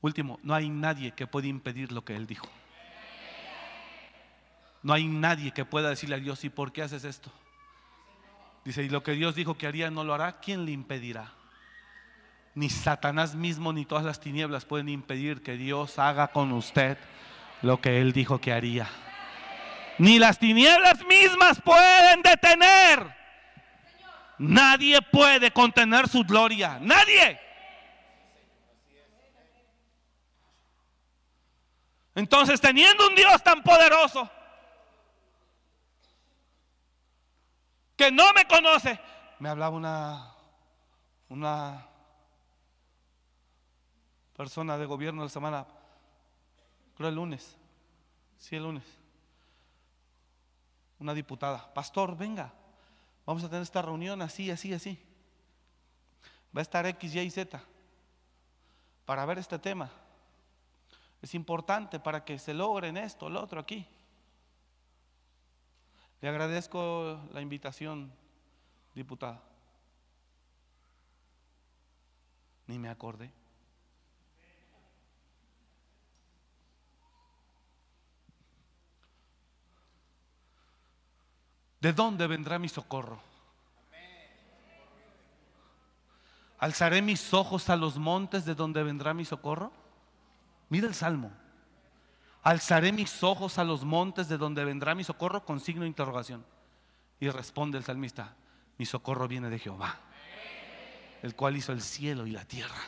último, 0.01 0.39
no 0.41 0.55
hay 0.55 0.69
nadie 0.69 1.11
que 1.11 1.27
pueda 1.27 1.45
impedir 1.45 1.91
lo 1.91 2.03
que 2.03 2.15
Él 2.15 2.25
dijo. 2.25 2.47
No 4.81 4.93
hay 4.93 5.05
nadie 5.05 5.51
que 5.51 5.65
pueda 5.65 5.89
decirle 5.89 6.15
a 6.15 6.19
Dios, 6.19 6.43
¿y 6.43 6.49
por 6.49 6.71
qué 6.71 6.81
haces 6.81 7.03
esto? 7.03 7.31
Dice, 8.65 8.81
y 8.81 8.89
lo 8.89 9.03
que 9.03 9.11
Dios 9.11 9.35
dijo 9.35 9.55
que 9.55 9.67
haría 9.67 9.91
no 9.91 10.03
lo 10.03 10.15
hará, 10.15 10.39
¿quién 10.39 10.65
le 10.65 10.71
impedirá? 10.71 11.31
Ni 12.55 12.71
Satanás 12.71 13.35
mismo 13.35 13.71
ni 13.71 13.85
todas 13.85 14.03
las 14.03 14.19
tinieblas 14.19 14.65
pueden 14.65 14.89
impedir 14.89 15.43
que 15.43 15.57
Dios 15.57 15.99
haga 15.99 16.29
con 16.29 16.51
usted 16.53 16.97
lo 17.63 17.79
que 17.79 17.99
Él 17.99 18.11
dijo 18.11 18.39
que 18.39 18.53
haría. 18.53 18.87
Ni 19.97 20.19
las 20.19 20.37
tinieblas 20.37 21.03
mismas 21.05 21.61
pueden 21.61 22.21
detener. 22.21 23.15
Nadie 24.37 25.01
puede 25.01 25.51
contener 25.51 26.09
su 26.09 26.23
gloria. 26.23 26.77
Nadie. 26.81 27.39
Entonces, 32.15 32.59
teniendo 32.59 33.07
un 33.07 33.15
Dios 33.15 33.41
tan 33.41 33.63
poderoso, 33.63 34.29
que 37.95 38.11
no 38.11 38.33
me 38.33 38.45
conoce, 38.45 38.99
me 39.39 39.49
hablaba 39.49 39.75
una, 39.75 40.35
una 41.29 41.87
persona 44.35 44.77
de 44.77 44.85
gobierno 44.85 45.23
la 45.23 45.29
semana 45.29 45.65
el 47.09 47.15
lunes, 47.15 47.57
sí, 48.37 48.55
el 48.55 48.63
lunes, 48.63 48.83
una 50.99 51.13
diputada, 51.13 51.73
pastor, 51.73 52.17
venga, 52.17 52.53
vamos 53.25 53.43
a 53.43 53.47
tener 53.47 53.63
esta 53.63 53.81
reunión 53.81 54.21
así, 54.21 54.49
así, 54.51 54.73
así. 54.73 54.99
Va 56.55 56.59
a 56.59 56.61
estar 56.61 56.85
X, 56.85 57.15
Y 57.15 57.29
Z 57.29 57.61
para 59.05 59.25
ver 59.25 59.39
este 59.39 59.59
tema. 59.59 59.89
Es 61.21 61.33
importante 61.35 61.99
para 61.99 62.23
que 62.23 62.37
se 62.37 62.53
logren 62.53 62.97
esto, 62.97 63.29
lo 63.29 63.41
otro 63.41 63.59
aquí. 63.59 63.87
Le 66.21 66.29
agradezco 66.29 67.19
la 67.31 67.41
invitación, 67.41 68.11
diputada. 68.93 69.41
Ni 72.67 72.79
me 72.79 72.89
acordé. 72.89 73.42
¿De 81.83 81.91
dónde 81.91 82.27
vendrá 82.27 82.57
mi 82.59 82.69
socorro? 82.69 83.19
¿Alzaré 86.57 87.01
mis 87.01 87.33
ojos 87.33 87.69
a 87.69 87.75
los 87.75 87.97
montes 87.97 88.45
de 88.45 88.55
donde 88.55 88.81
vendrá 88.83 89.13
mi 89.13 89.25
socorro? 89.25 89.69
Mira 90.69 90.87
el 90.87 90.93
salmo. 90.93 91.29
Alzaré 92.41 92.93
mis 92.93 93.21
ojos 93.21 93.57
a 93.57 93.65
los 93.65 93.83
montes 93.83 94.29
de 94.29 94.37
donde 94.37 94.63
vendrá 94.63 94.95
mi 94.95 95.03
socorro 95.03 95.43
con 95.43 95.59
signo 95.59 95.81
de 95.81 95.89
interrogación. 95.89 96.45
Y 97.19 97.29
responde 97.29 97.77
el 97.77 97.83
salmista, 97.83 98.33
mi 98.77 98.85
socorro 98.85 99.27
viene 99.27 99.49
de 99.49 99.59
Jehová, 99.59 99.97
el 101.21 101.35
cual 101.35 101.57
hizo 101.57 101.73
el 101.73 101.81
cielo 101.81 102.25
y 102.25 102.31
la 102.31 102.45
tierra. 102.45 102.79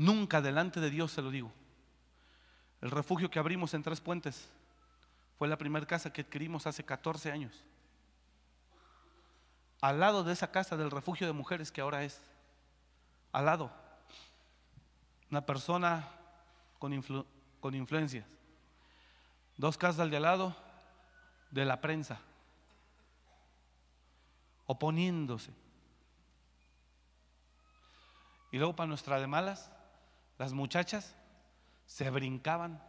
Nunca 0.00 0.40
delante 0.40 0.80
de 0.80 0.88
Dios 0.88 1.12
se 1.12 1.20
lo 1.20 1.30
digo. 1.30 1.52
El 2.80 2.90
refugio 2.90 3.30
que 3.30 3.38
abrimos 3.38 3.74
en 3.74 3.82
Tres 3.82 4.00
Puentes 4.00 4.48
fue 5.36 5.46
la 5.46 5.58
primera 5.58 5.84
casa 5.84 6.10
que 6.10 6.22
adquirimos 6.22 6.66
hace 6.66 6.82
14 6.82 7.30
años. 7.30 7.62
Al 9.82 10.00
lado 10.00 10.24
de 10.24 10.32
esa 10.32 10.50
casa 10.50 10.78
del 10.78 10.90
refugio 10.90 11.26
de 11.26 11.34
mujeres 11.34 11.70
que 11.70 11.82
ahora 11.82 12.02
es. 12.02 12.18
Al 13.30 13.44
lado. 13.44 13.70
Una 15.30 15.44
persona 15.44 16.08
con, 16.78 16.94
influencias. 17.74 18.24
Dos 19.58 19.76
casas 19.76 20.00
al 20.00 20.08
de 20.08 20.16
al 20.16 20.22
lado 20.22 20.56
de 21.50 21.66
la 21.66 21.82
prensa. 21.82 22.18
Oponiéndose. 24.64 25.52
Y 28.50 28.56
luego 28.56 28.74
para 28.74 28.86
nuestra 28.86 29.20
de 29.20 29.26
malas, 29.26 29.70
las 30.40 30.54
muchachas 30.54 31.14
se 31.84 32.08
brincaban 32.08 32.82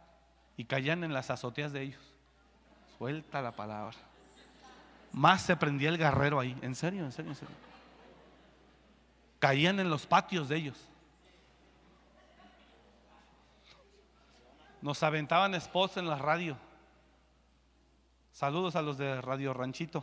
y 0.56 0.64
caían 0.64 1.04
en 1.04 1.12
las 1.12 1.28
azoteas 1.28 1.70
de 1.74 1.82
ellos. 1.82 2.02
Suelta 2.96 3.42
la 3.42 3.52
palabra. 3.52 3.94
Más 5.12 5.42
se 5.42 5.54
prendía 5.54 5.90
el 5.90 5.98
guerrero 5.98 6.40
ahí. 6.40 6.58
En 6.62 6.74
serio, 6.74 7.04
en 7.04 7.12
serio, 7.12 7.32
en 7.32 7.36
serio. 7.36 7.54
Caían 9.38 9.80
en 9.80 9.90
los 9.90 10.06
patios 10.06 10.48
de 10.48 10.56
ellos. 10.56 10.88
Nos 14.80 15.02
aventaban 15.02 15.60
spots 15.60 15.98
en 15.98 16.08
la 16.08 16.16
radio. 16.16 16.56
Saludos 18.32 18.76
a 18.76 18.80
los 18.80 18.96
de 18.96 19.20
Radio 19.20 19.52
Ranchito. 19.52 20.02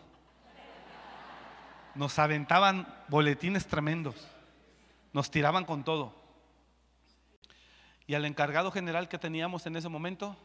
Nos 1.95 2.19
aventaban 2.19 2.87
boletines 3.07 3.65
tremendos. 3.65 4.27
Nos 5.13 5.31
tiraban 5.31 5.65
con 5.65 5.83
todo 5.83 6.18
y 8.09 8.15
al 8.15 8.25
encargado 8.25 8.71
general 8.71 9.07
que 9.07 9.19
teníamos 9.19 9.67
en 9.67 9.75
ese 9.75 9.87
momento, 9.87 10.35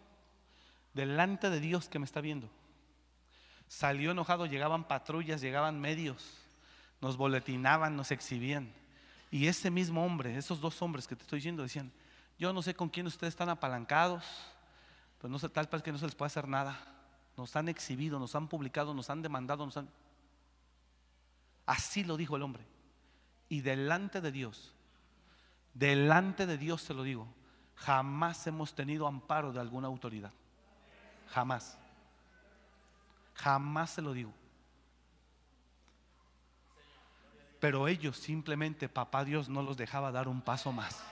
delante 0.93 1.49
de 1.49 1.61
Dios 1.61 1.89
que 1.89 1.99
me 1.99 2.05
está 2.05 2.21
viendo. 2.21 2.51
Salió 3.69 4.11
enojado, 4.11 4.45
llegaban 4.45 4.85
patrullas, 4.85 5.41
llegaban 5.41 5.81
medios, 5.81 6.43
nos 7.01 7.17
boletinaban, 7.17 7.97
nos 7.97 8.11
exhibían. 8.11 8.71
Y 9.31 9.47
ese 9.47 9.71
mismo 9.71 10.05
hombre, 10.05 10.37
esos 10.37 10.61
dos 10.61 10.83
hombres 10.83 11.09
que 11.09 11.17
te 11.17 11.23
estoy 11.23 11.39
diciendo, 11.39 11.63
decían, 11.63 11.91
yo 12.39 12.53
no 12.53 12.61
sé 12.61 12.75
con 12.75 12.91
quién 12.91 13.07
ustedes 13.07 13.33
están 13.33 13.49
apalancados, 13.49 14.27
pero 15.17 15.31
no 15.31 15.39
sé 15.39 15.49
tal 15.49 15.67
vez 15.67 15.83
que 15.83 15.91
no 15.91 15.97
se 15.97 16.05
les 16.05 16.15
puede 16.15 16.27
hacer 16.27 16.47
nada. 16.47 16.79
Nos 17.35 17.57
han 17.57 17.71
exhibido, 17.71 18.19
nos 18.19 18.35
han 18.35 18.47
publicado, 18.47 18.93
nos 18.93 19.09
han 19.09 19.23
demandado, 19.23 19.65
nos 19.65 19.79
han... 19.79 19.89
Así 21.65 22.05
lo 22.05 22.19
dijo 22.19 22.37
el 22.37 22.43
hombre. 22.43 22.67
Y 23.49 23.63
delante 23.63 24.21
de 24.21 24.33
Dios, 24.33 24.75
delante 25.73 26.45
de 26.45 26.59
Dios 26.59 26.83
se 26.83 26.93
lo 26.93 27.05
digo, 27.05 27.27
Jamás 27.77 28.47
hemos 28.47 28.75
tenido 28.75 29.07
amparo 29.07 29.53
de 29.53 29.61
alguna 29.61 29.89
autoridad. 29.89 30.33
Jamás. 31.29 31.79
Jamás 33.35 33.91
se 33.91 34.03
lo 34.03 34.13
digo. 34.13 34.33
Pero 37.61 37.89
ellos 37.89 38.17
simplemente, 38.17 38.89
papá 38.89 39.25
Dios 39.25 39.49
no 39.49 39.63
los 39.63 39.77
dejaba 39.77 40.13
dar 40.13 40.29
un 40.29 40.43
paso 40.43 40.71
más. 40.71 41.03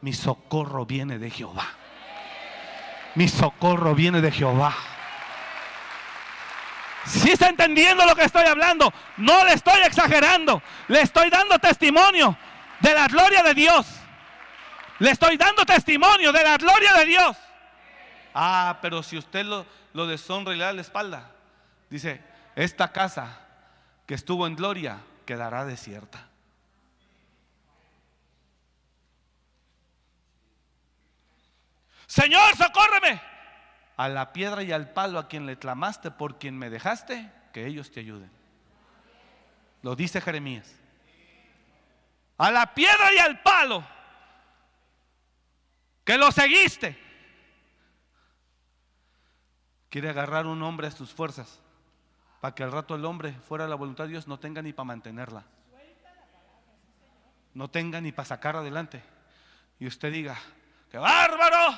Mi 0.00 0.12
socorro 0.12 0.84
viene 0.84 1.18
de 1.18 1.30
Jehová. 1.30 1.66
Mi 3.14 3.28
socorro 3.28 3.94
viene 3.94 4.20
de 4.20 4.30
Jehová. 4.30 4.74
Si 7.06 7.30
está 7.30 7.48
entendiendo 7.48 8.04
lo 8.04 8.14
que 8.14 8.24
estoy 8.24 8.44
hablando, 8.44 8.92
no 9.16 9.44
le 9.44 9.52
estoy 9.52 9.80
exagerando, 9.82 10.60
le 10.88 11.00
estoy 11.00 11.30
dando 11.30 11.58
testimonio 11.58 12.36
de 12.80 12.94
la 12.94 13.06
gloria 13.06 13.42
de 13.42 13.54
Dios. 13.54 13.86
Le 14.98 15.10
estoy 15.10 15.36
dando 15.36 15.64
testimonio 15.66 16.32
de 16.32 16.42
la 16.42 16.56
gloria 16.56 16.94
de 16.94 17.04
Dios. 17.04 17.36
Ah, 18.34 18.78
pero 18.80 19.02
si 19.02 19.16
usted 19.18 19.44
lo, 19.44 19.66
lo 19.92 20.06
deshonra 20.06 20.54
y 20.54 20.58
le 20.58 20.64
da 20.64 20.72
la 20.72 20.80
espalda, 20.80 21.30
dice, 21.90 22.22
esta 22.54 22.92
casa 22.92 23.40
que 24.06 24.14
estuvo 24.14 24.46
en 24.46 24.56
gloria 24.56 25.00
quedará 25.24 25.64
desierta. 25.64 26.28
Señor, 32.06 32.56
socórreme. 32.56 33.20
A 33.96 34.08
la 34.08 34.32
piedra 34.32 34.62
y 34.62 34.72
al 34.72 34.90
palo 34.90 35.18
a 35.18 35.26
quien 35.26 35.46
le 35.46 35.58
clamaste, 35.58 36.10
por 36.10 36.38
quien 36.38 36.58
me 36.58 36.68
dejaste, 36.68 37.32
que 37.52 37.66
ellos 37.66 37.90
te 37.90 38.00
ayuden. 38.00 38.30
Lo 39.82 39.96
dice 39.96 40.20
Jeremías. 40.20 40.74
A 42.36 42.50
la 42.50 42.74
piedra 42.74 43.12
y 43.14 43.18
al 43.18 43.40
palo 43.40 43.95
que 46.06 46.16
lo 46.16 46.30
seguiste. 46.30 46.96
Quiere 49.90 50.08
agarrar 50.08 50.46
un 50.46 50.62
hombre 50.62 50.86
a 50.86 50.90
sus 50.92 51.12
fuerzas 51.12 51.60
para 52.40 52.54
que 52.54 52.62
al 52.62 52.70
rato 52.70 52.94
el 52.94 53.04
hombre, 53.04 53.32
fuera 53.32 53.64
de 53.64 53.70
la 53.70 53.76
voluntad 53.76 54.04
de 54.04 54.10
Dios, 54.10 54.28
no 54.28 54.38
tenga 54.38 54.62
ni 54.62 54.72
para 54.72 54.84
mantenerla. 54.84 55.44
No 57.54 57.68
tenga 57.68 58.00
ni 58.00 58.12
para 58.12 58.28
sacar 58.28 58.54
adelante. 58.54 59.02
Y 59.80 59.86
usted 59.86 60.12
diga, 60.12 60.38
¡qué 60.90 60.98
bárbaro! 60.98 61.76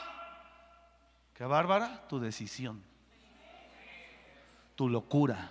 ¡Qué 1.32 1.44
bárbara 1.44 2.06
tu 2.06 2.20
decisión! 2.20 2.84
Tu 4.74 4.90
locura. 4.90 5.50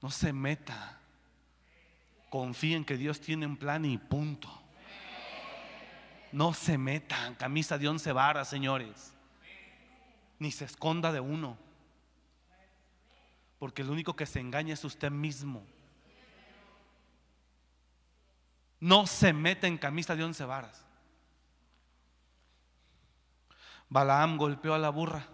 No 0.00 0.10
se 0.10 0.32
meta 0.32 1.00
Confíen 2.36 2.84
que 2.84 2.98
Dios 2.98 3.18
tiene 3.18 3.46
un 3.46 3.56
plan 3.56 3.86
y 3.86 3.96
punto. 3.96 4.46
No 6.32 6.52
se 6.52 6.76
metan 6.76 7.34
camisa 7.34 7.78
de 7.78 7.88
once 7.88 8.12
varas, 8.12 8.46
señores. 8.46 9.14
Ni 10.38 10.52
se 10.52 10.66
esconda 10.66 11.12
de 11.12 11.20
uno. 11.20 11.56
Porque 13.58 13.80
el 13.80 13.88
único 13.88 14.14
que 14.14 14.26
se 14.26 14.38
engaña 14.38 14.74
es 14.74 14.84
usted 14.84 15.10
mismo. 15.10 15.66
No 18.80 19.06
se 19.06 19.32
meta 19.32 19.66
en 19.66 19.78
camisa 19.78 20.14
de 20.14 20.24
once 20.24 20.44
varas. 20.44 20.84
Balaam 23.88 24.36
golpeó 24.36 24.74
a 24.74 24.78
la 24.78 24.90
burra. 24.90 25.26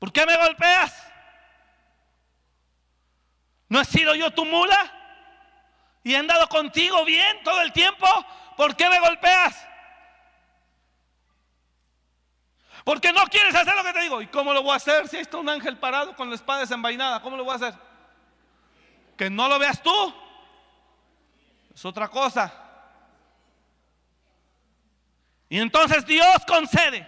¿Por 0.00 0.12
qué 0.12 0.26
me 0.26 0.36
golpeas? 0.36 0.92
¿No 3.68 3.80
he 3.80 3.84
sido 3.84 4.16
yo 4.16 4.32
tu 4.32 4.44
mula? 4.44 4.96
Y 6.02 6.14
he 6.14 6.16
andado 6.16 6.48
contigo 6.48 7.04
bien 7.04 7.42
todo 7.44 7.60
el 7.62 7.72
tiempo, 7.72 8.06
¿por 8.56 8.74
qué 8.74 8.88
me 8.88 9.00
golpeas? 9.00 9.66
Porque 12.84 13.12
no 13.12 13.26
quieres 13.26 13.54
hacer 13.54 13.74
lo 13.76 13.84
que 13.84 13.92
te 13.92 14.00
digo. 14.00 14.22
¿Y 14.22 14.26
cómo 14.28 14.54
lo 14.54 14.62
voy 14.62 14.72
a 14.72 14.76
hacer 14.76 15.06
si 15.06 15.18
está 15.18 15.36
un 15.36 15.48
ángel 15.48 15.76
parado 15.78 16.16
con 16.16 16.28
la 16.28 16.34
espada 16.34 16.60
desenvainada? 16.60 17.20
¿Cómo 17.20 17.36
lo 17.36 17.44
voy 17.44 17.52
a 17.52 17.56
hacer? 17.56 17.74
Que 19.16 19.28
no 19.28 19.48
lo 19.48 19.58
veas 19.58 19.82
tú. 19.82 20.14
Es 21.74 21.84
otra 21.84 22.08
cosa. 22.08 22.52
Y 25.48 25.58
entonces 25.58 26.06
Dios 26.06 26.44
concede 26.46 27.06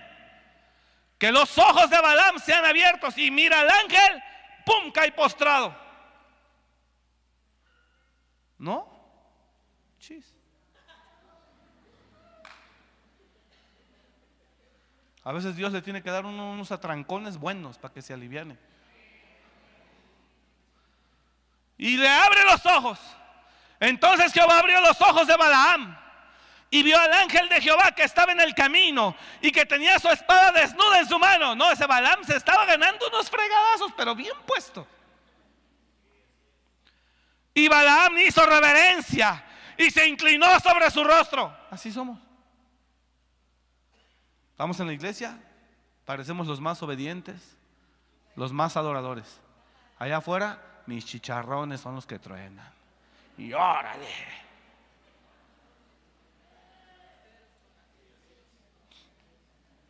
que 1.18 1.32
los 1.32 1.57
ojos 1.57 1.88
de 1.88 2.01
Balaam 2.01 2.38
sean 2.38 2.64
abiertos 2.64 3.16
y 3.16 3.30
mira 3.30 3.61
al 3.61 3.70
ángel, 3.70 4.22
¡pum! 4.66 4.90
cae 4.93 5.12
postrado. 5.12 5.82
¿No? 8.63 8.87
Chis. 9.99 10.25
A 15.25 15.33
veces 15.33 15.57
Dios 15.57 15.73
le 15.73 15.83
tiene 15.83 16.01
que 16.01 16.13
dar 16.13 16.25
unos 16.25 16.71
atrancones 16.71 17.39
buenos 17.39 17.77
para 17.77 17.93
que 17.93 18.03
se 18.03 18.15
aliviane. 18.15 18.57
Y 21.77 21.97
le 21.97 22.09
abre 22.09 22.45
los 22.45 22.65
ojos. 22.67 23.01
Entonces 23.81 24.33
Jehová 24.33 24.61
abrió 24.61 24.81
los 24.81 25.01
ojos 25.01 25.27
de 25.27 25.37
Balaam 25.37 25.99
y 26.71 26.85
vio 26.85 27.01
al 27.01 27.13
ángel 27.15 27.49
de 27.49 27.61
Jehová 27.61 27.91
que 27.91 28.05
estaba 28.05 28.31
en 28.31 28.41
el 28.41 28.55
camino 28.55 29.17
y 29.41 29.51
que 29.51 29.67
tenía 29.67 29.99
su 29.99 30.09
espada 30.09 30.53
desnuda 30.53 31.01
en 31.01 31.09
su 31.09 31.19
mano. 31.19 31.57
No, 31.57 31.69
ese 31.73 31.85
Balaam 31.85 32.23
se 32.23 32.37
estaba 32.37 32.65
ganando 32.65 33.09
unos 33.09 33.29
fregadazos, 33.29 33.93
pero 33.97 34.15
bien 34.15 34.37
puesto. 34.47 34.87
Y 37.55 37.69
Balaam 37.69 38.19
hizo 38.19 38.45
reverencia 38.47 39.45
y 39.77 39.91
se 39.91 40.07
inclinó 40.07 40.59
sobre 40.61 40.91
su 40.91 41.05
rostro. 41.05 41.55
Así 41.71 41.93
somos. 41.93 42.19
Vamos 44.57 44.79
en 44.81 44.87
la 44.87 44.93
iglesia, 44.93 45.39
parecemos 46.05 46.47
los 46.47 46.61
más 46.61 46.83
obedientes, 46.83 47.57
los 48.37 48.53
más 48.53 48.77
adoradores. 48.77 49.41
Allá 49.99 50.19
afuera, 50.19 50.63
mis 50.87 51.05
chicharrones 51.05 51.81
son 51.81 51.95
los 51.95 52.07
que 52.07 52.19
truenan. 52.19 52.73
Y 53.37 53.53
órale. 53.53 54.07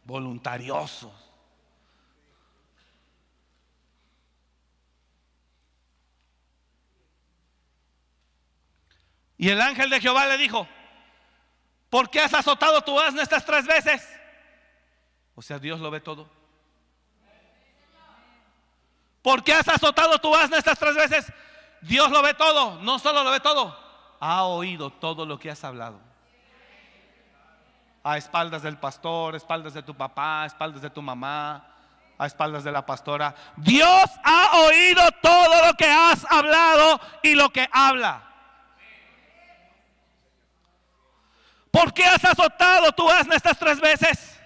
Voluntariosos. 0.05 1.32
Y 9.43 9.51
el 9.51 9.61
ángel 9.61 9.91
de 9.91 10.01
Jehová 10.01 10.25
le 10.27 10.39
dijo, 10.39 10.69
¿por 11.91 12.09
qué 12.11 12.21
has 12.21 12.33
azotado 12.33 12.81
tu 12.83 13.01
asno 13.01 13.21
estas 13.21 13.45
tres 13.45 13.67
veces? 13.67 14.09
O 15.35 15.43
sea, 15.43 15.59
Dios 15.59 15.81
lo 15.81 15.91
ve 15.91 15.99
todo. 15.99 16.31
¿Por 19.21 19.43
qué 19.43 19.53
has 19.53 19.67
azotado 19.67 20.17
tu 20.21 20.33
asno 20.33 20.57
estas 20.57 20.79
tres 20.79 20.95
veces? 20.95 21.33
Dios 21.81 22.09
lo 22.13 22.23
ve 22.23 22.35
todo, 22.35 22.81
no 22.83 23.01
solo 23.01 23.25
lo 23.25 23.33
ve 23.33 23.41
todo, 23.41 23.77
ha 24.21 24.45
oído 24.45 24.91
todo 24.91 25.27
lo 25.27 25.41
que 25.41 25.51
has 25.51 25.65
hablado. 25.65 25.99
A 28.05 28.19
espaldas 28.19 28.63
del 28.63 28.79
pastor, 28.79 29.35
a 29.35 29.39
espaldas 29.39 29.75
de 29.75 29.83
tu 29.83 29.97
papá, 29.97 30.45
a 30.45 30.47
espaldas 30.47 30.83
de 30.83 30.91
tu 30.91 31.03
mamá, 31.03 31.67
a 32.17 32.27
espaldas 32.27 32.63
de 32.63 32.71
la 32.71 32.87
pastora. 32.87 33.35
Dios 33.57 34.05
ha 34.23 34.61
oído 34.69 35.03
todo 35.21 35.67
lo 35.67 35.75
que 35.75 35.91
has 35.91 36.25
hablado 36.31 37.01
y 37.25 37.35
lo 37.35 37.51
que 37.51 37.69
habla. 37.73 38.29
¿Por 41.73 41.95
qué 41.95 42.05
has 42.05 42.23
azotado 42.23 42.93
tu 42.93 43.11
asno 43.11 43.35
estas 43.35 43.59
tres 43.59 43.81
veces? 43.81 44.39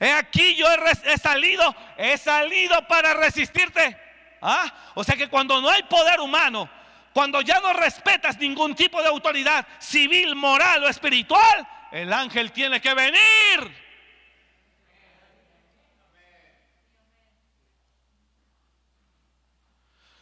He 0.00 0.10
aquí 0.10 0.56
yo 0.56 0.66
he, 1.04 1.18
salido, 1.18 1.76
he 1.98 2.16
salido 2.16 2.88
para 2.88 3.12
resistirte. 3.12 3.96
¿Ah? 4.40 4.72
O 4.94 5.04
sea 5.04 5.14
que 5.14 5.28
cuando 5.28 5.60
no 5.60 5.68
hay 5.68 5.82
poder 5.82 6.20
humano, 6.20 6.70
cuando 7.12 7.42
ya 7.42 7.60
no 7.60 7.74
respetas 7.74 8.38
ningún 8.38 8.74
tipo 8.74 9.02
de 9.02 9.08
autoridad 9.08 9.66
civil, 9.78 10.34
moral 10.36 10.84
o 10.84 10.88
espiritual, 10.88 11.68
el 11.92 12.10
ángel 12.10 12.50
tiene 12.50 12.80
que 12.80 12.94
venir. 12.94 13.88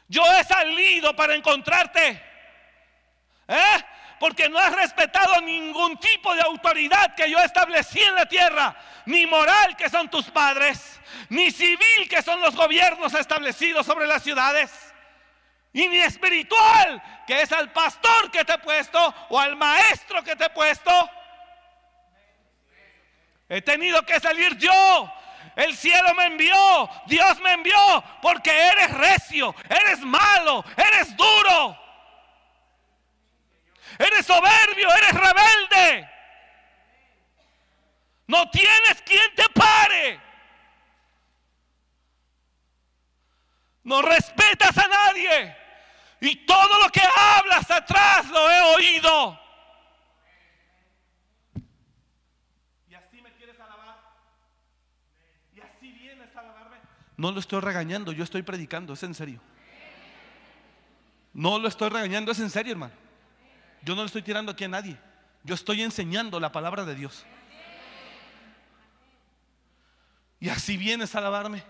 Yo 0.08 0.24
he 0.24 0.42
salido 0.42 1.14
para 1.14 1.36
encontrarte. 1.36 2.20
¿Eh? 3.46 3.84
Porque 4.18 4.48
no 4.48 4.58
has 4.58 4.72
respetado 4.72 5.40
ningún 5.40 5.98
tipo 5.98 6.34
de 6.34 6.42
autoridad 6.42 7.14
que 7.14 7.30
yo 7.30 7.38
establecí 7.38 8.00
en 8.00 8.14
la 8.14 8.26
tierra, 8.26 8.76
ni 9.06 9.26
moral 9.26 9.76
que 9.76 9.90
son 9.90 10.08
tus 10.08 10.30
padres, 10.30 11.00
ni 11.28 11.50
civil 11.50 12.08
que 12.08 12.22
son 12.22 12.40
los 12.40 12.54
gobiernos 12.54 13.14
establecidos 13.14 13.86
sobre 13.86 14.06
las 14.06 14.22
ciudades, 14.22 14.70
y 15.72 15.88
ni 15.88 15.98
espiritual 15.98 17.02
que 17.26 17.42
es 17.42 17.52
al 17.52 17.70
pastor 17.72 18.30
que 18.30 18.44
te 18.44 18.54
he 18.54 18.58
puesto 18.58 19.14
o 19.28 19.38
al 19.38 19.56
maestro 19.56 20.22
que 20.24 20.34
te 20.34 20.46
he 20.46 20.50
puesto. 20.50 21.10
He 23.48 23.60
tenido 23.62 24.02
que 24.02 24.18
salir 24.18 24.56
yo. 24.56 25.12
El 25.54 25.74
cielo 25.76 26.12
me 26.14 26.26
envió, 26.26 26.90
Dios 27.06 27.40
me 27.40 27.52
envió, 27.52 28.04
porque 28.20 28.50
eres 28.50 28.90
recio, 28.92 29.54
eres 29.68 30.00
malo, 30.00 30.64
eres 30.76 31.16
duro. 31.16 31.85
Eres 33.98 34.26
soberbio, 34.26 34.88
eres 34.94 35.12
rebelde. 35.12 36.10
No 38.26 38.50
tienes 38.50 39.02
quien 39.04 39.34
te 39.34 39.48
pare. 39.50 40.20
No 43.84 44.02
respetas 44.02 44.76
a 44.76 44.88
nadie. 44.88 45.56
Y 46.20 46.44
todo 46.44 46.82
lo 46.82 46.90
que 46.90 47.00
hablas 47.00 47.70
atrás 47.70 48.28
lo 48.28 48.50
he 48.50 48.60
oído. 48.74 49.40
Y 52.88 52.94
así 52.94 53.22
me 53.22 53.32
quieres 53.34 53.58
alabar. 53.60 53.96
Y 55.54 55.60
así 55.60 55.92
vienes 55.92 56.34
a 56.34 56.40
alabarme. 56.40 56.78
No 57.16 57.30
lo 57.30 57.38
estoy 57.38 57.60
regañando, 57.60 58.12
yo 58.12 58.24
estoy 58.24 58.42
predicando, 58.42 58.94
es 58.94 59.02
en 59.04 59.14
serio. 59.14 59.40
No 61.32 61.58
lo 61.58 61.68
estoy 61.68 61.90
regañando, 61.90 62.32
es 62.32 62.40
en 62.40 62.50
serio, 62.50 62.72
hermano. 62.72 63.05
Yo 63.86 63.94
no 63.94 64.02
le 64.02 64.06
estoy 64.06 64.22
tirando 64.22 64.50
aquí 64.50 64.64
a 64.64 64.68
nadie. 64.68 64.98
Yo 65.44 65.54
estoy 65.54 65.80
enseñando 65.80 66.40
la 66.40 66.50
palabra 66.50 66.84
de 66.84 66.96
Dios. 66.96 67.24
Y 70.40 70.48
así 70.48 70.76
vienes 70.76 71.14
a 71.14 71.18
alabarme. 71.18 71.62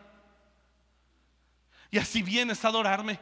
Y 1.90 1.98
así 1.98 2.22
vienes 2.22 2.64
a 2.64 2.68
adorarme. 2.68 3.20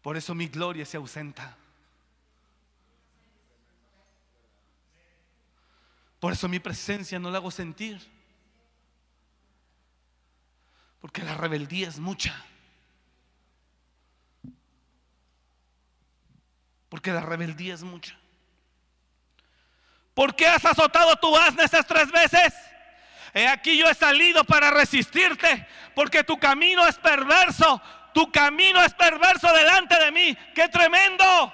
Por 0.00 0.16
eso 0.16 0.34
mi 0.34 0.48
gloria 0.48 0.86
se 0.86 0.96
ausenta. 0.96 1.54
Por 6.18 6.32
eso 6.32 6.48
mi 6.48 6.60
presencia 6.60 7.18
no 7.18 7.30
la 7.30 7.36
hago 7.36 7.50
sentir. 7.50 8.00
Porque 10.98 11.22
la 11.22 11.34
rebeldía 11.34 11.88
es 11.88 11.98
mucha. 11.98 12.42
Porque 16.88 17.12
la 17.12 17.20
rebeldía 17.20 17.74
es 17.74 17.82
mucha. 17.82 18.16
¿Por 20.14 20.34
qué 20.34 20.46
has 20.46 20.64
azotado 20.64 21.16
tu 21.16 21.36
asna 21.36 21.64
esas 21.64 21.86
tres 21.86 22.10
veces? 22.10 22.54
He 23.34 23.46
aquí 23.46 23.76
yo 23.76 23.88
he 23.88 23.94
salido 23.94 24.44
para 24.44 24.70
resistirte, 24.70 25.66
porque 25.94 26.24
tu 26.24 26.38
camino 26.38 26.86
es 26.86 26.96
perverso, 26.96 27.82
tu 28.14 28.32
camino 28.32 28.82
es 28.82 28.94
perverso 28.94 29.52
delante 29.52 29.98
de 30.02 30.10
mí. 30.10 30.38
¡Qué 30.54 30.68
tremendo! 30.68 31.52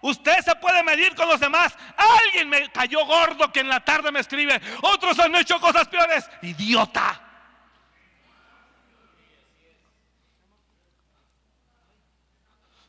Usted 0.00 0.40
se 0.40 0.56
puede 0.56 0.82
medir 0.82 1.14
con 1.14 1.28
los 1.28 1.38
demás. 1.38 1.76
Alguien 1.96 2.48
me 2.48 2.68
cayó 2.72 3.06
gordo 3.06 3.52
que 3.52 3.60
en 3.60 3.68
la 3.68 3.78
tarde 3.78 4.10
me 4.10 4.18
escribe. 4.18 4.60
Otros 4.80 5.16
han 5.20 5.34
hecho 5.36 5.60
cosas 5.60 5.86
peores. 5.86 6.28
Idiota. 6.42 7.20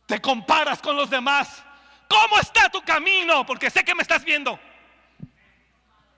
Te 0.08 0.20
comparas 0.20 0.82
con 0.82 0.96
los 0.96 1.12
demás. 1.12 1.64
¿Cómo 2.08 2.40
está 2.40 2.70
tu 2.70 2.82
camino? 2.84 3.46
Porque 3.46 3.70
sé 3.70 3.84
que 3.84 3.96
me 3.96 4.02
estás 4.02 4.24
viendo. 4.24 4.60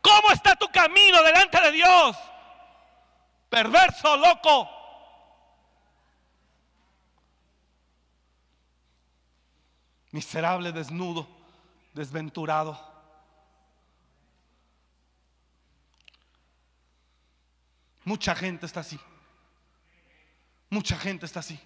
¿Cómo 0.02 0.32
está 0.32 0.56
tu 0.56 0.68
camino 0.70 1.24
delante 1.24 1.60
de 1.62 1.72
Dios? 1.72 2.18
Perverso, 3.50 4.18
loco. 4.18 4.70
Miserable, 10.12 10.72
desnudo, 10.72 11.28
desventurado. 11.94 12.94
Mucha 18.04 18.36
gente 18.36 18.68
está 18.68 18.82
así. 18.82 19.00
Mucha 20.70 20.98
gente 20.98 21.26
está 21.26 21.40
así. 21.40 21.60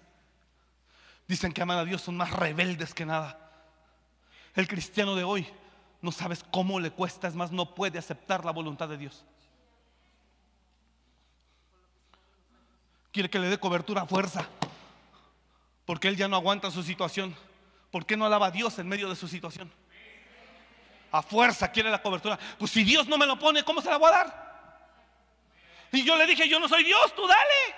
Dicen 1.28 1.52
que 1.52 1.62
aman 1.62 1.78
a 1.78 1.84
Dios 1.84 2.00
son 2.00 2.16
más 2.16 2.30
rebeldes 2.32 2.94
que 2.94 3.04
nada. 3.04 3.49
El 4.60 4.68
cristiano 4.68 5.16
de 5.16 5.24
hoy 5.24 5.46
no 6.02 6.12
sabes 6.12 6.44
cómo 6.50 6.78
le 6.80 6.90
cuesta, 6.90 7.26
es 7.26 7.34
más, 7.34 7.50
no 7.50 7.74
puede 7.74 7.98
aceptar 7.98 8.44
la 8.44 8.50
voluntad 8.50 8.90
de 8.90 8.98
Dios. 8.98 9.24
Quiere 13.10 13.30
que 13.30 13.38
le 13.38 13.48
dé 13.48 13.56
cobertura 13.56 14.02
a 14.02 14.06
fuerza, 14.06 14.46
porque 15.86 16.08
él 16.08 16.16
ya 16.18 16.28
no 16.28 16.36
aguanta 16.36 16.70
su 16.70 16.82
situación. 16.82 17.34
¿Por 17.90 18.04
qué 18.04 18.18
no 18.18 18.26
alaba 18.26 18.48
a 18.48 18.50
Dios 18.50 18.78
en 18.78 18.86
medio 18.86 19.08
de 19.08 19.16
su 19.16 19.28
situación? 19.28 19.72
A 21.10 21.22
fuerza 21.22 21.72
quiere 21.72 21.90
la 21.90 22.02
cobertura. 22.02 22.38
Pues 22.58 22.70
si 22.70 22.84
Dios 22.84 23.08
no 23.08 23.16
me 23.16 23.24
lo 23.24 23.38
pone, 23.38 23.64
¿cómo 23.64 23.80
se 23.80 23.88
la 23.88 23.96
voy 23.96 24.10
a 24.10 24.12
dar? 24.12 24.60
Y 25.90 26.04
yo 26.04 26.16
le 26.16 26.26
dije, 26.26 26.46
yo 26.46 26.60
no 26.60 26.68
soy 26.68 26.84
Dios, 26.84 27.14
tú 27.16 27.26
dale. 27.26 27.74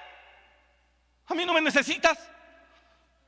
A 1.29 1.35
mí 1.35 1.47
no 1.47 1.53
me 1.53 1.61
necesitas. 1.61 2.19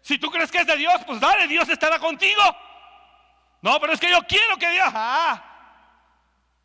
Si 0.02 0.18
tú 0.18 0.28
crees 0.28 0.50
que 0.50 0.58
es 0.58 0.66
de 0.66 0.76
Dios, 0.76 0.96
pues 1.06 1.20
dale, 1.20 1.46
Dios 1.46 1.68
estará 1.68 2.00
contigo. 2.00 2.42
No, 3.64 3.80
pero 3.80 3.94
es 3.94 4.00
que 4.00 4.10
yo 4.10 4.20
quiero 4.28 4.58
que 4.58 4.70
Dios. 4.70 4.90
Ah, 4.92 5.42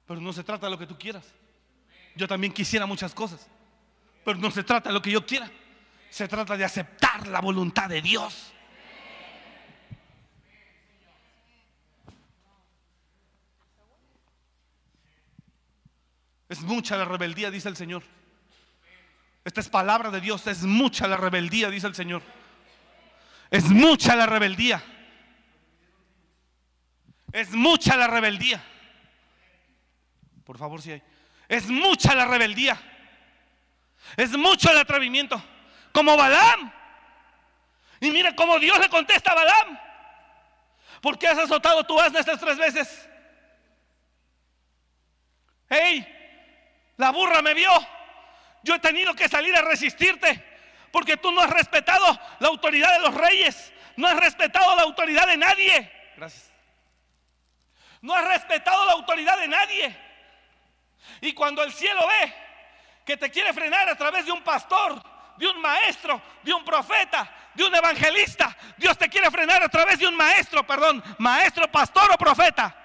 pero 0.06 0.20
no 0.20 0.34
se 0.34 0.44
trata 0.44 0.66
de 0.66 0.72
lo 0.72 0.78
que 0.78 0.86
tú 0.86 1.00
quieras. 1.00 1.34
Yo 2.14 2.28
también 2.28 2.52
quisiera 2.52 2.86
muchas 2.86 3.14
cosas. 3.14 3.48
Pero 4.26 4.38
no 4.38 4.52
se 4.52 4.66
trata 4.66 4.90
de 4.90 4.94
lo 4.94 5.02
que 5.02 5.10
yo 5.10 5.26
quiera. 5.26 5.50
Se 6.10 6.28
trata 6.28 6.58
de 6.58 6.66
aceptar 6.66 7.26
la 7.28 7.40
voluntad 7.40 7.88
de 7.88 8.02
Dios. 8.02 8.52
Es 16.50 16.60
mucha 16.64 16.98
la 16.98 17.06
rebeldía, 17.06 17.50
dice 17.50 17.70
el 17.70 17.78
Señor. 17.78 18.04
Esta 19.46 19.62
es 19.62 19.70
palabra 19.70 20.12
de 20.12 20.20
Dios, 20.20 20.46
es 20.48 20.64
mucha 20.64 21.08
la 21.08 21.16
rebeldía, 21.16 21.70
dice 21.70 21.88
el 21.88 21.96
Señor. 21.96 22.22
Es 23.52 23.70
mucha 23.70 24.18
la 24.18 24.26
rebeldía. 24.26 24.84
Es 27.32 27.52
mucha 27.52 27.96
la 27.96 28.08
rebeldía. 28.08 28.62
Por 30.46 30.58
favor, 30.58 30.82
si 30.82 30.94
hay. 30.94 31.04
Es 31.48 31.68
mucha 31.68 32.16
la 32.16 32.26
rebeldía. 32.26 32.80
Es 34.18 34.32
mucho 34.32 34.72
el 34.72 34.78
atrevimiento. 34.78 35.42
Como 35.92 36.16
Balaam. 36.18 36.72
Y 38.00 38.12
mira 38.12 38.36
cómo 38.36 38.58
Dios 38.60 38.80
le 38.80 38.90
contesta 38.90 39.32
a 39.32 39.36
Balaam. 39.36 39.80
¿Por 41.02 41.18
qué 41.18 41.28
has 41.28 41.38
azotado 41.38 41.84
tu 41.86 42.00
asna 42.00 42.20
estas 42.20 42.40
tres 42.40 42.58
veces? 42.58 43.10
¡Hey! 45.70 46.08
La 46.98 47.12
burra 47.12 47.42
me 47.42 47.54
vio. 47.54 47.72
Yo 48.64 48.76
he 48.76 48.80
tenido 48.80 49.14
que 49.14 49.30
salir 49.30 49.56
a 49.56 49.62
resistirte. 49.62 50.44
Porque 50.92 51.18
tú 51.18 51.32
no 51.32 51.42
has 51.42 51.50
respetado 51.50 52.20
la 52.40 52.48
autoridad 52.48 52.92
de 52.94 53.00
los 53.02 53.14
reyes. 53.14 53.72
No 53.96 54.08
has 54.08 54.18
respetado 54.18 54.76
la 54.76 54.82
autoridad 54.84 55.28
de 55.28 55.38
nadie. 55.38 55.92
Gracias. 56.18 56.49
No 58.02 58.14
has 58.14 58.26
respetado 58.26 58.86
la 58.86 58.94
autoridad 58.94 59.38
de 59.40 59.48
nadie. 59.48 59.98
Y 61.22 61.34
cuando 61.34 61.64
el 61.64 61.74
cielo 61.74 62.02
ve 62.08 62.34
que 63.06 63.18
te 63.18 63.30
quiere 63.30 63.54
frenar 63.54 63.90
a 63.90 63.96
través 63.96 64.26
de 64.26 64.32
un 64.32 64.44
pastor, 64.44 65.02
de 65.38 65.48
un 65.48 65.62
maestro, 65.62 66.22
de 66.44 66.54
un 66.54 66.64
profeta, 66.64 67.52
de 67.54 67.64
un 67.64 67.74
evangelista, 67.74 68.56
Dios 68.78 68.98
te 68.98 69.10
quiere 69.10 69.32
frenar 69.32 69.64
a 69.64 69.70
través 69.70 70.00
de 70.00 70.08
un 70.08 70.16
maestro, 70.16 70.66
perdón, 70.66 71.04
maestro, 71.18 71.70
pastor 71.72 72.12
o 72.12 72.18
profeta. 72.18 72.76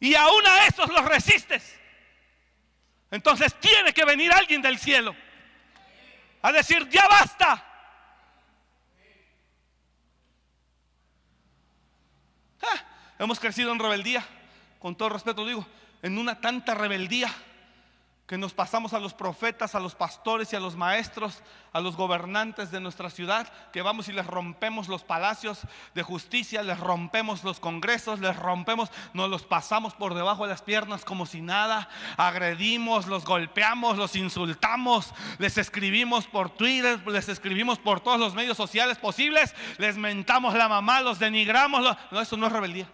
Y 0.00 0.14
aún 0.14 0.46
a 0.46 0.66
esos 0.66 0.88
los 0.88 1.04
resistes. 1.04 1.78
Entonces 3.10 3.54
tiene 3.60 3.92
que 3.92 4.04
venir 4.04 4.32
alguien 4.32 4.62
del 4.62 4.78
cielo 4.78 5.14
a 6.42 6.52
decir, 6.52 6.88
ya 6.88 7.06
basta. 7.06 7.66
Ah, 12.62 12.84
hemos 13.20 13.38
crecido 13.38 13.70
en 13.70 13.78
rebeldía, 13.78 14.24
con 14.80 14.96
todo 14.96 15.10
respeto 15.10 15.46
digo, 15.46 15.66
en 16.02 16.18
una 16.18 16.40
tanta 16.40 16.74
rebeldía 16.74 17.32
que 18.30 18.38
nos 18.38 18.54
pasamos 18.54 18.94
a 18.94 19.00
los 19.00 19.12
profetas, 19.12 19.74
a 19.74 19.80
los 19.80 19.96
pastores 19.96 20.52
y 20.52 20.56
a 20.56 20.60
los 20.60 20.76
maestros, 20.76 21.42
a 21.72 21.80
los 21.80 21.96
gobernantes 21.96 22.70
de 22.70 22.78
nuestra 22.78 23.10
ciudad, 23.10 23.52
que 23.72 23.82
vamos 23.82 24.08
y 24.08 24.12
les 24.12 24.24
rompemos 24.24 24.86
los 24.86 25.02
palacios 25.02 25.62
de 25.96 26.04
justicia, 26.04 26.62
les 26.62 26.78
rompemos 26.78 27.42
los 27.42 27.58
congresos, 27.58 28.20
les 28.20 28.36
rompemos, 28.36 28.92
nos 29.14 29.28
los 29.28 29.42
pasamos 29.42 29.94
por 29.94 30.14
debajo 30.14 30.44
de 30.44 30.50
las 30.50 30.62
piernas 30.62 31.04
como 31.04 31.26
si 31.26 31.40
nada, 31.40 31.88
agredimos, 32.16 33.08
los 33.08 33.24
golpeamos, 33.24 33.98
los 33.98 34.14
insultamos, 34.14 35.12
les 35.38 35.58
escribimos 35.58 36.28
por 36.28 36.50
Twitter, 36.50 37.04
les 37.08 37.28
escribimos 37.28 37.80
por 37.80 37.98
todos 37.98 38.20
los 38.20 38.34
medios 38.34 38.56
sociales 38.56 38.96
posibles, 38.98 39.56
les 39.78 39.96
mentamos 39.96 40.54
la 40.54 40.68
mamá, 40.68 41.00
los 41.00 41.18
denigramos, 41.18 41.96
no, 42.12 42.20
eso 42.20 42.36
no 42.36 42.46
es 42.46 42.52
rebeldía 42.52 42.88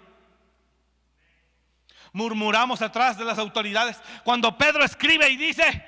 murmuramos 2.16 2.80
atrás 2.80 3.18
de 3.18 3.26
las 3.26 3.38
autoridades. 3.38 4.00
Cuando 4.24 4.56
Pedro 4.56 4.82
escribe 4.82 5.28
y 5.28 5.36
dice 5.36 5.86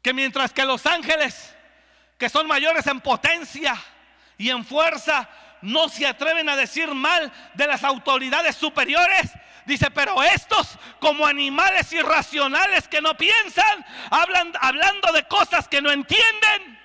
que 0.00 0.14
mientras 0.14 0.50
que 0.50 0.64
los 0.64 0.86
ángeles, 0.86 1.54
que 2.16 2.30
son 2.30 2.46
mayores 2.46 2.86
en 2.86 3.02
potencia 3.02 3.76
y 4.38 4.48
en 4.48 4.64
fuerza, 4.64 5.28
no 5.60 5.90
se 5.90 6.06
atreven 6.06 6.48
a 6.48 6.56
decir 6.56 6.88
mal 6.88 7.30
de 7.52 7.66
las 7.66 7.84
autoridades 7.84 8.56
superiores, 8.56 9.30
Dice, 9.66 9.90
pero 9.90 10.22
estos 10.22 10.78
como 11.00 11.26
animales 11.26 11.92
irracionales 11.92 12.86
que 12.86 13.00
no 13.00 13.16
piensan, 13.16 13.84
hablan 14.12 14.52
hablando 14.60 15.10
de 15.10 15.24
cosas 15.24 15.66
que 15.66 15.82
no 15.82 15.90
entienden. 15.90 16.75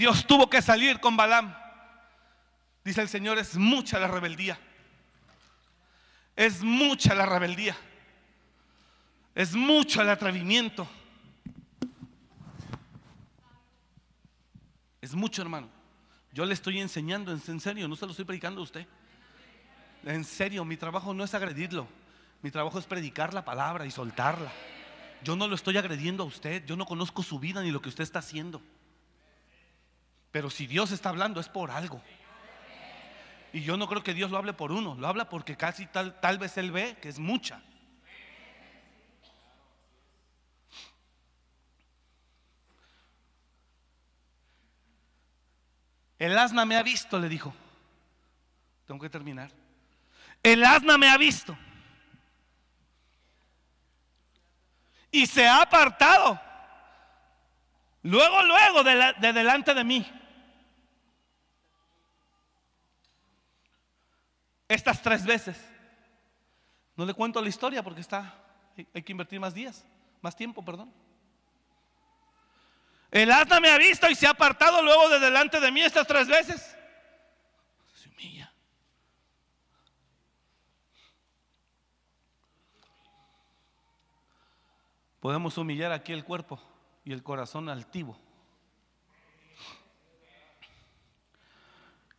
Dios 0.00 0.26
tuvo 0.26 0.48
que 0.48 0.62
salir 0.62 0.98
con 0.98 1.14
Balaam. 1.14 1.54
Dice 2.82 3.02
el 3.02 3.08
Señor, 3.10 3.36
es 3.36 3.58
mucha 3.58 3.98
la 3.98 4.08
rebeldía. 4.08 4.58
Es 6.34 6.62
mucha 6.62 7.14
la 7.14 7.26
rebeldía. 7.26 7.76
Es 9.34 9.54
mucho 9.54 10.00
el 10.00 10.08
atrevimiento. 10.08 10.88
Es 15.02 15.14
mucho, 15.14 15.42
hermano. 15.42 15.68
Yo 16.32 16.46
le 16.46 16.54
estoy 16.54 16.80
enseñando, 16.80 17.30
en 17.32 17.60
serio, 17.60 17.86
no 17.86 17.94
se 17.94 18.06
lo 18.06 18.12
estoy 18.12 18.24
predicando 18.24 18.62
a 18.62 18.64
usted. 18.64 18.86
En 20.06 20.24
serio, 20.24 20.64
mi 20.64 20.78
trabajo 20.78 21.12
no 21.12 21.24
es 21.24 21.34
agredirlo. 21.34 21.86
Mi 22.40 22.50
trabajo 22.50 22.78
es 22.78 22.86
predicar 22.86 23.34
la 23.34 23.44
palabra 23.44 23.84
y 23.84 23.90
soltarla. 23.90 24.50
Yo 25.22 25.36
no 25.36 25.46
lo 25.46 25.54
estoy 25.54 25.76
agrediendo 25.76 26.22
a 26.22 26.26
usted. 26.26 26.64
Yo 26.64 26.74
no 26.74 26.86
conozco 26.86 27.22
su 27.22 27.38
vida 27.38 27.62
ni 27.62 27.70
lo 27.70 27.82
que 27.82 27.90
usted 27.90 28.04
está 28.04 28.20
haciendo. 28.20 28.62
Pero 30.30 30.50
si 30.50 30.66
Dios 30.66 30.92
está 30.92 31.08
hablando 31.08 31.40
es 31.40 31.48
por 31.48 31.70
algo. 31.70 32.00
Y 33.52 33.62
yo 33.62 33.76
no 33.76 33.88
creo 33.88 34.02
que 34.02 34.14
Dios 34.14 34.30
lo 34.30 34.38
hable 34.38 34.52
por 34.52 34.70
uno, 34.70 34.94
lo 34.94 35.08
habla 35.08 35.28
porque 35.28 35.56
casi 35.56 35.86
tal, 35.86 36.20
tal 36.20 36.38
vez 36.38 36.56
Él 36.56 36.70
ve 36.70 36.96
que 37.00 37.08
es 37.08 37.18
mucha. 37.18 37.60
El 46.18 46.36
asna 46.38 46.66
me 46.66 46.76
ha 46.76 46.82
visto, 46.82 47.18
le 47.18 47.28
dijo. 47.28 47.52
Tengo 48.86 49.00
que 49.00 49.08
terminar. 49.08 49.50
El 50.42 50.62
asna 50.64 50.98
me 50.98 51.08
ha 51.08 51.16
visto. 51.16 51.56
Y 55.10 55.26
se 55.26 55.48
ha 55.48 55.62
apartado. 55.62 56.38
Luego, 58.02 58.42
luego 58.42 58.84
de, 58.84 59.14
de 59.18 59.32
delante 59.32 59.74
de 59.74 59.82
mí. 59.82 60.19
Estas 64.70 65.02
tres 65.02 65.26
veces. 65.26 65.60
No 66.96 67.04
le 67.04 67.12
cuento 67.12 67.42
la 67.42 67.48
historia 67.48 67.82
porque 67.82 68.00
está, 68.00 68.32
hay 68.94 69.02
que 69.02 69.12
invertir 69.12 69.40
más 69.40 69.52
días, 69.52 69.84
más 70.22 70.36
tiempo, 70.36 70.64
perdón. 70.64 70.92
El 73.10 73.32
asna 73.32 73.58
me 73.58 73.68
ha 73.68 73.78
visto 73.78 74.08
y 74.08 74.14
se 74.14 74.28
ha 74.28 74.30
apartado 74.30 74.80
luego 74.80 75.08
de 75.08 75.18
delante 75.18 75.58
de 75.58 75.72
mí 75.72 75.80
estas 75.80 76.06
tres 76.06 76.28
veces. 76.28 76.76
Se 77.94 78.08
humilla. 78.08 78.52
Podemos 85.18 85.58
humillar 85.58 85.90
aquí 85.90 86.12
el 86.12 86.24
cuerpo 86.24 86.60
y 87.04 87.12
el 87.12 87.24
corazón 87.24 87.68
altivo. 87.68 88.16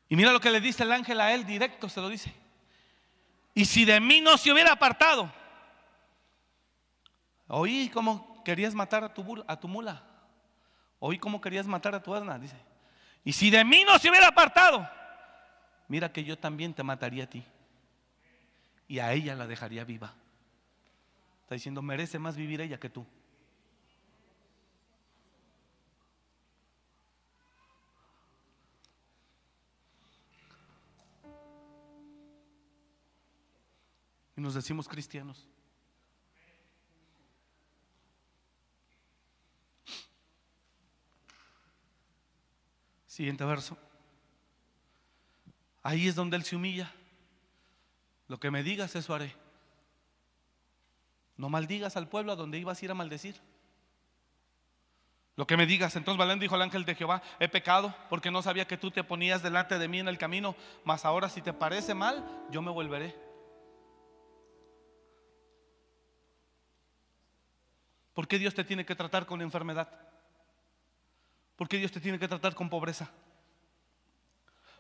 Y 0.10 0.18
mira 0.18 0.34
lo 0.34 0.42
que 0.42 0.52
le 0.52 0.60
dice 0.60 0.84
el 0.84 0.92
ángel 0.92 1.22
a 1.22 1.34
él, 1.34 1.46
directo 1.46 1.88
se 1.88 2.02
lo 2.02 2.10
dice. 2.10 2.41
Y 3.54 3.66
si 3.66 3.86
de 3.86 4.00
mí 4.00 4.22
no 4.22 4.38
se 4.38 4.52
hubiera 4.52 4.72
apartado, 4.72 5.32
oí 7.48 7.90
cómo 7.90 8.44
querías 8.44 8.74
matar 8.74 9.04
a 9.04 9.14
tu, 9.14 9.44
a 9.46 9.60
tu 9.60 9.68
mula, 9.68 10.04
oí 11.00 11.20
cómo 11.20 11.42
querías 11.42 11.68
matar 11.68 11.96
a 11.96 12.02
tu 12.02 12.14
asna, 12.16 12.40
dice. 12.40 12.56
Y 13.24 13.34
si 13.34 13.50
de 13.50 13.64
mí 13.64 13.84
no 13.84 14.00
se 14.00 14.10
hubiera 14.10 14.28
apartado, 14.28 14.90
mira 15.88 16.12
que 16.12 16.24
yo 16.24 16.38
también 16.38 16.74
te 16.74 16.84
mataría 16.84 17.26
a 17.26 17.28
ti. 17.28 17.44
Y 18.88 19.00
a 19.00 19.14
ella 19.14 19.36
la 19.36 19.48
dejaría 19.48 19.84
viva. 19.84 20.14
Está 21.44 21.56
diciendo, 21.56 21.82
merece 21.82 22.20
más 22.20 22.36
vivir 22.36 22.62
ella 22.62 22.80
que 22.80 22.90
tú. 22.90 23.06
Nos 34.40 34.54
decimos 34.54 34.88
cristianos. 34.88 35.48
Siguiente 43.08 43.44
verso. 43.44 43.78
Ahí 45.84 46.08
es 46.08 46.16
donde 46.16 46.38
Él 46.38 46.44
se 46.44 46.56
humilla. 46.56 46.94
Lo 48.30 48.40
que 48.40 48.52
me 48.52 48.64
digas, 48.64 48.96
eso 48.96 49.14
haré. 49.14 49.36
No 51.36 51.50
maldigas 51.50 51.98
al 51.98 52.08
pueblo 52.08 52.32
a 52.32 52.38
donde 52.38 52.58
ibas 52.58 52.82
a 52.82 52.86
ir 52.86 52.92
a 52.92 52.96
maldecir. 52.96 53.36
Lo 55.36 55.48
que 55.48 55.58
me 55.58 55.66
digas, 55.66 55.96
entonces 55.96 56.20
Balán 56.20 56.40
dijo 56.40 56.56
al 56.56 56.62
ángel 56.62 56.86
de 56.86 56.96
Jehová, 56.96 57.22
he 57.40 57.48
pecado 57.48 57.96
porque 58.10 58.32
no 58.32 58.42
sabía 58.42 58.68
que 58.68 58.78
tú 58.78 58.92
te 58.92 59.04
ponías 59.04 59.42
delante 59.42 59.80
de 59.80 59.88
mí 59.88 60.00
en 60.00 60.08
el 60.08 60.18
camino, 60.18 60.56
mas 60.84 61.04
ahora 61.04 61.30
si 61.30 61.42
te 61.42 61.52
parece 61.52 61.94
mal, 61.94 62.24
yo 62.52 62.62
me 62.62 62.70
volveré. 62.72 63.31
¿Por 68.14 68.28
qué 68.28 68.38
Dios 68.38 68.54
te 68.54 68.64
tiene 68.64 68.86
que 68.86 68.96
tratar 68.96 69.26
con 69.26 69.42
enfermedad? 69.42 69.88
¿Por 71.56 71.68
qué 71.68 71.78
Dios 71.78 71.92
te 71.92 72.02
tiene 72.02 72.20
que 72.20 72.28
tratar 72.28 72.56
con 72.56 72.70
pobreza? 72.70 73.10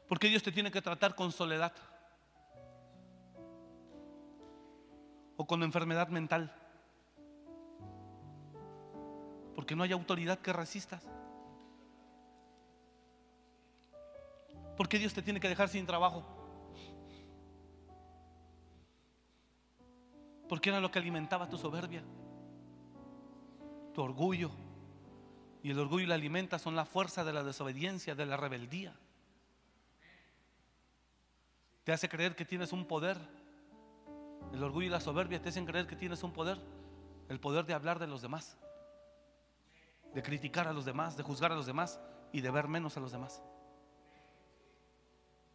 ¿Por 0.08 0.20
qué 0.20 0.28
Dios 0.28 0.44
te 0.44 0.52
tiene 0.52 0.72
que 0.72 0.82
tratar 0.82 1.16
con 1.16 1.32
soledad? 1.32 1.74
O 5.38 5.46
con 5.46 5.64
enfermedad 5.64 6.10
mental. 6.10 6.54
Porque 9.56 9.76
no 9.76 9.84
hay 9.84 9.92
autoridad 9.92 10.40
que 10.40 10.52
resistas. 10.52 11.08
¿Por 14.76 14.90
qué 14.90 14.98
Dios 15.00 15.14
te 15.14 15.22
tiene 15.22 15.40
que 15.40 15.48
dejar 15.48 15.70
sin 15.70 15.86
trabajo? 15.86 16.26
Porque 20.50 20.70
era 20.70 20.82
lo 20.82 20.92
que 20.92 21.00
alimentaba 21.00 21.48
tu 21.48 21.58
soberbia, 21.58 22.04
tu 23.94 24.02
orgullo. 24.02 24.52
Y 25.64 25.72
el 25.72 25.80
orgullo 25.80 26.08
la 26.08 26.16
alimenta 26.16 26.58
son 26.58 26.76
la 26.76 26.86
fuerza 26.86 27.24
de 27.24 27.34
la 27.34 27.44
desobediencia, 27.44 28.16
de 28.16 28.26
la 28.26 28.38
rebeldía. 28.38 28.96
Te 31.84 31.92
hace 31.92 32.10
creer 32.10 32.36
que 32.36 32.46
tienes 32.46 32.74
un 32.74 32.86
poder. 32.86 33.18
El 34.54 34.64
orgullo 34.64 34.88
y 34.88 34.90
la 34.90 35.00
soberbia 35.00 35.42
te 35.42 35.50
hacen 35.50 35.66
creer 35.66 35.88
que 35.88 35.96
tienes 35.96 36.24
un 36.24 36.34
poder. 36.34 36.60
El 37.30 37.40
poder 37.40 37.66
de 37.66 37.74
hablar 37.74 38.00
de 38.00 38.08
los 38.08 38.22
demás. 38.22 38.58
De 40.14 40.22
criticar 40.22 40.68
a 40.68 40.74
los 40.74 40.86
demás, 40.86 41.16
de 41.16 41.24
juzgar 41.24 41.52
a 41.52 41.56
los 41.56 41.66
demás 41.66 42.00
y 42.32 42.42
de 42.42 42.52
ver 42.52 42.68
menos 42.68 42.98
a 42.98 43.00
los 43.00 43.12
demás. 43.12 43.42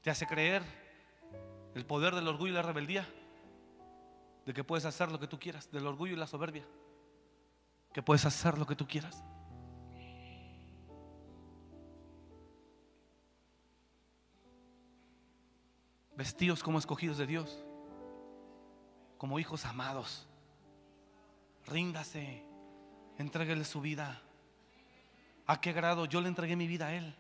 Te 0.02 0.10
hace 0.10 0.26
creer 0.26 0.62
el 1.74 1.84
poder 1.84 2.14
del 2.14 2.28
orgullo 2.28 2.52
y 2.52 2.54
la 2.54 2.62
rebeldía. 2.62 3.06
De 4.46 4.54
que 4.54 4.62
puedes 4.62 4.84
hacer 4.84 5.10
lo 5.10 5.18
que 5.18 5.26
tú 5.26 5.38
quieras. 5.38 5.70
Del 5.70 5.86
orgullo 5.86 6.14
y 6.14 6.16
la 6.16 6.26
soberbia. 6.26 6.64
Que 7.97 8.02
puedes 8.02 8.27
hacer 8.27 8.59
lo 8.59 8.66
que 8.66 8.77
tú 8.77 8.86
quieras. 8.86 9.24
vestidos 16.14 16.62
como 16.62 16.78
escogidos 16.78 17.16
de 17.16 17.27
Dios, 17.27 17.64
como 19.16 19.39
hijos 19.39 19.64
amados. 19.64 20.27
Ríndase, 21.66 22.43
entréguele 23.16 23.64
su 23.64 23.81
vida. 23.81 24.20
¿A 25.47 25.59
qué 25.62 25.73
grado 25.73 26.05
yo 26.05 26.20
le 26.20 26.28
entregué 26.28 26.55
mi 26.55 26.66
vida 26.66 26.89
a 26.89 26.94
Él? 26.94 27.14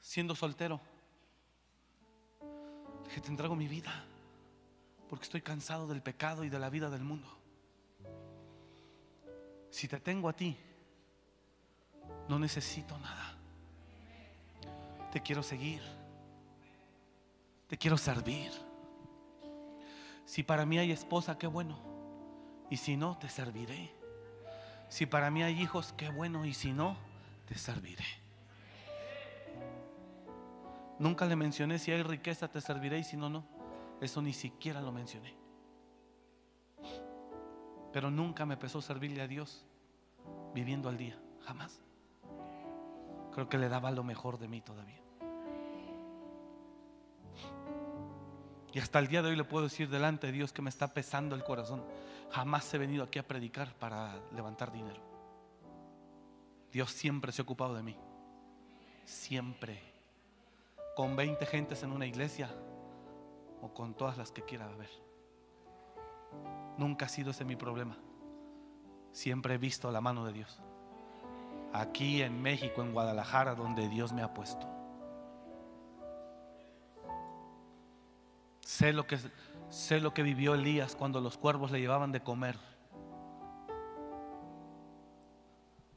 Siendo 0.00 0.34
soltero. 0.34 0.80
dije, 3.04 3.20
te 3.20 3.28
entrego 3.28 3.54
mi 3.54 3.68
vida, 3.68 3.92
porque 5.10 5.24
estoy 5.24 5.42
cansado 5.42 5.86
del 5.86 6.00
pecado 6.00 6.44
y 6.44 6.48
de 6.48 6.58
la 6.58 6.70
vida 6.70 6.88
del 6.88 7.02
mundo. 7.02 7.35
Si 9.76 9.88
te 9.88 10.00
tengo 10.00 10.30
a 10.30 10.32
ti, 10.32 10.56
no 12.30 12.38
necesito 12.38 12.96
nada. 12.98 13.36
Te 15.12 15.20
quiero 15.20 15.42
seguir. 15.42 15.82
Te 17.66 17.76
quiero 17.76 17.98
servir. 17.98 18.50
Si 20.24 20.42
para 20.42 20.64
mí 20.64 20.78
hay 20.78 20.92
esposa, 20.92 21.36
qué 21.36 21.46
bueno. 21.46 21.78
Y 22.70 22.78
si 22.78 22.96
no, 22.96 23.18
te 23.18 23.28
serviré. 23.28 23.92
Si 24.88 25.04
para 25.04 25.30
mí 25.30 25.42
hay 25.42 25.60
hijos, 25.60 25.92
qué 25.92 26.08
bueno. 26.08 26.46
Y 26.46 26.54
si 26.54 26.72
no, 26.72 26.96
te 27.44 27.58
serviré. 27.58 28.06
Nunca 30.98 31.26
le 31.26 31.36
mencioné 31.36 31.78
si 31.78 31.92
hay 31.92 32.02
riqueza, 32.02 32.48
te 32.48 32.62
serviré. 32.62 33.00
Y 33.00 33.04
si 33.04 33.18
no, 33.18 33.28
no. 33.28 33.44
Eso 34.00 34.22
ni 34.22 34.32
siquiera 34.32 34.80
lo 34.80 34.90
mencioné. 34.90 35.34
Pero 37.92 38.10
nunca 38.10 38.44
me 38.44 38.56
pesó 38.56 38.80
servirle 38.80 39.20
a 39.20 39.26
Dios 39.26 39.65
viviendo 40.56 40.88
al 40.88 40.96
día. 40.96 41.18
Jamás. 41.44 41.82
Creo 43.34 43.46
que 43.46 43.58
le 43.58 43.68
daba 43.68 43.90
lo 43.90 44.02
mejor 44.02 44.38
de 44.38 44.48
mí 44.48 44.62
todavía. 44.62 44.98
Y 48.72 48.78
hasta 48.78 48.98
el 48.98 49.06
día 49.06 49.20
de 49.20 49.28
hoy 49.28 49.36
le 49.36 49.44
puedo 49.44 49.64
decir 49.64 49.90
delante 49.90 50.26
de 50.26 50.32
Dios 50.32 50.54
que 50.54 50.62
me 50.62 50.70
está 50.70 50.94
pesando 50.94 51.34
el 51.34 51.44
corazón. 51.44 51.84
Jamás 52.30 52.72
he 52.72 52.78
venido 52.78 53.04
aquí 53.04 53.18
a 53.18 53.28
predicar 53.28 53.74
para 53.74 54.18
levantar 54.34 54.72
dinero. 54.72 55.02
Dios 56.72 56.90
siempre 56.90 57.32
se 57.32 57.42
ha 57.42 57.44
ocupado 57.44 57.74
de 57.74 57.82
mí. 57.82 57.96
Siempre. 59.04 59.78
Con 60.96 61.16
20 61.16 61.44
gentes 61.44 61.82
en 61.82 61.92
una 61.92 62.06
iglesia 62.06 62.50
o 63.60 63.74
con 63.74 63.92
todas 63.92 64.16
las 64.16 64.32
que 64.32 64.42
quiera 64.42 64.66
ver. 64.68 64.90
Nunca 66.78 67.04
ha 67.04 67.08
sido 67.10 67.32
ese 67.32 67.44
mi 67.44 67.56
problema. 67.56 67.98
Siempre 69.16 69.54
he 69.54 69.56
visto 69.56 69.90
la 69.90 70.02
mano 70.02 70.26
de 70.26 70.34
Dios. 70.34 70.60
Aquí 71.72 72.20
en 72.20 72.42
México, 72.42 72.82
en 72.82 72.92
Guadalajara, 72.92 73.54
donde 73.54 73.88
Dios 73.88 74.12
me 74.12 74.20
ha 74.20 74.34
puesto. 74.34 74.68
Sé 78.60 78.92
lo 78.92 79.06
que, 79.06 79.18
sé 79.70 80.00
lo 80.00 80.12
que 80.12 80.22
vivió 80.22 80.54
Elías 80.54 80.94
cuando 80.94 81.22
los 81.22 81.38
cuervos 81.38 81.70
le 81.70 81.80
llevaban 81.80 82.12
de 82.12 82.20
comer. 82.20 82.58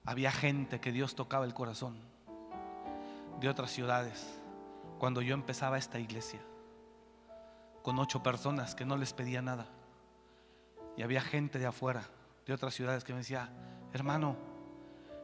Había 0.05 0.31
gente 0.31 0.79
que 0.79 0.93
Dios 0.93 1.13
tocaba 1.13 1.43
el 1.43 1.53
corazón 1.53 1.97
de 3.41 3.49
otras 3.49 3.69
ciudades. 3.69 4.39
Cuando 4.97 5.21
yo 5.21 5.33
empezaba 5.33 5.77
esta 5.77 5.99
iglesia, 5.99 6.39
con 7.83 7.99
ocho 7.99 8.23
personas 8.23 8.75
que 8.75 8.85
no 8.85 8.95
les 8.95 9.11
pedía 9.11 9.41
nada. 9.41 9.65
Y 10.95 11.01
había 11.01 11.19
gente 11.19 11.59
de 11.59 11.65
afuera, 11.65 12.07
de 12.49 12.55
otras 12.55 12.73
ciudades, 12.73 13.03
que 13.03 13.13
me 13.13 13.19
decía, 13.19 13.47
hermano, 13.93 14.35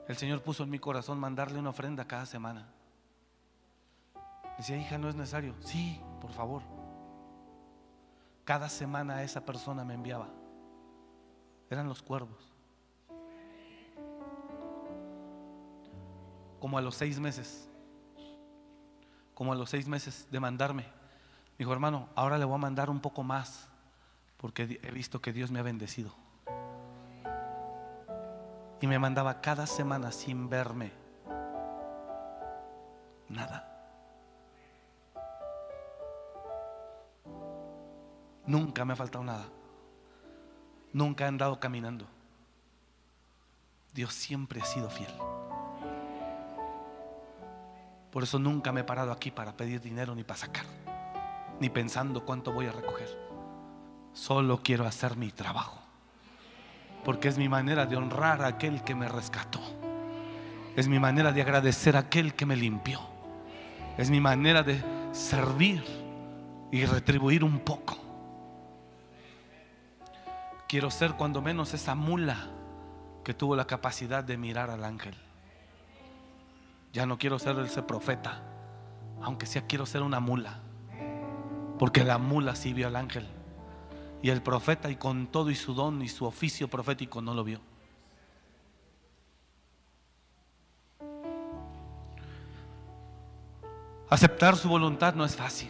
el 0.07 0.15
Señor 0.15 0.43
puso 0.43 0.63
en 0.63 0.69
mi 0.69 0.77
corazón 0.77 1.19
mandarle 1.19 1.57
una 1.57 1.71
ofrenda 1.71 2.05
cada 2.05 2.27
semana. 2.27 2.67
Decía, 4.59 4.77
hija, 4.77 4.99
no 4.99 5.09
es 5.09 5.15
necesario. 5.15 5.55
Sí, 5.59 5.99
por 6.21 6.31
favor. 6.31 6.61
Cada 8.43 8.69
semana 8.69 9.23
esa 9.23 9.43
persona 9.43 9.83
me 9.83 9.95
enviaba. 9.95 10.29
Eran 11.71 11.89
los 11.89 12.03
cuervos. 12.03 12.53
Como 16.59 16.77
a 16.77 16.81
los 16.81 16.95
seis 16.95 17.19
meses, 17.19 17.67
como 19.33 19.51
a 19.51 19.55
los 19.55 19.71
seis 19.71 19.87
meses 19.87 20.27
de 20.29 20.39
mandarme, 20.39 20.85
dijo 21.57 21.73
hermano, 21.73 22.07
ahora 22.13 22.37
le 22.37 22.45
voy 22.45 22.55
a 22.55 22.59
mandar 22.59 22.91
un 22.91 22.99
poco 22.99 23.23
más 23.23 23.67
porque 24.37 24.79
he 24.83 24.91
visto 24.91 25.21
que 25.21 25.33
Dios 25.33 25.49
me 25.49 25.59
ha 25.59 25.63
bendecido. 25.63 26.24
Y 28.81 28.87
me 28.87 28.99
mandaba 28.99 29.41
cada 29.41 29.65
semana 29.67 30.11
sin 30.11 30.49
verme. 30.49 30.91
Nada. 33.29 33.71
Nunca 38.45 38.85
me 38.85 38.93
ha 38.93 38.95
faltado 38.95 39.23
nada. 39.23 39.45
Nunca 40.93 41.25
he 41.25 41.27
andado 41.27 41.59
caminando. 41.59 42.05
Dios 43.93 44.13
siempre 44.13 44.61
ha 44.61 44.65
sido 44.65 44.89
fiel. 44.89 45.11
Por 48.11 48.23
eso 48.23 48.39
nunca 48.39 48.71
me 48.71 48.81
he 48.81 48.83
parado 48.83 49.11
aquí 49.11 49.31
para 49.31 49.57
pedir 49.57 49.81
dinero 49.81 50.15
ni 50.15 50.23
para 50.23 50.37
sacar, 50.37 50.65
ni 51.59 51.69
pensando 51.69 52.23
cuánto 52.23 52.53
voy 52.53 52.67
a 52.67 52.71
recoger. 52.71 53.09
Solo 54.13 54.61
quiero 54.63 54.85
hacer 54.85 55.17
mi 55.17 55.31
trabajo, 55.31 55.81
porque 57.05 57.27
es 57.27 57.37
mi 57.37 57.47
manera 57.47 57.85
de 57.85 57.95
honrar 57.95 58.41
a 58.41 58.47
aquel 58.47 58.83
que 58.83 58.95
me 58.95 59.07
rescató. 59.07 59.61
Es 60.75 60.87
mi 60.87 60.99
manera 60.99 61.31
de 61.31 61.41
agradecer 61.41 61.95
a 61.95 61.99
aquel 61.99 62.33
que 62.33 62.47
me 62.47 62.55
limpió. 62.55 62.99
Es 63.95 64.09
mi 64.09 64.19
manera 64.19 64.63
de 64.63 64.83
servir 65.13 65.85
y 66.71 66.83
retribuir 66.85 67.43
un 67.43 67.59
poco. 67.59 67.97
Quiero 70.67 70.89
ser 70.89 71.13
cuando 71.13 71.43
menos 71.43 71.75
esa 71.75 71.93
mula 71.93 72.49
que 73.23 73.35
tuvo 73.35 73.55
la 73.55 73.67
capacidad 73.67 74.23
de 74.23 74.35
mirar 74.35 74.71
al 74.71 74.83
ángel. 74.83 75.15
Ya 76.91 77.05
no 77.05 77.19
quiero 77.19 77.37
ser 77.37 77.59
ese 77.59 77.83
profeta, 77.83 78.41
aunque 79.21 79.45
sea 79.45 79.67
quiero 79.67 79.85
ser 79.85 80.01
una 80.01 80.19
mula. 80.19 80.59
Porque 81.77 82.03
la 82.03 82.17
mula 82.17 82.55
sí 82.55 82.73
vio 82.73 82.87
al 82.87 82.95
ángel. 82.95 83.27
Y 84.25 84.31
el 84.31 84.41
profeta 84.41 84.89
y 84.89 84.95
con 84.95 85.27
todo 85.27 85.51
y 85.51 85.55
su 85.55 85.75
don 85.75 86.01
y 86.01 86.09
su 86.09 86.25
oficio 86.25 86.67
profético 86.67 87.21
no 87.21 87.35
lo 87.35 87.43
vio. 87.43 87.61
Aceptar 94.09 94.57
su 94.57 94.67
voluntad 94.67 95.13
no 95.13 95.25
es 95.25 95.35
fácil. 95.35 95.69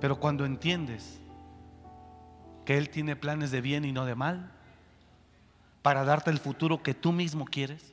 Pero 0.00 0.18
cuando 0.18 0.46
entiendes 0.46 1.20
que 2.64 2.78
Él 2.78 2.88
tiene 2.88 3.14
planes 3.14 3.50
de 3.50 3.60
bien 3.60 3.84
y 3.84 3.92
no 3.92 4.06
de 4.06 4.14
mal, 4.14 4.52
para 5.82 6.02
darte 6.02 6.30
el 6.30 6.38
futuro 6.38 6.82
que 6.82 6.94
tú 6.94 7.12
mismo 7.12 7.44
quieres. 7.44 7.92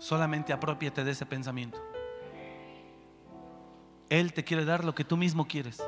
Solamente 0.00 0.52
apropiate 0.52 1.04
de 1.04 1.12
ese 1.12 1.24
pensamiento. 1.24 1.93
Él 4.10 4.32
te 4.32 4.44
quiere 4.44 4.64
dar 4.64 4.84
lo 4.84 4.94
que 4.94 5.04
tú 5.04 5.16
mismo 5.16 5.46
quieres. 5.46 5.82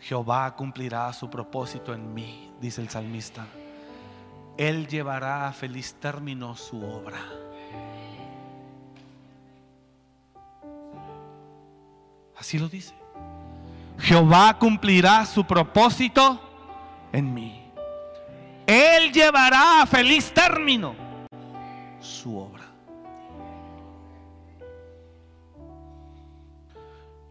Jehová 0.00 0.54
cumplirá 0.56 1.12
su 1.12 1.28
propósito 1.28 1.92
en 1.92 2.14
mí, 2.14 2.52
dice 2.60 2.80
el 2.80 2.88
salmista. 2.88 3.46
Él 4.56 4.86
llevará 4.88 5.48
a 5.48 5.52
feliz 5.52 5.94
término 6.00 6.56
su 6.56 6.82
obra. 6.82 7.20
Así 12.36 12.58
lo 12.58 12.68
dice. 12.68 12.94
Jehová 13.98 14.56
cumplirá 14.58 15.26
su 15.26 15.44
propósito 15.44 16.40
en 17.12 17.34
mí. 17.34 17.70
Él 18.66 19.12
llevará 19.12 19.82
a 19.82 19.86
feliz 19.86 20.32
término 20.32 20.94
su 22.00 22.38
obra. 22.38 22.69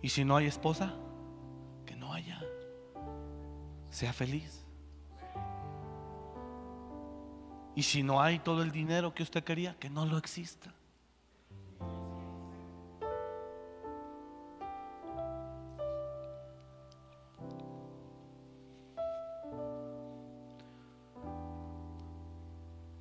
Y 0.01 0.09
si 0.09 0.23
no 0.23 0.37
hay 0.37 0.45
esposa, 0.45 0.93
que 1.85 1.95
no 1.95 2.13
haya. 2.13 2.41
Sea 3.89 4.13
feliz. 4.13 4.65
Y 7.75 7.83
si 7.83 8.03
no 8.03 8.21
hay 8.21 8.39
todo 8.39 8.61
el 8.61 8.71
dinero 8.71 9.13
que 9.13 9.23
usted 9.23 9.43
quería, 9.43 9.75
que 9.79 9.89
no 9.89 10.05
lo 10.05 10.17
exista. 10.17 10.73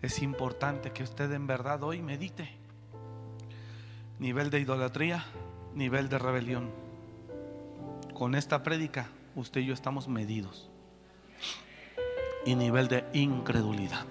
es 0.09 0.23
importante 0.23 0.91
que 0.91 1.03
usted 1.03 1.31
en 1.33 1.47
verdad 1.47 1.83
hoy 1.83 2.01
medite. 2.01 2.49
Nivel 4.19 4.49
de 4.49 4.61
idolatría, 4.61 5.23
nivel 5.75 6.09
de 6.09 6.19
rebelión. 6.19 6.88
Con 8.19 8.35
esta 8.35 8.65
prédica, 8.65 9.07
usted 9.37 9.61
y 9.61 9.67
yo 9.67 9.75
estamos 9.75 10.09
medidos. 10.09 10.69
Y 12.45 12.57
nivel 12.57 12.89
de 12.89 13.05
incredulidad, 13.13 14.07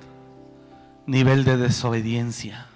nivel 1.05 1.43
de 1.43 1.57
desobediencia. 1.57 2.67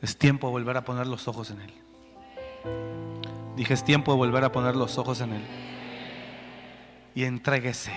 Es 0.00 0.16
tiempo 0.16 0.46
de 0.46 0.52
volver 0.52 0.78
a 0.78 0.84
poner 0.84 1.06
los 1.06 1.28
ojos 1.28 1.50
en 1.50 1.60
Él. 1.60 1.74
Dije, 3.54 3.74
es 3.74 3.84
tiempo 3.84 4.12
de 4.12 4.16
volver 4.16 4.44
a 4.44 4.52
poner 4.52 4.74
los 4.74 4.96
ojos 4.96 5.20
en 5.20 5.34
Él 5.34 5.42
y 7.14 7.24
entréguese. 7.24 7.92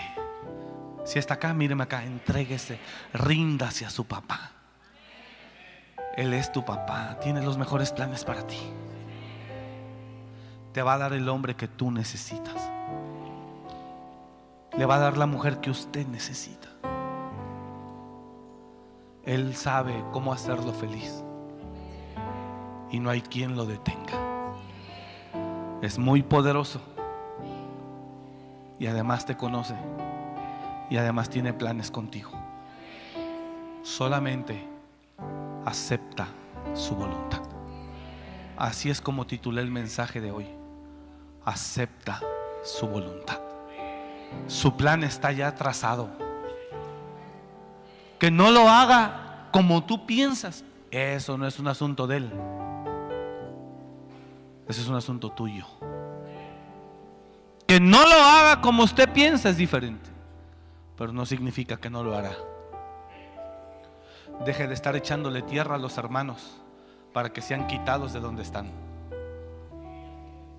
Si 1.06 1.20
está 1.20 1.36
acá, 1.36 1.54
míreme 1.54 1.84
acá, 1.84 2.04
entréguese, 2.04 2.80
ríndase 3.14 3.86
a 3.86 3.90
su 3.90 4.06
papá. 4.06 4.55
Él 6.16 6.34
es 6.34 6.52
tu 6.52 6.64
papá, 6.64 7.18
tiene 7.22 7.42
los 7.42 7.58
mejores 7.58 7.92
planes 7.92 8.24
para 8.24 8.48
ti. 8.48 8.60
Te 10.72 10.82
va 10.82 10.94
a 10.94 10.98
dar 10.98 11.14
el 11.14 11.28
hombre 11.28 11.56
que 11.56 11.68
tú 11.68 11.92
necesitas. 11.92 12.70
Le 14.78 14.86
va 14.86 14.96
a 14.96 15.00
dar 15.00 15.18
la 15.18 15.26
mujer 15.26 15.60
que 15.60 15.70
usted 15.70 16.06
necesita. 16.08 16.70
Él 19.24 19.56
sabe 19.56 19.94
cómo 20.12 20.32
hacerlo 20.32 20.74
feliz. 20.74 21.24
Y 22.92 23.00
no 23.00 23.10
hay 23.10 23.22
quien 23.22 23.56
lo 23.56 23.66
detenga. 23.66 24.54
Es 25.82 25.98
muy 25.98 26.24
poderoso 26.24 26.80
y 28.80 28.88
además 28.88 29.26
te 29.26 29.36
conoce 29.36 29.76
y 30.90 30.98
además 30.98 31.30
tiene 31.30 31.54
planes 31.54 31.92
contigo. 31.92 32.32
Solamente 33.84 34.75
acepta 35.66 36.28
su 36.74 36.96
voluntad. 36.96 37.42
Así 38.58 38.90
es 38.90 39.02
como 39.02 39.28
titulé 39.28 39.62
el 39.62 39.72
mensaje 39.72 40.22
de 40.22 40.32
hoy. 40.32 40.48
Acepta 41.44 42.22
su 42.64 42.88
voluntad. 42.88 43.40
Su 44.48 44.78
plan 44.78 45.04
está 45.04 45.32
ya 45.32 45.54
trazado. 45.56 46.10
Que 48.20 48.32
no 48.32 48.52
lo 48.52 48.70
haga 48.70 49.50
como 49.52 49.84
tú 49.84 50.06
piensas. 50.06 50.64
Eso 50.92 51.38
no 51.38 51.46
es 51.46 51.60
un 51.60 51.68
asunto 51.68 52.08
de 52.08 52.18
él. 52.18 52.32
Eso 54.68 54.82
es 54.82 54.88
un 54.88 54.96
asunto 54.96 55.32
tuyo. 55.32 55.66
Que 57.68 57.80
no 57.80 58.02
lo 58.04 58.16
haga 58.16 58.62
como 58.62 58.84
usted 58.84 59.12
piensa 59.12 59.50
es 59.50 59.58
diferente, 59.58 60.10
pero 60.98 61.12
no 61.12 61.26
significa 61.26 61.78
que 61.78 61.90
no 61.90 62.04
lo 62.04 62.16
hará. 62.16 62.36
Deje 64.44 64.68
de 64.68 64.74
estar 64.74 64.96
echándole 64.96 65.42
tierra 65.42 65.76
a 65.76 65.80
los 65.80 65.98
hermanos 65.98 66.62
para 67.14 67.32
que 67.32 67.42
sean 67.42 67.68
quitados 67.68 68.12
de 68.12 68.20
donde 68.20 68.44
están. 68.44 68.70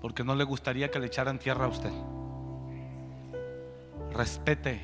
Porque 0.01 0.23
no 0.23 0.35
le 0.35 0.43
gustaría 0.43 0.89
que 0.89 0.99
le 0.99 1.07
echaran 1.07 1.37
tierra 1.37 1.65
a 1.65 1.69
usted. 1.69 1.91
Respete 4.11 4.81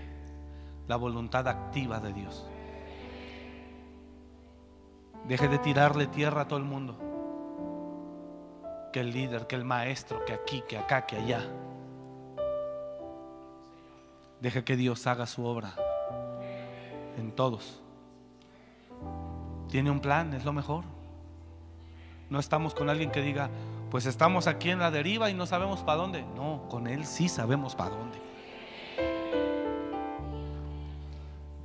la 0.87 0.95
voluntad 0.95 1.47
activa 1.47 1.99
de 1.99 2.13
Dios. 2.13 2.45
Deje 5.27 5.47
de 5.47 5.57
tirarle 5.57 6.07
tierra 6.07 6.41
a 6.41 6.47
todo 6.47 6.59
el 6.59 6.65
mundo. 6.65 6.99
Que 8.91 8.99
el 8.99 9.11
líder, 9.11 9.47
que 9.47 9.55
el 9.55 9.65
maestro, 9.65 10.23
que 10.25 10.33
aquí, 10.33 10.63
que 10.67 10.77
acá, 10.77 11.05
que 11.05 11.17
allá. 11.17 11.41
Deja 14.39 14.63
que 14.63 14.75
Dios 14.75 15.07
haga 15.07 15.25
su 15.25 15.45
obra 15.45 15.73
en 17.17 17.31
todos. 17.31 17.82
Tiene 19.73 19.89
un 19.89 20.01
plan, 20.01 20.35
es 20.35 20.45
lo 20.45 20.53
mejor. 20.53 20.83
No 22.29 22.37
estamos 22.37 22.75
con 22.75 22.91
alguien 22.91 23.09
que 23.09 23.23
diga, 23.23 23.49
pues 23.89 24.05
estamos 24.05 24.45
aquí 24.45 24.69
en 24.69 24.77
la 24.77 24.91
deriva 24.91 25.31
y 25.31 25.33
no 25.33 25.47
sabemos 25.47 25.79
para 25.79 25.97
dónde. 25.97 26.23
No, 26.35 26.67
con 26.69 26.85
Él 26.85 27.07
sí 27.07 27.27
sabemos 27.27 27.73
para 27.73 27.89
dónde. 27.89 28.21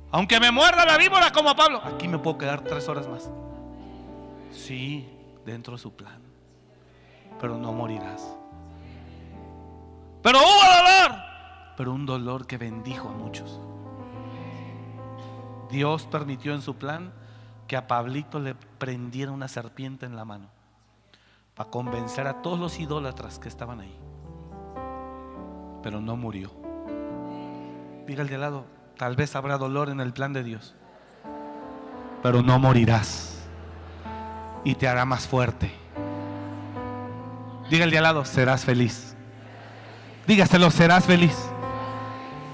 Aunque 0.09 0.39
me 0.39 0.49
muerda 0.49 0.87
la 0.87 0.97
víbora 0.97 1.31
como 1.31 1.51
a 1.51 1.55
Pablo, 1.55 1.83
aquí 1.83 2.07
me 2.07 2.17
puedo 2.17 2.39
quedar 2.39 2.61
tres 2.61 2.89
horas 2.89 3.07
más. 3.07 3.29
Sí, 4.51 5.07
dentro 5.45 5.73
de 5.73 5.77
su 5.77 5.95
plan. 5.95 6.19
Pero 7.39 7.59
no 7.59 7.71
morirás. 7.73 8.27
Pero 10.23 10.39
hubo 10.39 10.45
dolor 10.47 11.29
pero 11.77 11.93
un 11.93 12.07
dolor 12.07 12.47
que 12.47 12.57
bendijo 12.57 13.07
a 13.07 13.11
muchos. 13.11 13.59
Dios 15.69 16.07
permitió 16.07 16.55
en 16.55 16.63
su 16.63 16.75
plan 16.75 17.13
que 17.69 17.77
a 17.77 17.87
Pablito 17.87 18.39
le 18.39 18.55
prendiera 18.55 19.31
una 19.31 19.47
serpiente 19.47 20.07
en 20.07 20.15
la 20.15 20.25
mano 20.25 20.49
para 21.53 21.69
convencer 21.69 22.25
a 22.25 22.41
todos 22.41 22.59
los 22.59 22.79
idólatras 22.79 23.37
que 23.37 23.47
estaban 23.47 23.79
ahí. 23.79 23.95
Pero 25.83 26.01
no 26.01 26.17
murió. 26.17 26.51
Diga 28.07 28.23
el 28.23 28.27
de 28.27 28.35
al 28.35 28.41
lado, 28.41 28.65
tal 28.97 29.15
vez 29.15 29.35
habrá 29.35 29.59
dolor 29.59 29.89
en 29.89 29.99
el 29.99 30.13
plan 30.13 30.33
de 30.33 30.43
Dios, 30.43 30.73
pero 32.23 32.41
no 32.41 32.57
morirás 32.57 33.47
y 34.63 34.73
te 34.73 34.87
hará 34.87 35.05
más 35.05 35.27
fuerte. 35.27 35.71
Diga 37.69 37.85
el 37.85 37.91
de 37.91 37.99
al 37.99 38.03
lado, 38.03 38.25
serás 38.25 38.65
feliz. 38.65 39.15
Dígaselo, 40.25 40.71
serás 40.71 41.05
feliz 41.05 41.37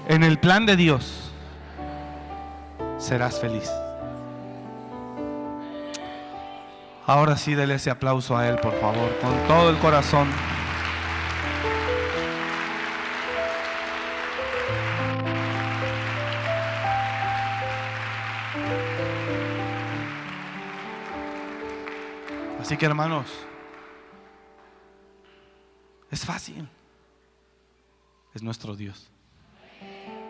en 0.08 0.22
el 0.22 0.38
plan 0.38 0.66
de 0.66 0.76
Dios, 0.76 1.32
serás 2.98 3.40
feliz. 3.40 3.70
Ahora 7.06 7.36
sí, 7.36 7.54
dele 7.54 7.74
ese 7.74 7.90
aplauso 7.90 8.36
a 8.36 8.48
Él, 8.48 8.58
por 8.58 8.72
favor, 8.80 9.16
con 9.20 9.32
todo 9.46 9.70
el 9.70 9.78
corazón. 9.78 10.28
Así 22.60 22.76
que 22.76 22.86
hermanos, 22.86 23.32
es 26.10 26.24
fácil. 26.24 26.68
Es 28.34 28.42
nuestro 28.42 28.74
Dios. 28.74 29.08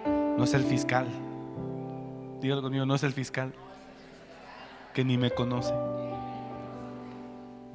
No 0.04 0.44
es 0.44 0.52
el 0.52 0.62
fiscal. 0.62 1.08
Dígalo 2.42 2.60
conmigo, 2.60 2.84
no 2.84 2.94
es 2.94 3.02
el 3.02 3.14
fiscal. 3.14 3.54
Que 4.92 5.02
ni 5.02 5.16
me 5.16 5.30
conoce. 5.30 5.72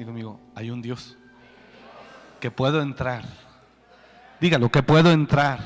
Digo 0.02 0.10
conmigo, 0.10 0.40
hay 0.56 0.72
un 0.72 0.82
Dios. 0.82 1.16
Que 2.40 2.50
puedo 2.50 2.82
entrar. 2.82 3.24
Dígalo, 4.40 4.72
que 4.72 4.82
puedo 4.82 5.12
entrar 5.12 5.60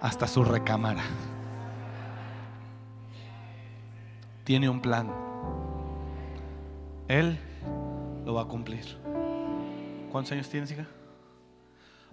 hasta 0.00 0.26
su 0.26 0.42
recámara. 0.42 1.04
Tiene 4.42 4.68
un 4.68 4.80
plan. 4.80 5.12
Él 7.06 7.38
lo 8.24 8.34
va 8.34 8.42
a 8.42 8.46
cumplir. 8.46 8.98
¿Cuántos 10.10 10.32
años 10.32 10.48
tienes, 10.48 10.72
hija? 10.72 10.86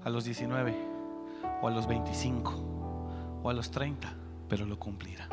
A 0.03 0.11
los 0.11 0.23
19 0.23 0.75
o 1.63 1.67
a 1.67 1.71
los 1.71 1.87
25 1.87 3.41
a 3.49 3.53
los 3.53 3.71
30, 3.71 4.13
pero 4.47 4.67
lo 4.67 4.77
cumplirá. 4.77 5.27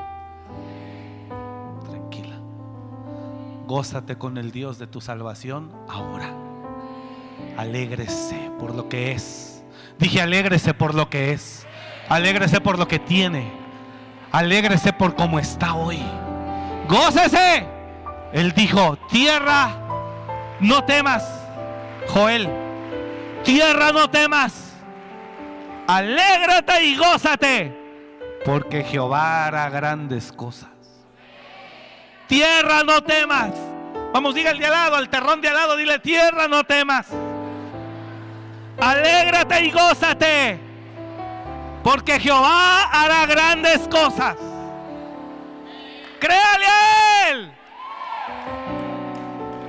Gózate 3.73 4.19
con 4.19 4.37
el 4.37 4.53
Dios 4.53 4.79
de 4.79 4.87
tu 4.87 5.01
salvación 5.01 5.73
ahora. 5.89 6.29
Alégrese 7.57 8.51
por 8.59 8.75
lo 8.75 8.91
que 8.91 9.13
es. 9.13 9.65
Dije, 9.99 10.21
alégrese 10.21 10.75
por 10.75 10.95
lo 10.95 11.09
que 11.09 11.33
es. 11.33 11.67
Alégrese 12.11 12.61
por 12.61 12.79
lo 12.79 12.87
que 12.87 12.99
tiene. 12.99 13.51
Alégrese 14.31 14.93
por 14.93 15.17
cómo 15.17 15.39
está 15.39 15.73
hoy. 15.73 16.03
Gócese. 16.87 17.67
Él 18.35 18.53
dijo, 18.53 18.99
tierra, 19.11 19.71
no 20.61 20.85
temas. 20.85 21.25
Joel, 22.09 22.51
tierra, 23.43 23.91
no 23.91 24.11
temas. 24.11 24.75
Alégrate 25.87 26.85
y 26.85 26.97
gózate. 26.99 27.75
Porque 28.45 28.85
Jehová 28.85 29.47
hará 29.47 29.71
grandes 29.71 30.31
cosas. 30.31 30.72
Tierra, 32.33 32.83
no 32.83 33.03
temas. 33.03 33.51
Vamos, 34.11 34.35
diga 34.35 34.53
al 34.53 34.59
de 34.59 34.65
al 34.65 34.73
lado, 34.73 34.97
al 34.97 35.11
terrón 35.11 35.43
de 35.43 35.49
al 35.49 35.55
lado, 35.55 35.77
dile, 35.77 35.99
tierra, 35.99 36.49
no 36.49 36.65
temas. 36.65 37.07
Alégrate 38.81 39.67
y 39.67 39.71
gózate, 39.71 40.59
porque 41.85 42.19
Jehová 42.19 42.85
hará 42.85 43.27
grandes 43.27 43.87
cosas. 43.87 44.37
Créale 46.19 46.67
a 46.67 47.29
Él. 47.29 47.53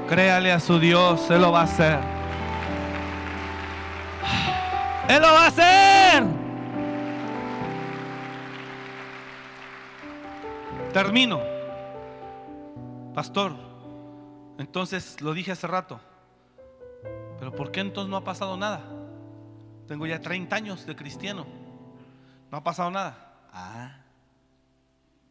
Créale 0.07 0.53
a 0.53 0.59
su 0.61 0.79
Dios, 0.79 1.29
Él 1.31 1.41
lo 1.41 1.51
va 1.51 1.59
a 1.59 1.63
hacer. 1.63 1.99
Él 5.09 5.21
lo 5.21 5.33
va 5.33 5.43
a 5.43 5.47
hacer. 5.47 6.23
Termino. 10.93 11.52
Pastor, 13.13 13.53
entonces 14.57 15.21
lo 15.21 15.33
dije 15.33 15.51
hace 15.51 15.67
rato. 15.67 15.99
Pero 17.39 17.53
¿por 17.53 17.71
qué 17.71 17.81
entonces 17.81 18.09
no 18.09 18.17
ha 18.17 18.23
pasado 18.23 18.57
nada? 18.57 18.81
Tengo 19.87 20.05
ya 20.07 20.19
30 20.19 20.55
años 20.55 20.85
de 20.85 20.95
cristiano. 20.95 21.45
No 22.49 22.57
ha 22.57 22.63
pasado 22.63 22.89
nada. 22.89 23.47
Ah, 23.51 23.97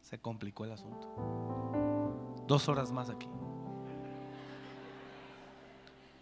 se 0.01 0.19
complicó 0.19 0.63
el 0.65 0.71
asunto. 0.71 2.43
Dos 2.47 2.69
horas 2.69 2.91
más 2.91 3.09
aquí. 3.09 3.27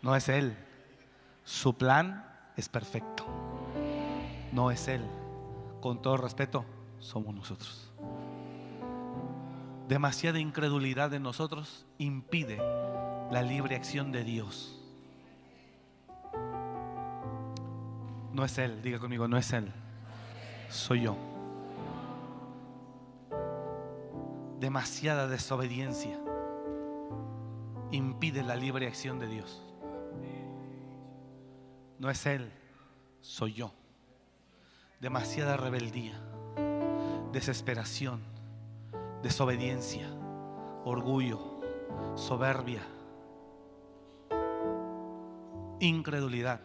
No 0.02 0.16
es 0.16 0.30
Él. 0.30 0.58
Su 1.44 1.76
plan 1.76 2.26
es 2.56 2.70
perfecto. 2.70 3.26
No 4.52 4.72
es 4.72 4.88
Él. 4.88 5.06
Con 5.80 6.02
todo 6.02 6.18
respeto, 6.18 6.66
somos 7.00 7.36
nosotros. 7.36 7.91
Demasiada 9.92 10.40
incredulidad 10.40 11.10
de 11.10 11.20
nosotros 11.20 11.86
impide 11.98 12.56
la 13.30 13.42
libre 13.42 13.76
acción 13.76 14.14
de 14.14 14.24
Dios. 14.24 14.80
No 18.32 18.46
es 18.46 18.58
Él, 18.58 18.82
diga 18.82 19.00
conmigo, 19.00 19.28
no 19.28 19.38
es 19.38 19.52
Él. 19.52 19.70
Soy 20.70 21.02
yo. 21.02 21.18
Demasiada 24.62 25.28
desobediencia 25.28 26.18
impide 27.92 28.44
la 28.44 28.56
libre 28.56 28.88
acción 28.88 29.20
de 29.20 29.28
Dios. 29.28 29.62
No 32.00 32.10
es 32.10 32.26
Él, 32.28 32.50
soy 33.20 33.56
yo. 33.56 33.74
Demasiada 35.02 35.58
rebeldía, 35.58 36.18
desesperación, 37.34 38.31
desobediencia, 39.22 40.08
orgullo, 40.84 41.40
soberbia, 42.16 42.82
incredulidad 45.80 46.62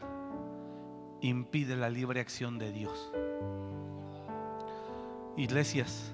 impide 1.20 1.76
la 1.76 1.88
libre 1.88 2.20
acción 2.20 2.58
de 2.58 2.72
Dios. 2.72 3.12
Iglesias, 5.36 6.12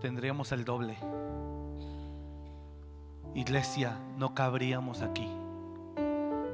tendríamos 0.00 0.52
el 0.52 0.64
doble. 0.64 0.96
Iglesia, 3.34 3.98
no 4.16 4.34
cabríamos 4.34 5.02
aquí 5.02 5.28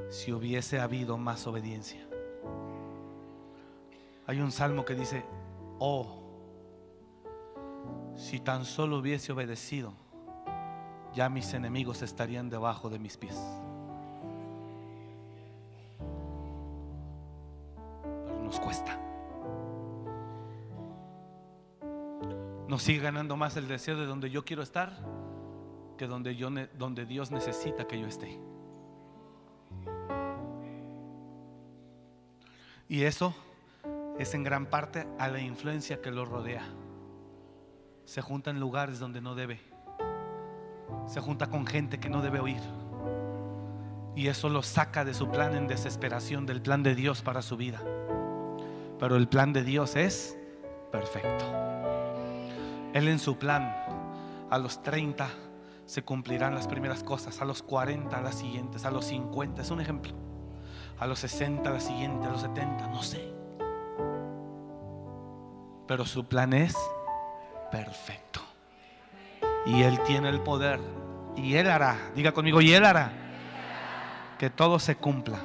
si 0.09 0.31
hubiese 0.31 0.79
habido 0.79 1.17
más 1.17 1.47
obediencia. 1.47 2.07
Hay 4.25 4.41
un 4.41 4.51
salmo 4.51 4.85
que 4.85 4.95
dice, 4.95 5.23
oh, 5.79 6.16
si 8.17 8.39
tan 8.39 8.65
solo 8.65 8.97
hubiese 8.97 9.31
obedecido, 9.31 9.93
ya 11.13 11.29
mis 11.29 11.53
enemigos 11.53 12.01
estarían 12.01 12.49
debajo 12.49 12.89
de 12.89 12.99
mis 12.99 13.15
pies. 13.15 13.37
Pero 18.25 18.43
nos 18.43 18.59
cuesta. 18.59 18.99
Nos 22.67 22.83
sigue 22.83 22.99
ganando 22.99 23.37
más 23.37 23.55
el 23.55 23.67
deseo 23.67 23.95
de 23.95 24.05
donde 24.05 24.29
yo 24.29 24.43
quiero 24.43 24.61
estar 24.61 24.97
que 25.97 26.05
donde, 26.07 26.69
donde 26.77 27.05
Dios 27.05 27.31
necesita 27.31 27.87
que 27.87 27.99
yo 27.99 28.07
esté. 28.07 28.39
Y 32.89 33.03
eso 33.03 33.33
es 34.17 34.33
en 34.33 34.43
gran 34.43 34.65
parte 34.65 35.07
a 35.19 35.27
la 35.27 35.39
influencia 35.39 36.01
que 36.01 36.11
lo 36.11 36.25
rodea. 36.25 36.63
Se 38.07 38.21
junta 38.21 38.49
en 38.49 38.59
lugares 38.61 38.99
donde 38.99 39.19
no 39.19 39.35
debe. 39.35 39.59
Se 41.07 41.19
junta 41.19 41.47
con 41.47 41.67
gente 41.67 41.99
que 41.99 42.09
no 42.09 42.21
debe 42.21 42.39
oír. 42.39 42.61
Y 44.15 44.29
eso 44.29 44.47
lo 44.47 44.63
saca 44.63 45.03
de 45.03 45.13
su 45.13 45.29
plan 45.29 45.53
en 45.55 45.67
desesperación, 45.67 46.45
del 46.45 46.61
plan 46.61 46.83
de 46.83 46.95
Dios 46.95 47.21
para 47.21 47.41
su 47.41 47.57
vida. 47.57 47.81
Pero 48.97 49.17
el 49.17 49.27
plan 49.27 49.51
de 49.51 49.63
Dios 49.63 49.97
es 49.97 50.37
perfecto. 50.89 51.45
Él 52.93 53.09
en 53.09 53.19
su 53.19 53.37
plan, 53.37 53.75
a 54.49 54.57
los 54.57 54.81
30 54.81 55.27
se 55.85 56.03
cumplirán 56.03 56.55
las 56.55 56.67
primeras 56.67 57.03
cosas, 57.03 57.41
a 57.41 57.45
los 57.45 57.61
40 57.61 58.21
las 58.21 58.35
siguientes, 58.35 58.85
a 58.85 58.91
los 58.91 59.05
50, 59.05 59.61
es 59.61 59.69
un 59.69 59.81
ejemplo 59.81 60.13
a 60.99 61.05
los 61.05 61.19
60, 61.19 61.69
a 61.69 61.73
la 61.73 61.79
siguiente, 61.79 62.25
a 62.25 62.31
los 62.31 62.41
70, 62.41 62.87
no 62.87 63.03
sé. 63.03 63.31
Pero 65.87 66.05
su 66.05 66.25
plan 66.25 66.53
es 66.53 66.75
perfecto. 67.71 68.41
Y 69.65 69.81
Él 69.83 69.99
tiene 70.05 70.29
el 70.29 70.41
poder. 70.41 70.79
Y 71.35 71.55
Él 71.55 71.69
hará, 71.69 71.97
diga 72.15 72.31
conmigo, 72.31 72.61
y 72.61 72.73
Él 72.73 72.85
hará 72.85 73.11
que 74.39 74.49
todo 74.49 74.79
se 74.79 74.95
cumpla 74.95 75.39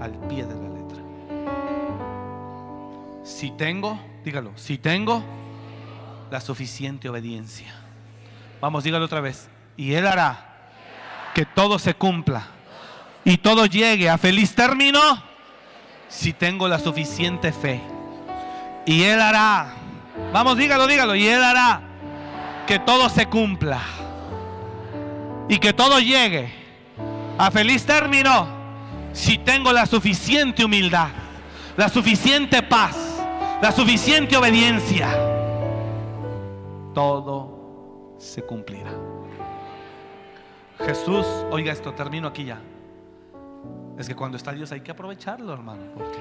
al 0.00 0.12
pie 0.28 0.44
de 0.44 0.54
la 0.54 0.68
letra. 0.68 1.02
Si 3.24 3.50
tengo, 3.50 3.98
dígalo, 4.24 4.52
si 4.56 4.78
tengo 4.78 5.22
la 6.30 6.40
suficiente 6.40 7.08
obediencia. 7.08 7.74
Vamos, 8.60 8.84
dígalo 8.84 9.04
otra 9.04 9.20
vez. 9.20 9.48
Y 9.76 9.94
Él 9.94 10.06
hará 10.06 10.52
que 11.34 11.44
todo 11.44 11.78
se 11.78 11.94
cumpla 11.94 12.46
y 13.24 13.38
todo 13.38 13.66
llegue 13.66 14.08
a 14.10 14.18
feliz 14.18 14.54
término 14.54 15.00
si 16.08 16.32
tengo 16.32 16.68
la 16.68 16.78
suficiente 16.78 17.52
fe. 17.52 17.80
Y 18.84 19.02
Él 19.04 19.20
hará, 19.20 19.74
vamos, 20.32 20.56
dígalo, 20.56 20.86
dígalo, 20.86 21.14
y 21.14 21.26
Él 21.26 21.42
hará 21.42 21.80
que 22.66 22.78
todo 22.78 23.08
se 23.08 23.26
cumpla 23.26 23.80
y 25.48 25.58
que 25.58 25.72
todo 25.72 25.98
llegue 25.98 26.52
a 27.38 27.50
feliz 27.50 27.84
término 27.84 28.46
si 29.12 29.38
tengo 29.38 29.72
la 29.72 29.86
suficiente 29.86 30.64
humildad, 30.64 31.08
la 31.76 31.88
suficiente 31.88 32.62
paz, 32.62 32.96
la 33.60 33.72
suficiente 33.72 34.36
obediencia. 34.36 35.08
Todo 36.94 38.16
se 38.18 38.42
cumplirá. 38.42 38.92
Jesús, 40.78 41.26
oiga 41.50 41.72
esto, 41.72 41.92
termino 41.92 42.28
aquí 42.28 42.44
ya. 42.44 42.60
Es 43.98 44.08
que 44.08 44.14
cuando 44.14 44.36
está 44.36 44.52
Dios 44.52 44.72
hay 44.72 44.80
que 44.80 44.90
aprovecharlo, 44.90 45.52
hermano, 45.52 45.82
porque 45.94 46.18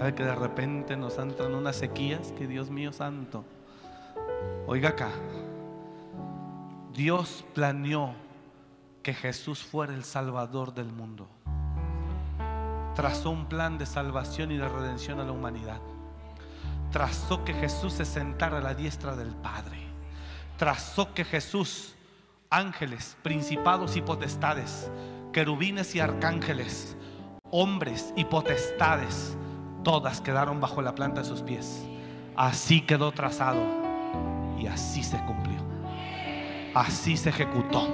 ve 0.00 0.14
que 0.14 0.24
de 0.24 0.34
repente 0.34 0.96
nos 0.96 1.18
entran 1.18 1.54
unas 1.54 1.76
sequías 1.76 2.32
que 2.32 2.46
Dios 2.46 2.70
mío 2.70 2.92
santo. 2.92 3.44
Oiga 4.66 4.90
acá, 4.90 5.10
Dios 6.92 7.44
planeó 7.54 8.14
que 9.02 9.14
Jesús 9.14 9.62
fuera 9.62 9.94
el 9.94 10.04
Salvador 10.04 10.74
del 10.74 10.92
mundo. 10.92 11.28
Trazó 12.94 13.30
un 13.30 13.46
plan 13.46 13.78
de 13.78 13.86
salvación 13.86 14.50
y 14.50 14.56
de 14.56 14.68
redención 14.68 15.20
a 15.20 15.24
la 15.24 15.32
humanidad. 15.32 15.80
Trazó 16.90 17.44
que 17.44 17.52
Jesús 17.52 17.92
se 17.92 18.04
sentara 18.04 18.58
a 18.58 18.62
la 18.62 18.74
diestra 18.74 19.14
del 19.14 19.34
Padre. 19.36 19.78
Trazó 20.56 21.12
que 21.12 21.24
Jesús, 21.24 21.94
ángeles, 22.48 23.16
principados 23.22 23.96
y 23.96 24.02
potestades, 24.02 24.90
querubines 25.32 25.94
y 25.94 26.00
arcángeles, 26.00 26.96
hombres 27.50 28.14
y 28.16 28.24
potestades, 28.24 29.36
todas 29.86 30.20
quedaron 30.20 30.60
bajo 30.60 30.82
la 30.82 30.96
planta 30.96 31.20
de 31.20 31.28
sus 31.28 31.42
pies. 31.42 31.86
Así 32.34 32.80
quedó 32.80 33.12
trazado 33.12 33.60
y 34.58 34.66
así 34.66 35.04
se 35.04 35.16
cumplió. 35.18 35.60
Así 36.74 37.16
se 37.16 37.28
ejecutó. 37.28 37.88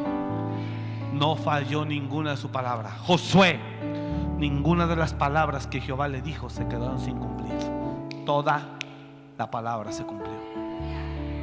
No 1.13 1.37
falló 1.37 1.85
ninguna 1.85 2.31
de 2.31 2.39
su 2.39 2.49
palabra. 2.51 2.93
Josué, 3.03 3.61
ninguna 4.39 4.87
de 4.87 4.97
las 4.97 5.13
palabras 5.13 5.67
que 5.67 5.83
Jehová 5.83 6.09
le 6.09 6.23
dijo 6.23 6.49
se 6.49 6.67
quedaron 6.67 6.99
sin 6.99 7.19
cumplir. 7.19 7.53
toda 8.25 8.63
la 9.37 9.51
palabra 9.51 9.93
se 9.93 10.05
cumplió. 10.05 10.33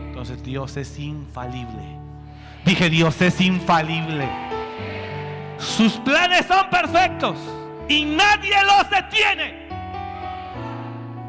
Entonces 0.07 0.41
Dios 0.41 0.77
es 0.77 0.97
infalible. 0.97 1.99
Dije, 2.65 2.89
Dios 2.89 3.21
es 3.21 3.39
infalible. 3.39 4.27
Sus 5.59 5.93
planes 5.97 6.47
son 6.47 6.71
perfectos 6.71 7.37
y 7.87 8.03
nadie 8.03 8.55
los 8.63 8.89
detiene. 8.89 9.68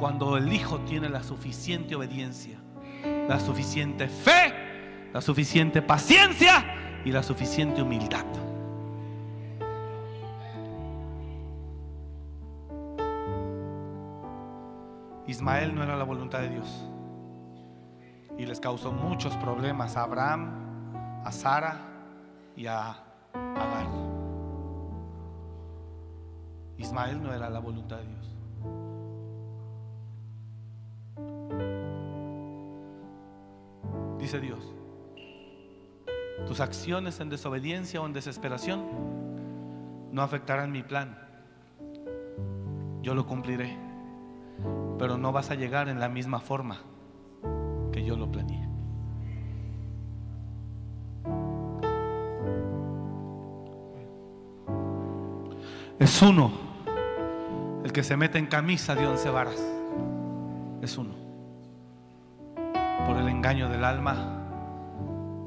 Cuando 0.00 0.38
el 0.38 0.50
Hijo 0.50 0.80
tiene 0.80 1.10
la 1.10 1.22
suficiente 1.22 1.94
obediencia, 1.94 2.58
la 3.28 3.38
suficiente 3.38 4.08
fe, 4.08 5.10
la 5.12 5.20
suficiente 5.20 5.82
paciencia 5.82 7.02
y 7.04 7.12
la 7.12 7.22
suficiente 7.22 7.82
humildad. 7.82 8.24
Ismael 15.26 15.74
no 15.74 15.82
era 15.82 15.96
la 15.96 16.04
voluntad 16.04 16.40
de 16.40 16.48
Dios. 16.48 16.88
Y 18.38 18.46
les 18.46 18.58
causó 18.58 18.92
muchos 18.92 19.36
problemas 19.36 19.98
a 19.98 20.04
Abraham, 20.04 20.94
a 21.26 21.30
Sara 21.30 21.76
y 22.56 22.66
a 22.66 22.96
Agar. 23.34 23.86
Ismael 26.78 27.22
no 27.22 27.34
era 27.34 27.50
la 27.50 27.58
voluntad 27.58 27.98
de 27.98 28.06
Dios. 28.06 28.39
Dice 34.20 34.38
Dios, 34.38 34.58
tus 36.46 36.60
acciones 36.60 37.20
en 37.20 37.30
desobediencia 37.30 38.00
o 38.00 38.06
en 38.06 38.12
desesperación 38.12 38.84
no 40.12 40.22
afectarán 40.22 40.70
mi 40.72 40.82
plan. 40.82 41.18
Yo 43.02 43.14
lo 43.14 43.26
cumpliré, 43.26 43.76
pero 44.98 45.16
no 45.16 45.32
vas 45.32 45.50
a 45.50 45.54
llegar 45.54 45.88
en 45.88 45.98
la 45.98 46.08
misma 46.08 46.40
forma 46.40 46.82
que 47.92 48.04
yo 48.04 48.16
lo 48.16 48.30
planeé. 48.30 48.68
Es 55.98 56.22
uno 56.22 56.50
el 57.84 57.92
que 57.92 58.02
se 58.02 58.16
mete 58.16 58.38
en 58.38 58.46
camisa 58.46 58.94
de 58.94 59.06
once 59.06 59.30
varas. 59.30 59.62
Es 60.82 60.96
uno. 60.98 61.19
Por 63.06 63.16
el 63.16 63.28
engaño 63.28 63.68
del 63.68 63.84
alma, 63.84 64.16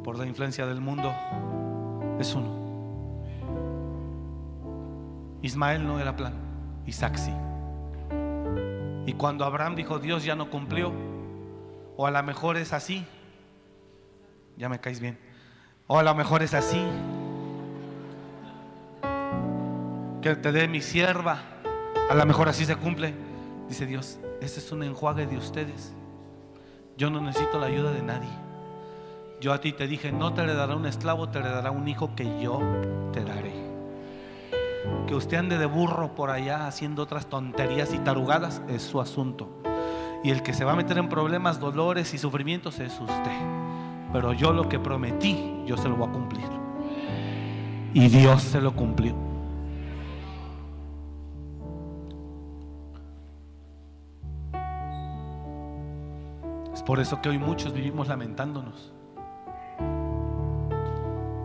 por 0.04 0.18
la 0.18 0.26
influencia 0.26 0.66
del 0.66 0.82
mundo, 0.82 1.14
es 2.20 2.34
uno. 2.36 2.64
Ismael 5.42 5.86
no 5.86 6.00
era 6.00 6.16
plan, 6.16 6.34
Isaac 6.86 7.18
sí. 7.18 7.34
Y 9.06 9.14
cuando 9.14 9.46
Abraham 9.46 9.76
dijo, 9.76 10.00
Dios 10.00 10.24
ya 10.24 10.36
no 10.36 10.50
cumplió, 10.50 10.92
o 11.98 12.08
a 12.08 12.12
lo 12.12 12.24
mejor 12.24 12.58
es 12.58 12.74
así, 12.74 13.06
ya 14.58 14.70
me 14.70 14.80
caes 14.80 15.00
bien, 15.00 15.18
o 15.88 16.00
a 16.00 16.04
lo 16.04 16.16
mejor 16.16 16.44
es 16.44 16.54
así, 16.54 16.82
que 20.22 20.36
te 20.38 20.52
dé 20.54 20.70
mi 20.70 20.82
sierva, 20.82 21.40
a 22.10 22.16
lo 22.16 22.26
mejor 22.26 22.48
así 22.48 22.66
se 22.66 22.78
cumple. 22.78 23.14
Dice 23.68 23.86
Dios, 23.86 24.20
ese 24.42 24.60
es 24.60 24.72
un 24.72 24.84
enjuague 24.84 25.26
de 25.26 25.38
ustedes. 25.38 25.94
Yo 26.98 27.10
no 27.10 27.22
necesito 27.22 27.60
la 27.60 27.66
ayuda 27.66 27.92
de 27.92 28.04
nadie. 28.04 28.30
Yo 29.42 29.52
a 29.52 29.60
ti 29.60 29.74
te 29.74 29.88
dije, 29.88 30.12
no 30.12 30.34
te 30.34 30.42
heredará 30.42 30.76
un 30.76 30.86
esclavo, 30.86 31.30
te 31.30 31.40
heredará 31.40 31.72
un 31.72 31.88
hijo 31.88 32.16
que 32.16 32.42
yo 32.42 32.62
te 33.12 33.24
daré. 33.24 33.54
Que 35.08 35.16
usted 35.16 35.38
ande 35.38 35.58
de 35.58 35.66
burro 35.66 36.14
por 36.14 36.30
allá 36.30 36.68
haciendo 36.68 37.04
otras 37.04 37.26
tonterías 37.26 37.94
y 37.94 38.00
tarugadas 38.00 38.62
es 38.70 38.84
su 38.84 39.02
asunto. 39.02 39.50
Y 40.24 40.30
el 40.30 40.44
que 40.44 40.54
se 40.54 40.64
va 40.64 40.74
a 40.74 40.76
meter 40.76 40.98
en 40.98 41.10
problemas, 41.10 41.60
dolores 41.60 42.14
y 42.14 42.18
sufrimientos 42.18 42.80
es 42.80 42.94
usted. 43.00 43.38
Pero 44.14 44.32
yo 44.34 44.54
lo 44.54 44.70
que 44.70 44.80
prometí, 44.80 45.64
yo 45.66 45.76
se 45.76 45.90
lo 45.90 45.96
voy 45.96 46.10
a 46.10 46.12
cumplir. 46.12 46.46
Y 47.94 48.08
Dios 48.08 48.44
se 48.44 48.62
lo 48.62 48.74
cumplió. 48.74 49.33
Por 56.86 57.00
eso 57.00 57.22
que 57.22 57.30
hoy 57.30 57.38
muchos 57.38 57.74
vivimos 57.74 58.10
lamentándonos 58.10 58.92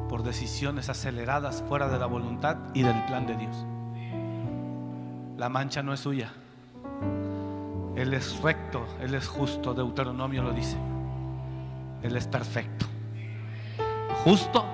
por 0.08 0.24
decisiones 0.24 0.88
aceleradas 0.88 1.62
fuera 1.68 1.88
de 1.88 1.98
la 1.98 2.06
voluntad 2.06 2.56
y 2.74 2.82
del 2.82 3.04
plan 3.04 3.26
de 3.26 3.36
Dios. 3.36 3.64
La 5.36 5.48
mancha 5.48 5.82
no 5.82 5.92
es 5.92 6.00
suya. 6.00 6.32
Él 7.94 8.14
es 8.14 8.40
recto, 8.42 8.84
Él 9.00 9.14
es 9.14 9.28
justo, 9.28 9.74
Deuteronomio 9.74 10.42
lo 10.42 10.52
dice. 10.52 10.76
Él 12.02 12.16
es 12.16 12.26
perfecto, 12.26 12.86
justo 14.24 14.64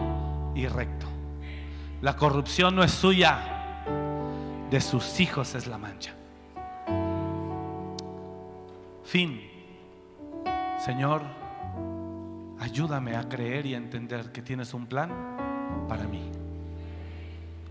y 0.55 0.67
recto. 0.67 1.07
La 2.01 2.17
corrupción 2.17 2.77
no 2.77 2.83
es 2.83 2.91
suya, 2.91 3.85
de 4.71 4.81
sus 4.81 5.21
hijos 5.21 5.55
es 5.55 5.67
la 5.67 5.79
mancha. 5.79 6.15
Fin. 9.05 9.54
Señor, 10.85 11.23
ayúdame 12.61 13.17
a 13.17 13.27
creer 13.27 13.65
y 13.65 13.73
a 13.73 13.79
entender 13.79 14.33
que 14.33 14.43
tienes 14.43 14.75
un 14.75 14.85
plan 14.85 15.11
para 15.89 16.05
mí. 16.05 16.31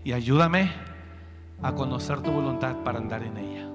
Y 0.02 0.12
ayúdame 0.12 0.72
a 1.62 1.76
conocer 1.76 2.22
tu 2.22 2.32
voluntad 2.32 2.74
para 2.82 2.98
andar 2.98 3.22
en 3.22 3.36
ella. 3.36 3.68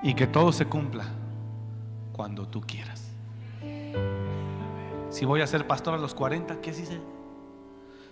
Y 0.00 0.14
que 0.14 0.28
todo 0.28 0.52
se 0.52 0.66
cumpla 0.66 1.06
cuando 2.12 2.46
tú 2.46 2.60
quieras. 2.60 3.10
Si 5.10 5.24
voy 5.24 5.40
a 5.40 5.46
ser 5.48 5.66
pastor 5.66 5.94
a 5.94 5.98
los 5.98 6.14
40, 6.14 6.60
que 6.60 6.70
así. 6.70 6.86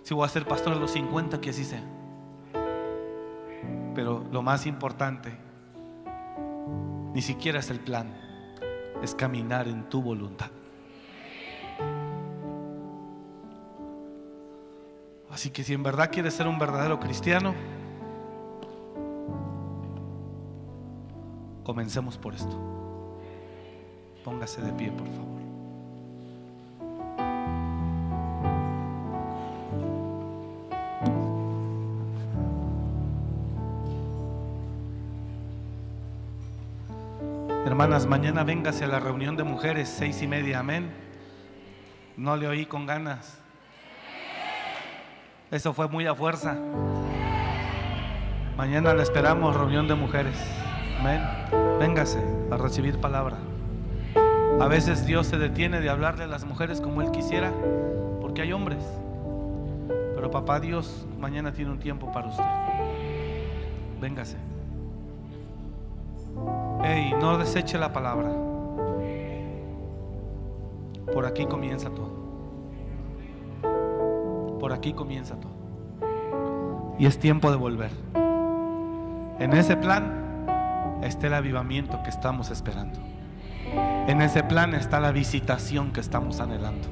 Si 0.03 0.13
voy 0.13 0.25
a 0.25 0.27
ser 0.27 0.45
pastor 0.45 0.73
a 0.73 0.75
los 0.75 0.91
50, 0.91 1.39
que 1.39 1.51
así. 1.51 1.65
Pero 3.95 4.25
lo 4.33 4.41
más 4.41 4.65
importante, 4.65 5.31
ni 7.13 7.21
siquiera 7.21 7.59
es 7.59 7.69
el 7.69 7.79
plan, 7.79 8.24
es 9.01 9.15
caminar 9.15 9.67
en 9.67 9.89
tu 9.89 10.01
voluntad. 10.01 10.49
Así 15.29 15.49
que 15.49 15.63
si 15.63 15.73
en 15.73 15.83
verdad 15.83 16.09
quieres 16.11 16.33
ser 16.33 16.47
un 16.47 16.57
verdadero 16.57 16.99
cristiano, 16.99 17.53
comencemos 21.63 22.17
por 22.17 22.33
esto. 22.33 22.57
Póngase 24.23 24.61
de 24.61 24.71
pie, 24.71 24.91
por 24.91 25.07
favor. 25.07 25.24
Hermanas, 37.95 38.09
mañana 38.09 38.43
véngase 38.43 38.83
a 38.83 38.87
la 38.87 38.99
reunión 38.99 39.37
de 39.37 39.45
mujeres, 39.45 39.87
seis 39.87 40.21
y 40.21 40.27
media, 40.27 40.59
amén. 40.59 40.91
No 42.17 42.35
le 42.35 42.45
oí 42.45 42.65
con 42.65 42.85
ganas. 42.85 43.39
Eso 45.49 45.71
fue 45.71 45.87
muy 45.87 46.05
a 46.05 46.13
fuerza. 46.13 46.57
Mañana 48.57 48.93
le 48.93 49.01
esperamos, 49.01 49.55
reunión 49.55 49.87
de 49.87 49.95
mujeres. 49.95 50.35
Amén. 50.99 51.21
Véngase 51.79 52.21
a 52.51 52.57
recibir 52.57 52.99
palabra. 52.99 53.37
A 54.59 54.67
veces 54.67 55.05
Dios 55.05 55.27
se 55.27 55.37
detiene 55.37 55.79
de 55.79 55.89
hablarle 55.89 56.25
a 56.25 56.27
las 56.27 56.43
mujeres 56.43 56.81
como 56.81 57.01
Él 57.01 57.11
quisiera, 57.11 57.53
porque 58.19 58.41
hay 58.41 58.51
hombres. 58.51 58.83
Pero 59.87 60.29
papá 60.31 60.59
Dios 60.59 61.07
mañana 61.17 61.53
tiene 61.53 61.71
un 61.71 61.79
tiempo 61.79 62.11
para 62.11 62.27
usted. 62.27 62.43
Véngase. 64.01 64.44
No 67.25 67.39
deseche 67.39 67.79
la 67.79 67.91
palabra. 67.91 68.29
Por 71.11 71.25
aquí 71.25 71.47
comienza 71.47 71.89
todo. 71.89 72.11
Por 74.59 74.71
aquí 74.71 74.93
comienza 74.93 75.35
todo. 75.39 75.55
Y 76.99 77.07
es 77.07 77.17
tiempo 77.17 77.49
de 77.49 77.57
volver. 77.57 77.89
En 79.39 79.53
ese 79.53 79.75
plan 79.75 80.99
está 81.01 81.25
el 81.25 81.33
avivamiento 81.33 82.03
que 82.03 82.11
estamos 82.11 82.51
esperando. 82.51 82.99
En 84.07 84.21
ese 84.21 84.43
plan 84.43 84.75
está 84.75 84.99
la 84.99 85.11
visitación 85.11 85.91
que 85.91 86.01
estamos 86.01 86.39
anhelando. 86.39 86.87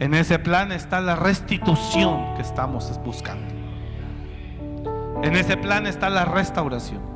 En 0.00 0.14
ese 0.14 0.38
plan 0.38 0.72
está 0.72 1.02
la 1.02 1.16
restitución 1.16 2.34
que 2.36 2.40
estamos 2.40 2.98
buscando. 3.04 3.52
En 5.22 5.36
ese 5.36 5.58
plan 5.58 5.86
está 5.86 6.08
la 6.08 6.24
restauración. 6.24 7.13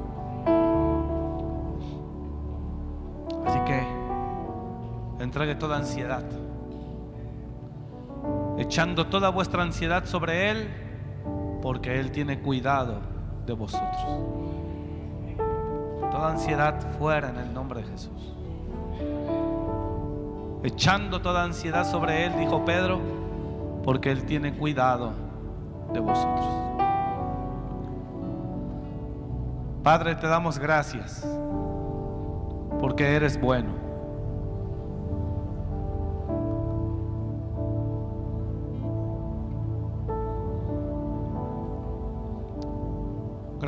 Entregue 5.38 5.54
toda 5.54 5.76
ansiedad, 5.76 6.24
echando 8.58 9.06
toda 9.06 9.28
vuestra 9.28 9.62
ansiedad 9.62 10.04
sobre 10.04 10.50
Él, 10.50 10.68
porque 11.62 12.00
Él 12.00 12.10
tiene 12.10 12.40
cuidado 12.40 12.96
de 13.46 13.52
vosotros. 13.52 14.04
Toda 16.10 16.30
ansiedad 16.30 16.74
fuera 16.98 17.28
en 17.28 17.36
el 17.36 17.54
nombre 17.54 17.82
de 17.82 17.86
Jesús. 17.86 18.34
Echando 20.64 21.22
toda 21.22 21.44
ansiedad 21.44 21.88
sobre 21.88 22.26
Él, 22.26 22.32
dijo 22.36 22.64
Pedro, 22.64 22.98
porque 23.84 24.10
Él 24.10 24.24
tiene 24.24 24.54
cuidado 24.54 25.12
de 25.92 26.00
vosotros. 26.00 26.48
Padre, 29.84 30.16
te 30.16 30.26
damos 30.26 30.58
gracias 30.58 31.24
porque 32.80 33.14
eres 33.14 33.40
bueno. 33.40 33.87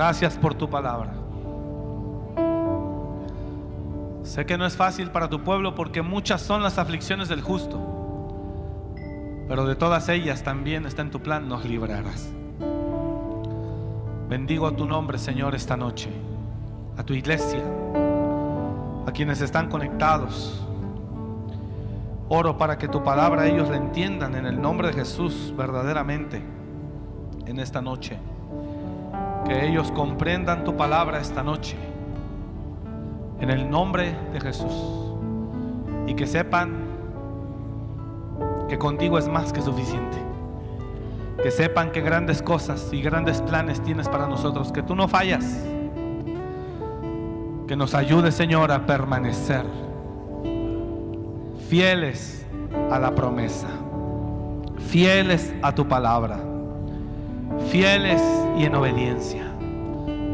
Gracias 0.00 0.38
por 0.38 0.54
tu 0.54 0.70
palabra. 0.70 1.12
Sé 4.22 4.46
que 4.46 4.56
no 4.56 4.64
es 4.64 4.74
fácil 4.74 5.10
para 5.10 5.28
tu 5.28 5.42
pueblo 5.42 5.74
porque 5.74 6.00
muchas 6.00 6.40
son 6.40 6.62
las 6.62 6.78
aflicciones 6.78 7.28
del 7.28 7.42
justo, 7.42 7.78
pero 9.46 9.66
de 9.66 9.76
todas 9.76 10.08
ellas 10.08 10.42
también 10.42 10.86
está 10.86 11.02
en 11.02 11.10
tu 11.10 11.20
plan, 11.20 11.50
nos 11.50 11.66
librarás. 11.66 12.32
Bendigo 14.30 14.72
tu 14.72 14.86
nombre, 14.86 15.18
Señor, 15.18 15.54
esta 15.54 15.76
noche, 15.76 16.08
a 16.96 17.02
tu 17.02 17.12
iglesia, 17.12 17.62
a 19.06 19.12
quienes 19.12 19.42
están 19.42 19.68
conectados. 19.68 20.66
Oro 22.30 22.56
para 22.56 22.78
que 22.78 22.88
tu 22.88 23.04
palabra 23.04 23.48
ellos 23.48 23.68
la 23.68 23.76
entiendan 23.76 24.34
en 24.34 24.46
el 24.46 24.62
nombre 24.62 24.88
de 24.88 24.94
Jesús 24.94 25.52
verdaderamente 25.54 26.42
en 27.44 27.60
esta 27.60 27.82
noche. 27.82 28.18
Que 29.50 29.66
ellos 29.66 29.90
comprendan 29.90 30.62
tu 30.62 30.76
palabra 30.76 31.18
esta 31.18 31.42
noche 31.42 31.76
en 33.40 33.50
el 33.50 33.68
nombre 33.68 34.14
de 34.32 34.40
Jesús. 34.40 35.16
Y 36.06 36.14
que 36.14 36.28
sepan 36.28 36.70
que 38.68 38.78
contigo 38.78 39.18
es 39.18 39.26
más 39.26 39.52
que 39.52 39.60
suficiente. 39.60 40.18
Que 41.42 41.50
sepan 41.50 41.90
que 41.90 42.00
grandes 42.00 42.42
cosas 42.42 42.92
y 42.92 43.02
grandes 43.02 43.42
planes 43.42 43.82
tienes 43.82 44.08
para 44.08 44.28
nosotros, 44.28 44.70
que 44.70 44.84
tú 44.84 44.94
no 44.94 45.08
fallas. 45.08 45.66
Que 47.66 47.74
nos 47.74 47.96
ayude, 47.96 48.30
Señor, 48.30 48.70
a 48.70 48.86
permanecer 48.86 49.66
fieles 51.68 52.46
a 52.88 53.00
la 53.00 53.16
promesa, 53.16 53.66
fieles 54.78 55.52
a 55.60 55.74
tu 55.74 55.88
palabra, 55.88 56.38
fieles 57.68 58.22
y 58.56 58.64
en 58.64 58.74
obediencia, 58.74 59.44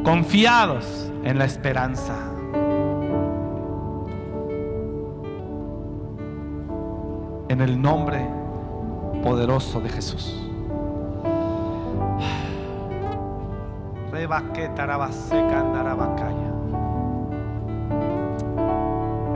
confiados 0.05 1.11
en 1.25 1.39
la 1.39 1.45
esperanza. 1.45 2.15
En 7.49 7.61
el 7.61 7.81
nombre 7.81 8.27
poderoso 9.23 9.81
de 9.81 9.89
Jesús. 9.89 10.43
Rebaquetarabasecandarabacaña. 14.13 16.53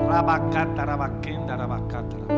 Rabacatarabaquendarabacatara. 0.09 2.30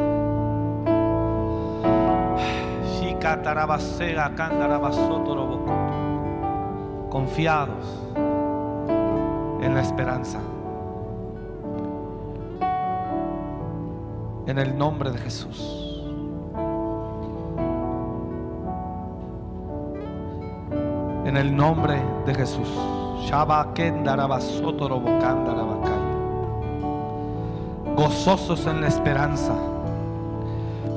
Shicatarabasega 3.23 4.35
candarabasotorobocoto. 4.35 7.09
Confiados 7.09 7.87
en 8.17 9.75
la 9.77 9.81
esperanza. 9.81 10.41
En 14.49 14.59
el 14.59 14.77
nombre 14.77 15.13
de 15.13 15.19
Jesús. 15.19 16.03
En 21.25 21.37
el 21.37 21.55
nombre 21.55 22.03
de 22.27 22.35
Jesús. 22.35 22.69
Gozosos 27.95 28.67
en 28.67 28.81
la 28.81 28.89
esperanza. 28.89 29.55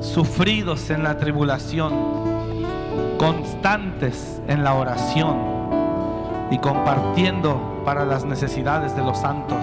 Sufridos 0.00 0.90
en 0.90 1.02
la 1.02 1.18
tribulación. 1.18 1.92
Constantes 3.18 4.40
en 4.46 4.64
la 4.64 4.74
oración. 4.74 5.36
Y 6.50 6.58
compartiendo 6.58 7.82
para 7.84 8.04
las 8.04 8.24
necesidades 8.24 8.94
de 8.96 9.02
los 9.02 9.18
santos. 9.18 9.58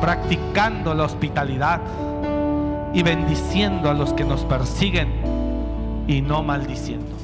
Practicando 0.00 0.94
la 0.94 1.04
hospitalidad 1.04 1.80
y 2.92 3.02
bendiciendo 3.02 3.90
a 3.90 3.94
los 3.94 4.12
que 4.12 4.24
nos 4.24 4.44
persiguen 4.44 6.04
y 6.06 6.22
no 6.22 6.42
maldiciendo. 6.42 7.16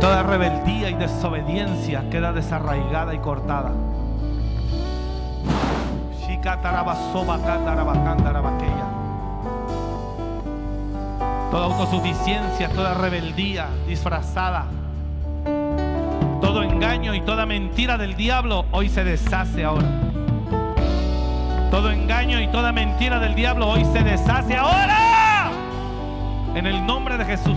Toda 0.00 0.22
rebeldía 0.22 0.90
y 0.90 0.94
desobediencia 0.94 2.08
queda 2.10 2.32
desarraigada 2.32 3.14
y 3.14 3.18
cortada. 3.18 3.72
Toda 11.50 11.64
autosuficiencia, 11.64 12.68
toda 12.70 12.94
rebeldía 12.94 13.68
disfrazada, 13.86 14.66
todo 16.40 16.62
engaño 16.62 17.14
y 17.14 17.20
toda 17.22 17.46
mentira 17.46 17.96
del 17.96 18.16
diablo 18.16 18.64
hoy 18.72 18.88
se 18.88 19.04
deshace 19.04 19.64
ahora. 19.64 19.88
Todo 21.70 21.90
engaño 21.90 22.40
y 22.40 22.48
toda 22.48 22.72
mentira 22.72 23.18
del 23.18 23.34
diablo 23.34 23.68
hoy 23.68 23.84
se 23.84 24.02
deshace 24.02 24.56
ahora. 24.56 25.50
En 26.54 26.66
el 26.66 26.86
nombre 26.86 27.16
de 27.18 27.24
Jesús. 27.24 27.56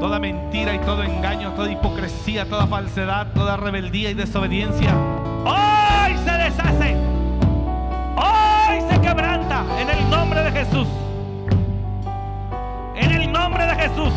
Toda 0.00 0.18
mentira 0.18 0.74
y 0.74 0.78
todo 0.78 1.02
engaño, 1.02 1.52
toda 1.52 1.70
hipocresía, 1.70 2.48
toda 2.48 2.66
falsedad, 2.66 3.28
toda 3.34 3.56
rebeldía 3.56 4.10
y 4.10 4.14
desobediencia 4.14 4.94
hoy 6.08 6.16
se 6.24 6.32
deshace. 6.32 6.96
Hoy 8.16 8.80
se 8.90 9.00
quebranta 9.00 9.64
en 9.80 9.90
el 9.90 10.10
nombre 10.10 10.42
de 10.42 10.52
Jesús. 10.52 10.88
En 12.96 13.10
el 13.12 13.32
nombre 13.32 13.66
de 13.66 13.74
Jesús. 13.74 14.12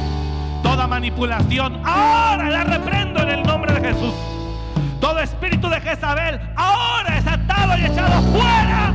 Toda 0.63 0.87
manipulación, 0.87 1.81
ahora 1.85 2.49
la 2.49 2.63
reprendo 2.63 3.21
en 3.21 3.29
el 3.29 3.43
nombre 3.43 3.73
de 3.73 3.89
Jesús. 3.89 4.13
Todo 4.99 5.19
espíritu 5.19 5.69
de 5.69 5.81
Jezabel, 5.81 6.39
ahora 6.55 7.17
es 7.17 7.27
atado 7.27 7.77
y 7.77 7.85
echado 7.85 8.21
fuera. 8.31 8.93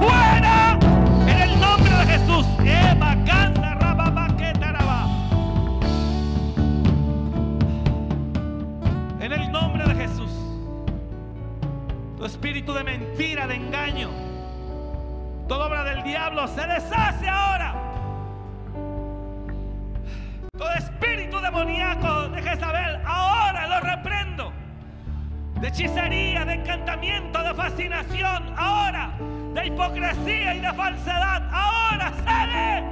Fuera. 0.00 0.78
En 1.26 1.38
el 1.38 1.60
nombre 1.60 1.94
de 1.94 2.06
Jesús. 2.06 2.46
Eva, 2.64 3.11
Tu 12.22 12.26
espíritu 12.26 12.72
de 12.72 12.84
mentira, 12.84 13.48
de 13.48 13.56
engaño, 13.56 14.08
toda 15.48 15.66
obra 15.66 15.82
del 15.82 16.04
diablo 16.04 16.46
se 16.46 16.64
deshace 16.68 17.28
ahora. 17.28 17.74
Todo 20.56 20.72
espíritu 20.74 21.40
demoníaco 21.40 22.28
de 22.28 22.40
Jezabel, 22.40 23.00
ahora 23.04 23.66
lo 23.66 23.80
reprendo. 23.80 24.52
De 25.60 25.66
hechicería, 25.66 26.44
de 26.44 26.54
encantamiento, 26.54 27.42
de 27.42 27.54
fascinación, 27.54 28.54
ahora. 28.56 29.10
De 29.54 29.66
hipocresía 29.66 30.54
y 30.54 30.60
de 30.60 30.72
falsedad, 30.74 31.42
ahora 31.52 32.12
sale. 32.24 32.91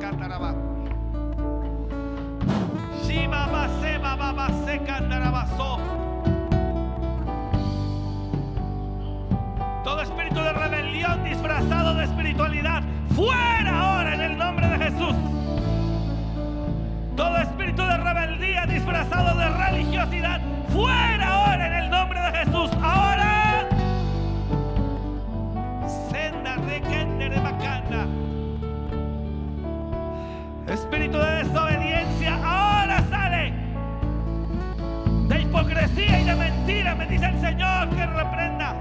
Torrabacataraba. 0.00 0.54
Shima 3.04 3.46
baseba 3.46 4.16
baba 4.16 4.48
secandarabaso. 4.64 5.78
Todo 9.84 10.02
espíritu 10.02 10.40
de 10.40 10.52
rebelión 10.52 11.24
disfrazado 11.24 11.94
de 11.94 12.04
espiritualidad, 12.04 12.82
fuera 13.14 13.80
ahora 13.80 14.14
en 14.14 14.20
el 14.20 14.38
nombre 14.38 14.68
de 14.68 14.78
Jesús. 14.78 15.16
Todo 17.16 17.36
espíritu 17.38 17.82
de 17.82 17.96
rebeldía 17.96 18.66
disfrazado 18.66 19.38
de 19.38 19.48
religiosidad, 19.48 20.40
fuera 20.72 21.19
y 36.04 36.24
de 36.24 36.34
mentira, 36.34 36.94
me 36.94 37.06
dice 37.06 37.26
el 37.26 37.40
Señor 37.40 37.88
que 37.90 38.06
reprenda. 38.06 38.74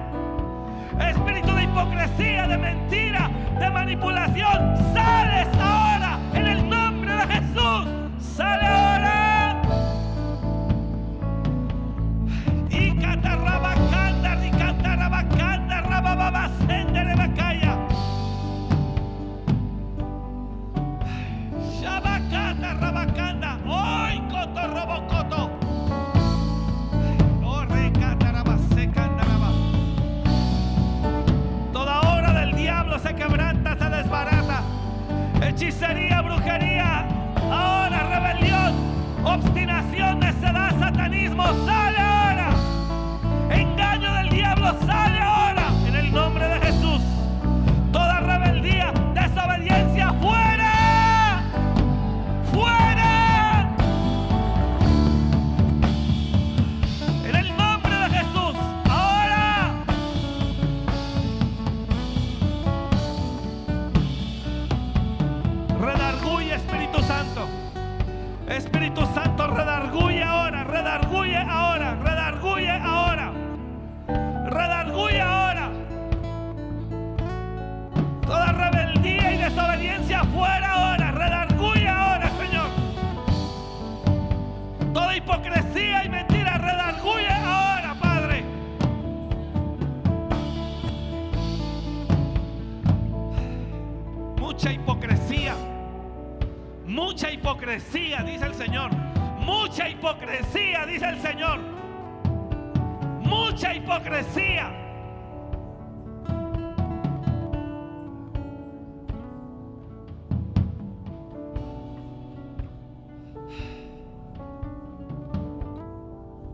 Espíritu 1.00 1.54
de 1.54 1.64
hipocresía, 1.64 2.48
de 2.48 2.58
mentira, 2.58 3.30
de 3.60 3.70
manipulación, 3.70 4.76
sales 4.94 5.48
ahora 5.60 6.20
en 6.34 6.48
el 6.48 6.70
nombre 6.70 7.14
de 7.14 7.28
Jesús. 7.28 7.88
Sale 8.36 8.66
ahora. 8.66 8.89
Hechicería, 35.62 36.22
brujería, 36.22 37.06
ahora 37.52 38.04
rebelión, 38.04 38.74
obstinación, 39.26 40.18
necedad, 40.22 40.72
satanismo, 40.80 41.44
sale 41.66 41.98
ahora. 41.98 42.50
Engaño 43.50 44.14
del 44.14 44.30
diablo, 44.30 44.74
sale 44.86 45.19
ahora, 71.42 71.96
redarguye 71.96 72.70
ahora. 72.70 73.32
Redarguye 74.48 75.22
ahora. 75.22 75.70
Toda 78.26 78.52
rebeldía 78.52 79.34
y 79.34 79.38
desobediencia 79.38 80.24
fuera 80.26 80.72
ahora. 80.72 81.12
Redarguye 81.12 81.88
ahora, 81.88 82.30
Señor. 82.38 82.70
Toda 84.94 85.16
hipocresía 85.16 86.06
y 86.06 86.10
mentira, 86.10 86.58
redarguye 86.58 87.32
ahora, 87.32 87.96
Padre. 88.00 88.44
Mucha 94.38 94.72
hipocresía. 94.72 95.56
Mucha 96.86 97.32
hipocresía, 97.32 98.24
dice 98.24 98.46
el 98.46 98.56
Señor. 98.56 99.09
Mucha 99.70 99.88
hipocresía, 99.88 100.84
dice 100.88 101.08
el 101.08 101.20
Señor. 101.20 101.60
Mucha 103.22 103.76
hipocresía. 103.76 104.72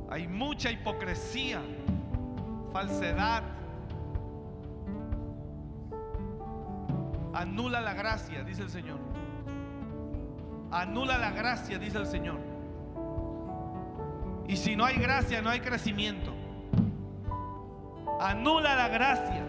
Hay 0.09 0.27
mucha 0.27 0.71
hipocresía, 0.71 1.61
falsedad. 2.73 3.43
Anula 7.33 7.79
la 7.79 7.93
gracia, 7.93 8.43
dice 8.43 8.63
el 8.63 8.69
Señor. 8.69 8.99
Anula 10.69 11.17
la 11.17 11.31
gracia, 11.31 11.79
dice 11.79 11.97
el 11.97 12.07
Señor. 12.07 12.55
Y 14.47 14.57
si 14.57 14.76
no 14.76 14.85
hay 14.85 14.97
gracia, 14.97 15.41
no 15.41 15.49
hay 15.49 15.59
crecimiento. 15.59 16.31
Anula 18.19 18.76
la 18.76 18.88
gracia. 18.88 19.43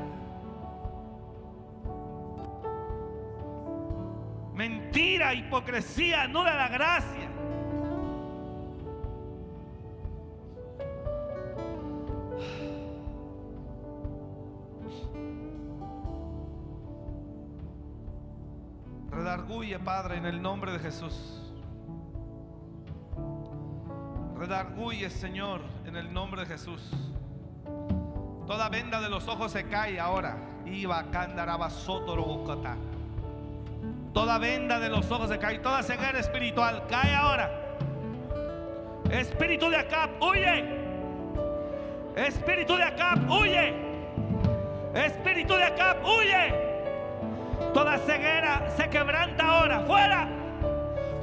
Mentira, 4.54 5.34
hipocresía, 5.34 6.22
anula 6.22 6.54
la 6.54 6.68
gracia. 6.68 7.28
Redarguye, 19.10 19.78
Padre, 19.78 20.16
en 20.16 20.24
el 20.24 20.40
nombre 20.40 20.72
de 20.72 20.78
Jesús. 20.78 21.45
Redarguye, 24.46 25.10
Señor, 25.10 25.60
en 25.86 25.96
el 25.96 26.14
nombre 26.14 26.42
de 26.42 26.46
Jesús. 26.46 26.80
Toda 28.46 28.68
venda 28.68 29.00
de 29.00 29.08
los 29.08 29.26
ojos 29.26 29.50
se 29.50 29.64
cae 29.64 29.98
ahora. 29.98 30.36
Iba 30.64 31.04
sotorobocota. 31.68 32.76
Toda 34.14 34.38
venda 34.38 34.78
de 34.78 34.88
los 34.88 35.10
ojos 35.10 35.30
se 35.30 35.40
cae. 35.40 35.58
Toda 35.58 35.82
ceguera 35.82 36.20
espiritual 36.20 36.86
cae 36.88 37.12
ahora. 37.12 37.50
Espíritu 39.10 39.68
de 39.68 39.78
Acab, 39.78 40.10
huye. 40.22 40.64
Espíritu 42.14 42.76
de 42.76 42.84
Acab, 42.84 43.28
huye. 43.28 43.74
Espíritu 44.94 45.54
de 45.56 45.64
Acab, 45.64 46.06
huye. 46.06 46.54
Toda 47.74 47.98
ceguera 47.98 48.70
se 48.76 48.88
quebranta 48.88 49.44
ahora. 49.44 49.80
Fuera. 49.80 50.28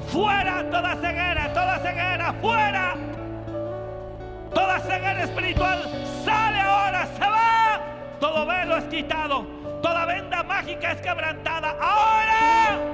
Fuera 0.09 0.69
toda 0.69 0.95
ceguera, 0.97 1.53
toda 1.53 1.79
ceguera, 1.79 2.33
fuera. 2.41 3.12
Toda 4.53 4.79
ceguera 4.79 5.23
espiritual 5.23 5.79
sale 6.23 6.59
ahora, 6.59 7.05
se 7.07 7.29
va. 7.29 7.81
Todo 8.19 8.45
velo 8.45 8.77
es 8.77 8.85
quitado. 8.85 9.45
Toda 9.81 10.05
venda 10.05 10.43
mágica 10.43 10.91
es 10.91 11.01
quebrantada. 11.01 11.75
Ahora. 11.79 12.93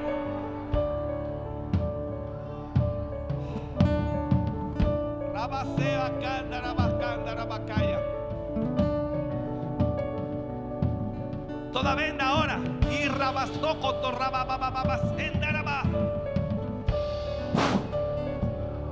Toda 11.72 11.96
venda 11.96 12.28
ahora. 12.28 12.60
Y 12.92 13.08
rabastoco, 13.08 13.96
torrababababas, 13.96 15.02
endaraba. 15.18 15.84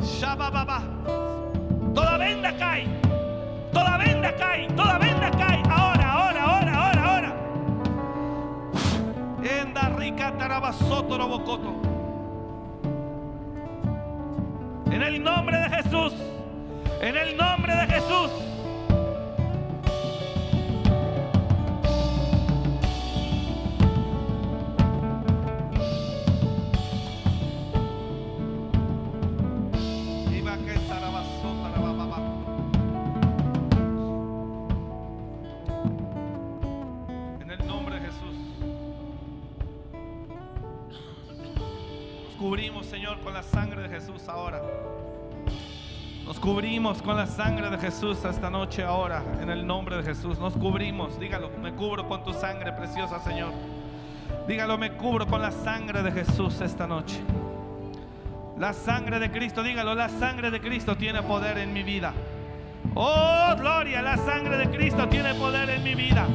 Shabababa. 0.02 1.27
Toda 1.98 2.15
venda 2.19 2.56
cae. 2.56 2.86
Toda 3.74 3.98
venda 3.98 4.32
cae. 4.36 4.68
Toda 4.76 4.99
venda 4.99 5.32
cae. 5.32 5.64
Ahora, 5.68 6.11
ahora, 6.11 6.44
ahora, 6.44 6.74
ahora, 6.76 7.03
ahora. 7.10 7.36
Enda 9.41 9.90
rica 9.98 10.32
tarabasoto 10.38 11.18
robocoto. 11.18 11.74
En 14.91 15.02
el 15.02 15.24
nombre 15.24 15.57
de 15.57 15.69
Jesús. 15.69 16.14
En 17.02 17.18
el 17.18 17.36
nombre 17.36 17.76
de 17.76 17.88
Jesús. 17.88 18.30
cubrimos 46.48 47.02
con 47.02 47.18
la 47.18 47.28
sangre 47.28 47.69
de 47.69 47.78
Jesús 47.78 48.24
esta 48.24 48.49
noche, 48.49 48.82
ahora, 48.82 49.22
en 49.41 49.49
el 49.49 49.68
nombre 49.68 49.98
de 49.98 50.03
Jesús. 50.03 50.40
Nos 50.40 50.53
cubrimos, 50.53 51.19
dígalo, 51.19 51.52
me 51.61 51.74
cubro 51.74 52.07
con 52.07 52.24
tu 52.24 52.32
sangre 52.32 52.72
preciosa, 52.72 53.19
Señor. 53.19 53.52
Dígalo, 54.48 54.78
me 54.78 54.94
cubro 54.94 55.28
con 55.28 55.41
la 55.41 55.52
sangre 55.52 56.02
de 56.03 56.10
Jesús 56.10 56.61
esta 56.61 56.88
noche. 56.88 57.19
La 58.57 58.72
sangre 58.72 59.19
de 59.19 59.30
Cristo, 59.30 59.61
dígalo, 59.61 59.94
la 59.94 60.07
sangre 60.07 60.49
de 60.49 60.61
Cristo 60.61 60.95
tiene 60.95 61.22
poder 61.22 61.57
en 61.57 61.74
mi 61.74 61.84
vida. 61.84 62.14
Oh, 62.95 63.53
gloria, 63.57 64.02
la 64.02 64.15
sangre 64.15 64.57
de 64.57 64.69
Cristo 64.69 65.06
tiene 65.10 65.34
poder 65.34 65.69
en 65.69 65.84
mi 65.84 65.95
vida. 65.95 66.28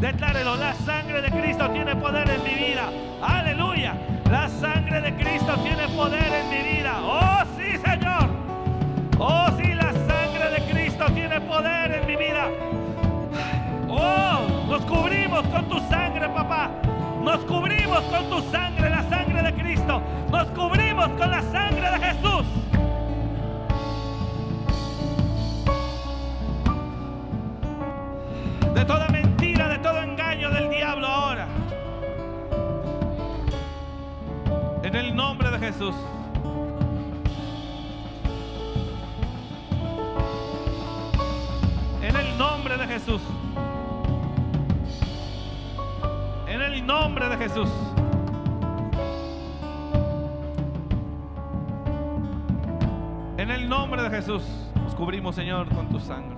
Declárelo, 0.00 0.56
la 0.56 0.72
sangre 0.76 1.20
de 1.20 1.30
Cristo 1.30 1.68
tiene 1.72 1.94
poder 1.94 2.26
en 2.30 2.42
mi 2.42 2.54
vida. 2.54 2.88
Aleluya, 3.20 3.94
la 4.30 4.48
sangre 4.48 5.02
de 5.02 5.14
Cristo 5.14 5.54
tiene 5.62 5.86
poder 5.88 6.32
en 6.32 6.48
mi 6.48 6.78
vida. 6.78 7.00
Oh, 7.02 7.42
sí, 7.58 7.76
Señor. 7.76 8.48
Oh, 9.20 9.57
Nos 14.68 14.84
cubrimos 14.84 15.46
con 15.46 15.66
tu 15.66 15.78
sangre, 15.88 16.28
papá. 16.28 16.70
Nos 17.22 17.38
cubrimos 17.40 18.00
con 18.00 18.28
tu 18.28 18.42
sangre, 18.50 18.90
la 18.90 19.02
sangre 19.08 19.42
de 19.42 19.54
Cristo. 19.54 20.02
Nos 20.30 20.46
cubrimos 20.48 21.08
con 21.08 21.30
la 21.30 21.40
sangre 21.40 21.90
de 21.90 21.98
Jesús. 21.98 22.46
De 28.74 28.84
toda 28.84 29.08
mentira, 29.08 29.68
de 29.68 29.78
todo 29.78 30.02
engaño 30.02 30.50
del 30.50 30.68
diablo 30.68 31.06
ahora. 31.06 31.46
En 34.82 34.94
el 34.94 35.16
nombre 35.16 35.50
de 35.50 35.58
Jesús. 35.58 35.94
En 42.02 42.16
el 42.16 42.38
nombre 42.38 42.76
de 42.76 42.86
Jesús. 42.86 43.22
En 53.36 53.50
el 53.50 53.68
nombre 53.68 54.02
de 54.02 54.10
Jesús. 54.10 54.42
Nos 54.76 54.94
cubrimos, 54.94 55.34
Señor, 55.34 55.68
con 55.74 55.88
tu 55.88 55.98
sangre. 55.98 56.36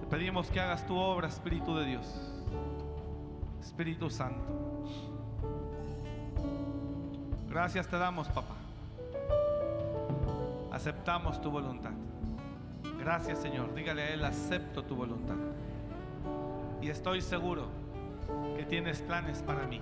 Te 0.00 0.06
pedimos 0.06 0.50
que 0.50 0.60
hagas 0.60 0.86
tu 0.86 0.96
obra, 0.96 1.28
Espíritu 1.28 1.76
de 1.76 1.84
Dios. 1.84 2.44
Espíritu 3.60 4.08
Santo. 4.10 4.44
Gracias 7.48 7.88
te 7.88 7.98
damos, 7.98 8.28
papá. 8.28 8.54
Aceptamos 10.70 11.40
tu 11.40 11.50
voluntad. 11.50 11.92
Gracias, 13.08 13.38
Señor. 13.38 13.74
Dígale 13.74 14.02
a 14.02 14.08
Él, 14.10 14.22
acepto 14.22 14.84
tu 14.84 14.94
voluntad. 14.94 15.36
Y 16.82 16.90
estoy 16.90 17.22
seguro 17.22 17.64
que 18.54 18.66
tienes 18.66 19.00
planes 19.00 19.42
para 19.42 19.66
mí. 19.66 19.80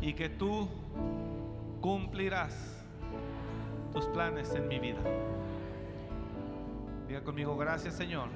Y 0.00 0.12
que 0.14 0.28
tú 0.28 0.68
cumplirás 1.80 2.82
tus 3.92 4.06
planes 4.06 4.52
en 4.56 4.66
mi 4.66 4.80
vida. 4.80 4.98
Diga 7.06 7.22
conmigo, 7.22 7.56
gracias, 7.56 7.94
Señor. 7.94 8.28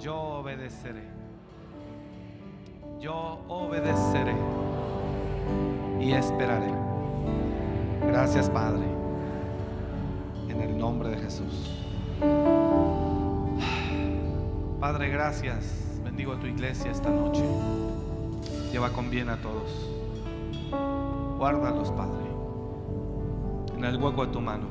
Yo 0.00 0.16
obedeceré. 0.16 1.04
Yo 3.00 3.44
obedeceré 3.48 4.34
y 6.00 6.12
esperaré. 6.14 6.72
Gracias, 8.06 8.48
Padre. 8.48 8.86
En 10.48 10.58
el 10.58 10.78
nombre 10.78 11.10
de 11.10 11.18
Jesús. 11.18 11.81
Padre, 14.80 15.08
gracias. 15.10 16.00
Bendigo 16.04 16.32
a 16.32 16.40
tu 16.40 16.46
iglesia 16.46 16.90
esta 16.90 17.08
noche. 17.08 17.42
Lleva 18.72 18.90
con 18.90 19.10
bien 19.10 19.28
a 19.28 19.36
todos. 19.36 19.90
Guárdalos, 21.38 21.90
Padre. 21.92 22.26
En 23.76 23.84
el 23.84 23.96
hueco 23.96 24.26
de 24.26 24.32
tu 24.32 24.40
mano. 24.40 24.66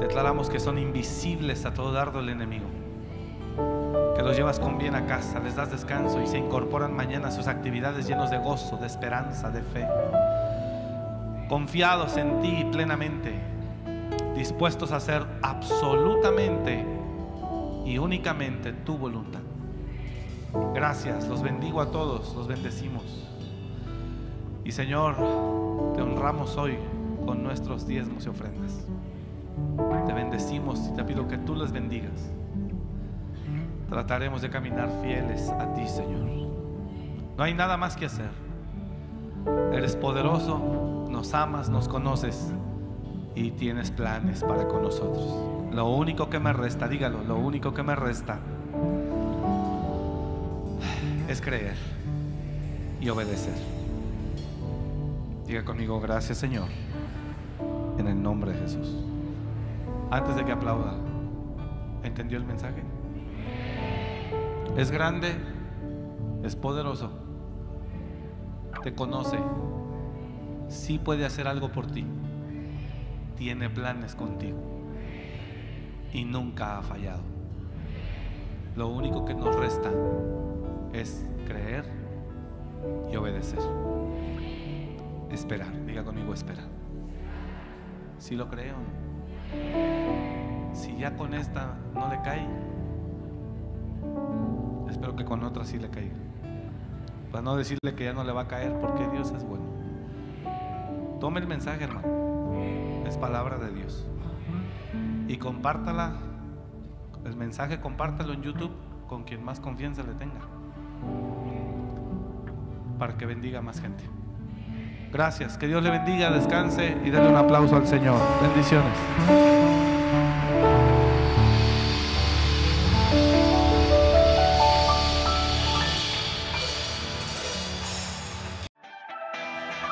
Declaramos 0.00 0.48
que 0.48 0.60
son 0.60 0.78
invisibles 0.78 1.64
a 1.64 1.74
todo 1.74 1.92
dardo 1.92 2.18
del 2.18 2.30
enemigo. 2.30 2.66
Que 4.14 4.22
los 4.22 4.36
llevas 4.36 4.60
con 4.60 4.78
bien 4.78 4.94
a 4.94 5.06
casa, 5.06 5.40
les 5.40 5.56
das 5.56 5.70
descanso 5.70 6.20
y 6.20 6.26
se 6.26 6.38
incorporan 6.38 6.94
mañana 6.94 7.28
a 7.28 7.30
sus 7.30 7.46
actividades 7.46 8.06
llenos 8.06 8.30
de 8.30 8.38
gozo, 8.38 8.76
de 8.76 8.86
esperanza, 8.86 9.50
de 9.50 9.62
fe. 9.62 9.86
Confiados 11.48 12.16
en 12.16 12.40
ti 12.40 12.66
plenamente, 12.70 13.34
dispuestos 14.38 14.92
a 14.92 14.96
hacer 14.96 15.26
absolutamente 15.42 16.86
y 17.84 17.98
únicamente 17.98 18.72
tu 18.72 18.96
voluntad. 18.96 19.40
Gracias, 20.72 21.26
los 21.28 21.42
bendigo 21.42 21.80
a 21.80 21.90
todos, 21.90 22.34
los 22.36 22.46
bendecimos. 22.46 23.02
Y 24.64 24.70
Señor, 24.70 25.16
te 25.96 26.02
honramos 26.02 26.56
hoy 26.56 26.78
con 27.26 27.42
nuestros 27.42 27.86
diezmos 27.88 28.26
y 28.26 28.28
ofrendas. 28.28 28.86
Te 30.06 30.12
bendecimos 30.12 30.88
y 30.88 30.94
te 30.94 31.02
pido 31.02 31.26
que 31.26 31.38
tú 31.38 31.56
les 31.56 31.72
bendigas. 31.72 32.30
Trataremos 33.88 34.40
de 34.40 34.50
caminar 34.50 34.88
fieles 35.02 35.50
a 35.50 35.74
ti, 35.74 35.86
Señor. 35.88 36.28
No 37.36 37.42
hay 37.42 37.54
nada 37.54 37.76
más 37.76 37.96
que 37.96 38.06
hacer. 38.06 38.30
Eres 39.72 39.96
poderoso, 39.96 41.06
nos 41.10 41.34
amas, 41.34 41.68
nos 41.68 41.88
conoces 41.88 42.52
y 43.38 43.52
tienes 43.52 43.92
planes 43.92 44.42
para 44.42 44.66
con 44.66 44.82
nosotros. 44.82 45.72
Lo 45.72 45.88
único 45.90 46.28
que 46.28 46.40
me 46.40 46.52
resta, 46.52 46.88
dígalo, 46.88 47.22
lo 47.22 47.36
único 47.36 47.72
que 47.72 47.84
me 47.84 47.94
resta 47.94 48.40
es 51.28 51.40
creer 51.40 51.76
y 53.00 53.08
obedecer. 53.08 53.54
Diga 55.46 55.64
conmigo, 55.64 56.00
gracias 56.00 56.38
Señor, 56.38 56.68
en 57.96 58.08
el 58.08 58.20
nombre 58.20 58.52
de 58.52 58.58
Jesús. 58.58 58.96
Antes 60.10 60.34
de 60.34 60.44
que 60.44 60.52
aplauda, 60.52 60.94
¿entendió 62.02 62.38
el 62.38 62.44
mensaje? 62.44 62.82
Es 64.76 64.90
grande, 64.90 65.28
es 66.42 66.56
poderoso, 66.56 67.10
te 68.82 68.94
conoce, 68.94 69.38
sí 70.68 70.98
puede 70.98 71.24
hacer 71.24 71.46
algo 71.46 71.70
por 71.70 71.86
ti, 71.86 72.04
tiene 73.38 73.70
planes 73.70 74.16
contigo 74.16 74.58
y 76.12 76.24
nunca 76.24 76.78
ha 76.78 76.82
fallado. 76.82 77.22
Lo 78.74 78.88
único 78.88 79.24
que 79.24 79.34
nos 79.34 79.54
resta 79.54 79.90
es 80.92 81.24
creer 81.46 81.84
y 83.10 83.16
obedecer. 83.16 83.60
Esperar, 85.30 85.84
diga 85.86 86.04
conmigo, 86.04 86.34
espera. 86.34 86.62
Si 88.18 88.34
lo 88.34 88.48
creo, 88.48 88.74
si 90.72 90.96
ya 90.96 91.16
con 91.16 91.32
esta 91.34 91.76
no 91.94 92.08
le 92.08 92.20
cae, 92.22 92.46
espero 94.90 95.14
que 95.14 95.24
con 95.24 95.44
otra 95.44 95.64
sí 95.64 95.78
le 95.78 95.90
caiga. 95.90 96.16
Para 97.30 97.42
no 97.42 97.56
decirle 97.56 97.94
que 97.94 98.04
ya 98.04 98.12
no 98.12 98.24
le 98.24 98.32
va 98.32 98.42
a 98.42 98.48
caer, 98.48 98.72
porque 98.80 99.06
Dios 99.08 99.30
es 99.30 99.44
bueno. 99.44 99.64
Tome 101.20 101.40
el 101.40 101.46
mensaje, 101.46 101.84
hermano. 101.84 102.17
Es 103.08 103.16
palabra 103.16 103.56
de 103.56 103.72
Dios. 103.72 104.06
Y 105.28 105.38
compártala. 105.38 106.12
El 107.24 107.36
mensaje, 107.36 107.80
compártalo 107.80 108.34
en 108.34 108.42
YouTube 108.42 108.70
con 109.08 109.24
quien 109.24 109.42
más 109.42 109.60
confianza 109.60 110.02
le 110.02 110.12
tenga. 110.12 110.40
Para 112.98 113.16
que 113.16 113.24
bendiga 113.24 113.60
a 113.60 113.62
más 113.62 113.80
gente. 113.80 114.04
Gracias. 115.10 115.56
Que 115.56 115.66
Dios 115.68 115.82
le 115.82 115.90
bendiga, 115.90 116.30
descanse 116.30 116.98
y 117.02 117.08
denle 117.08 117.30
un 117.30 117.36
aplauso 117.36 117.76
al 117.76 117.86
Señor. 117.86 118.20
Bendiciones. 118.42 118.92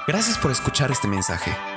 Gracias 0.07 0.37
por 0.37 0.51
escuchar 0.51 0.91
este 0.91 1.09
mensaje. 1.09 1.76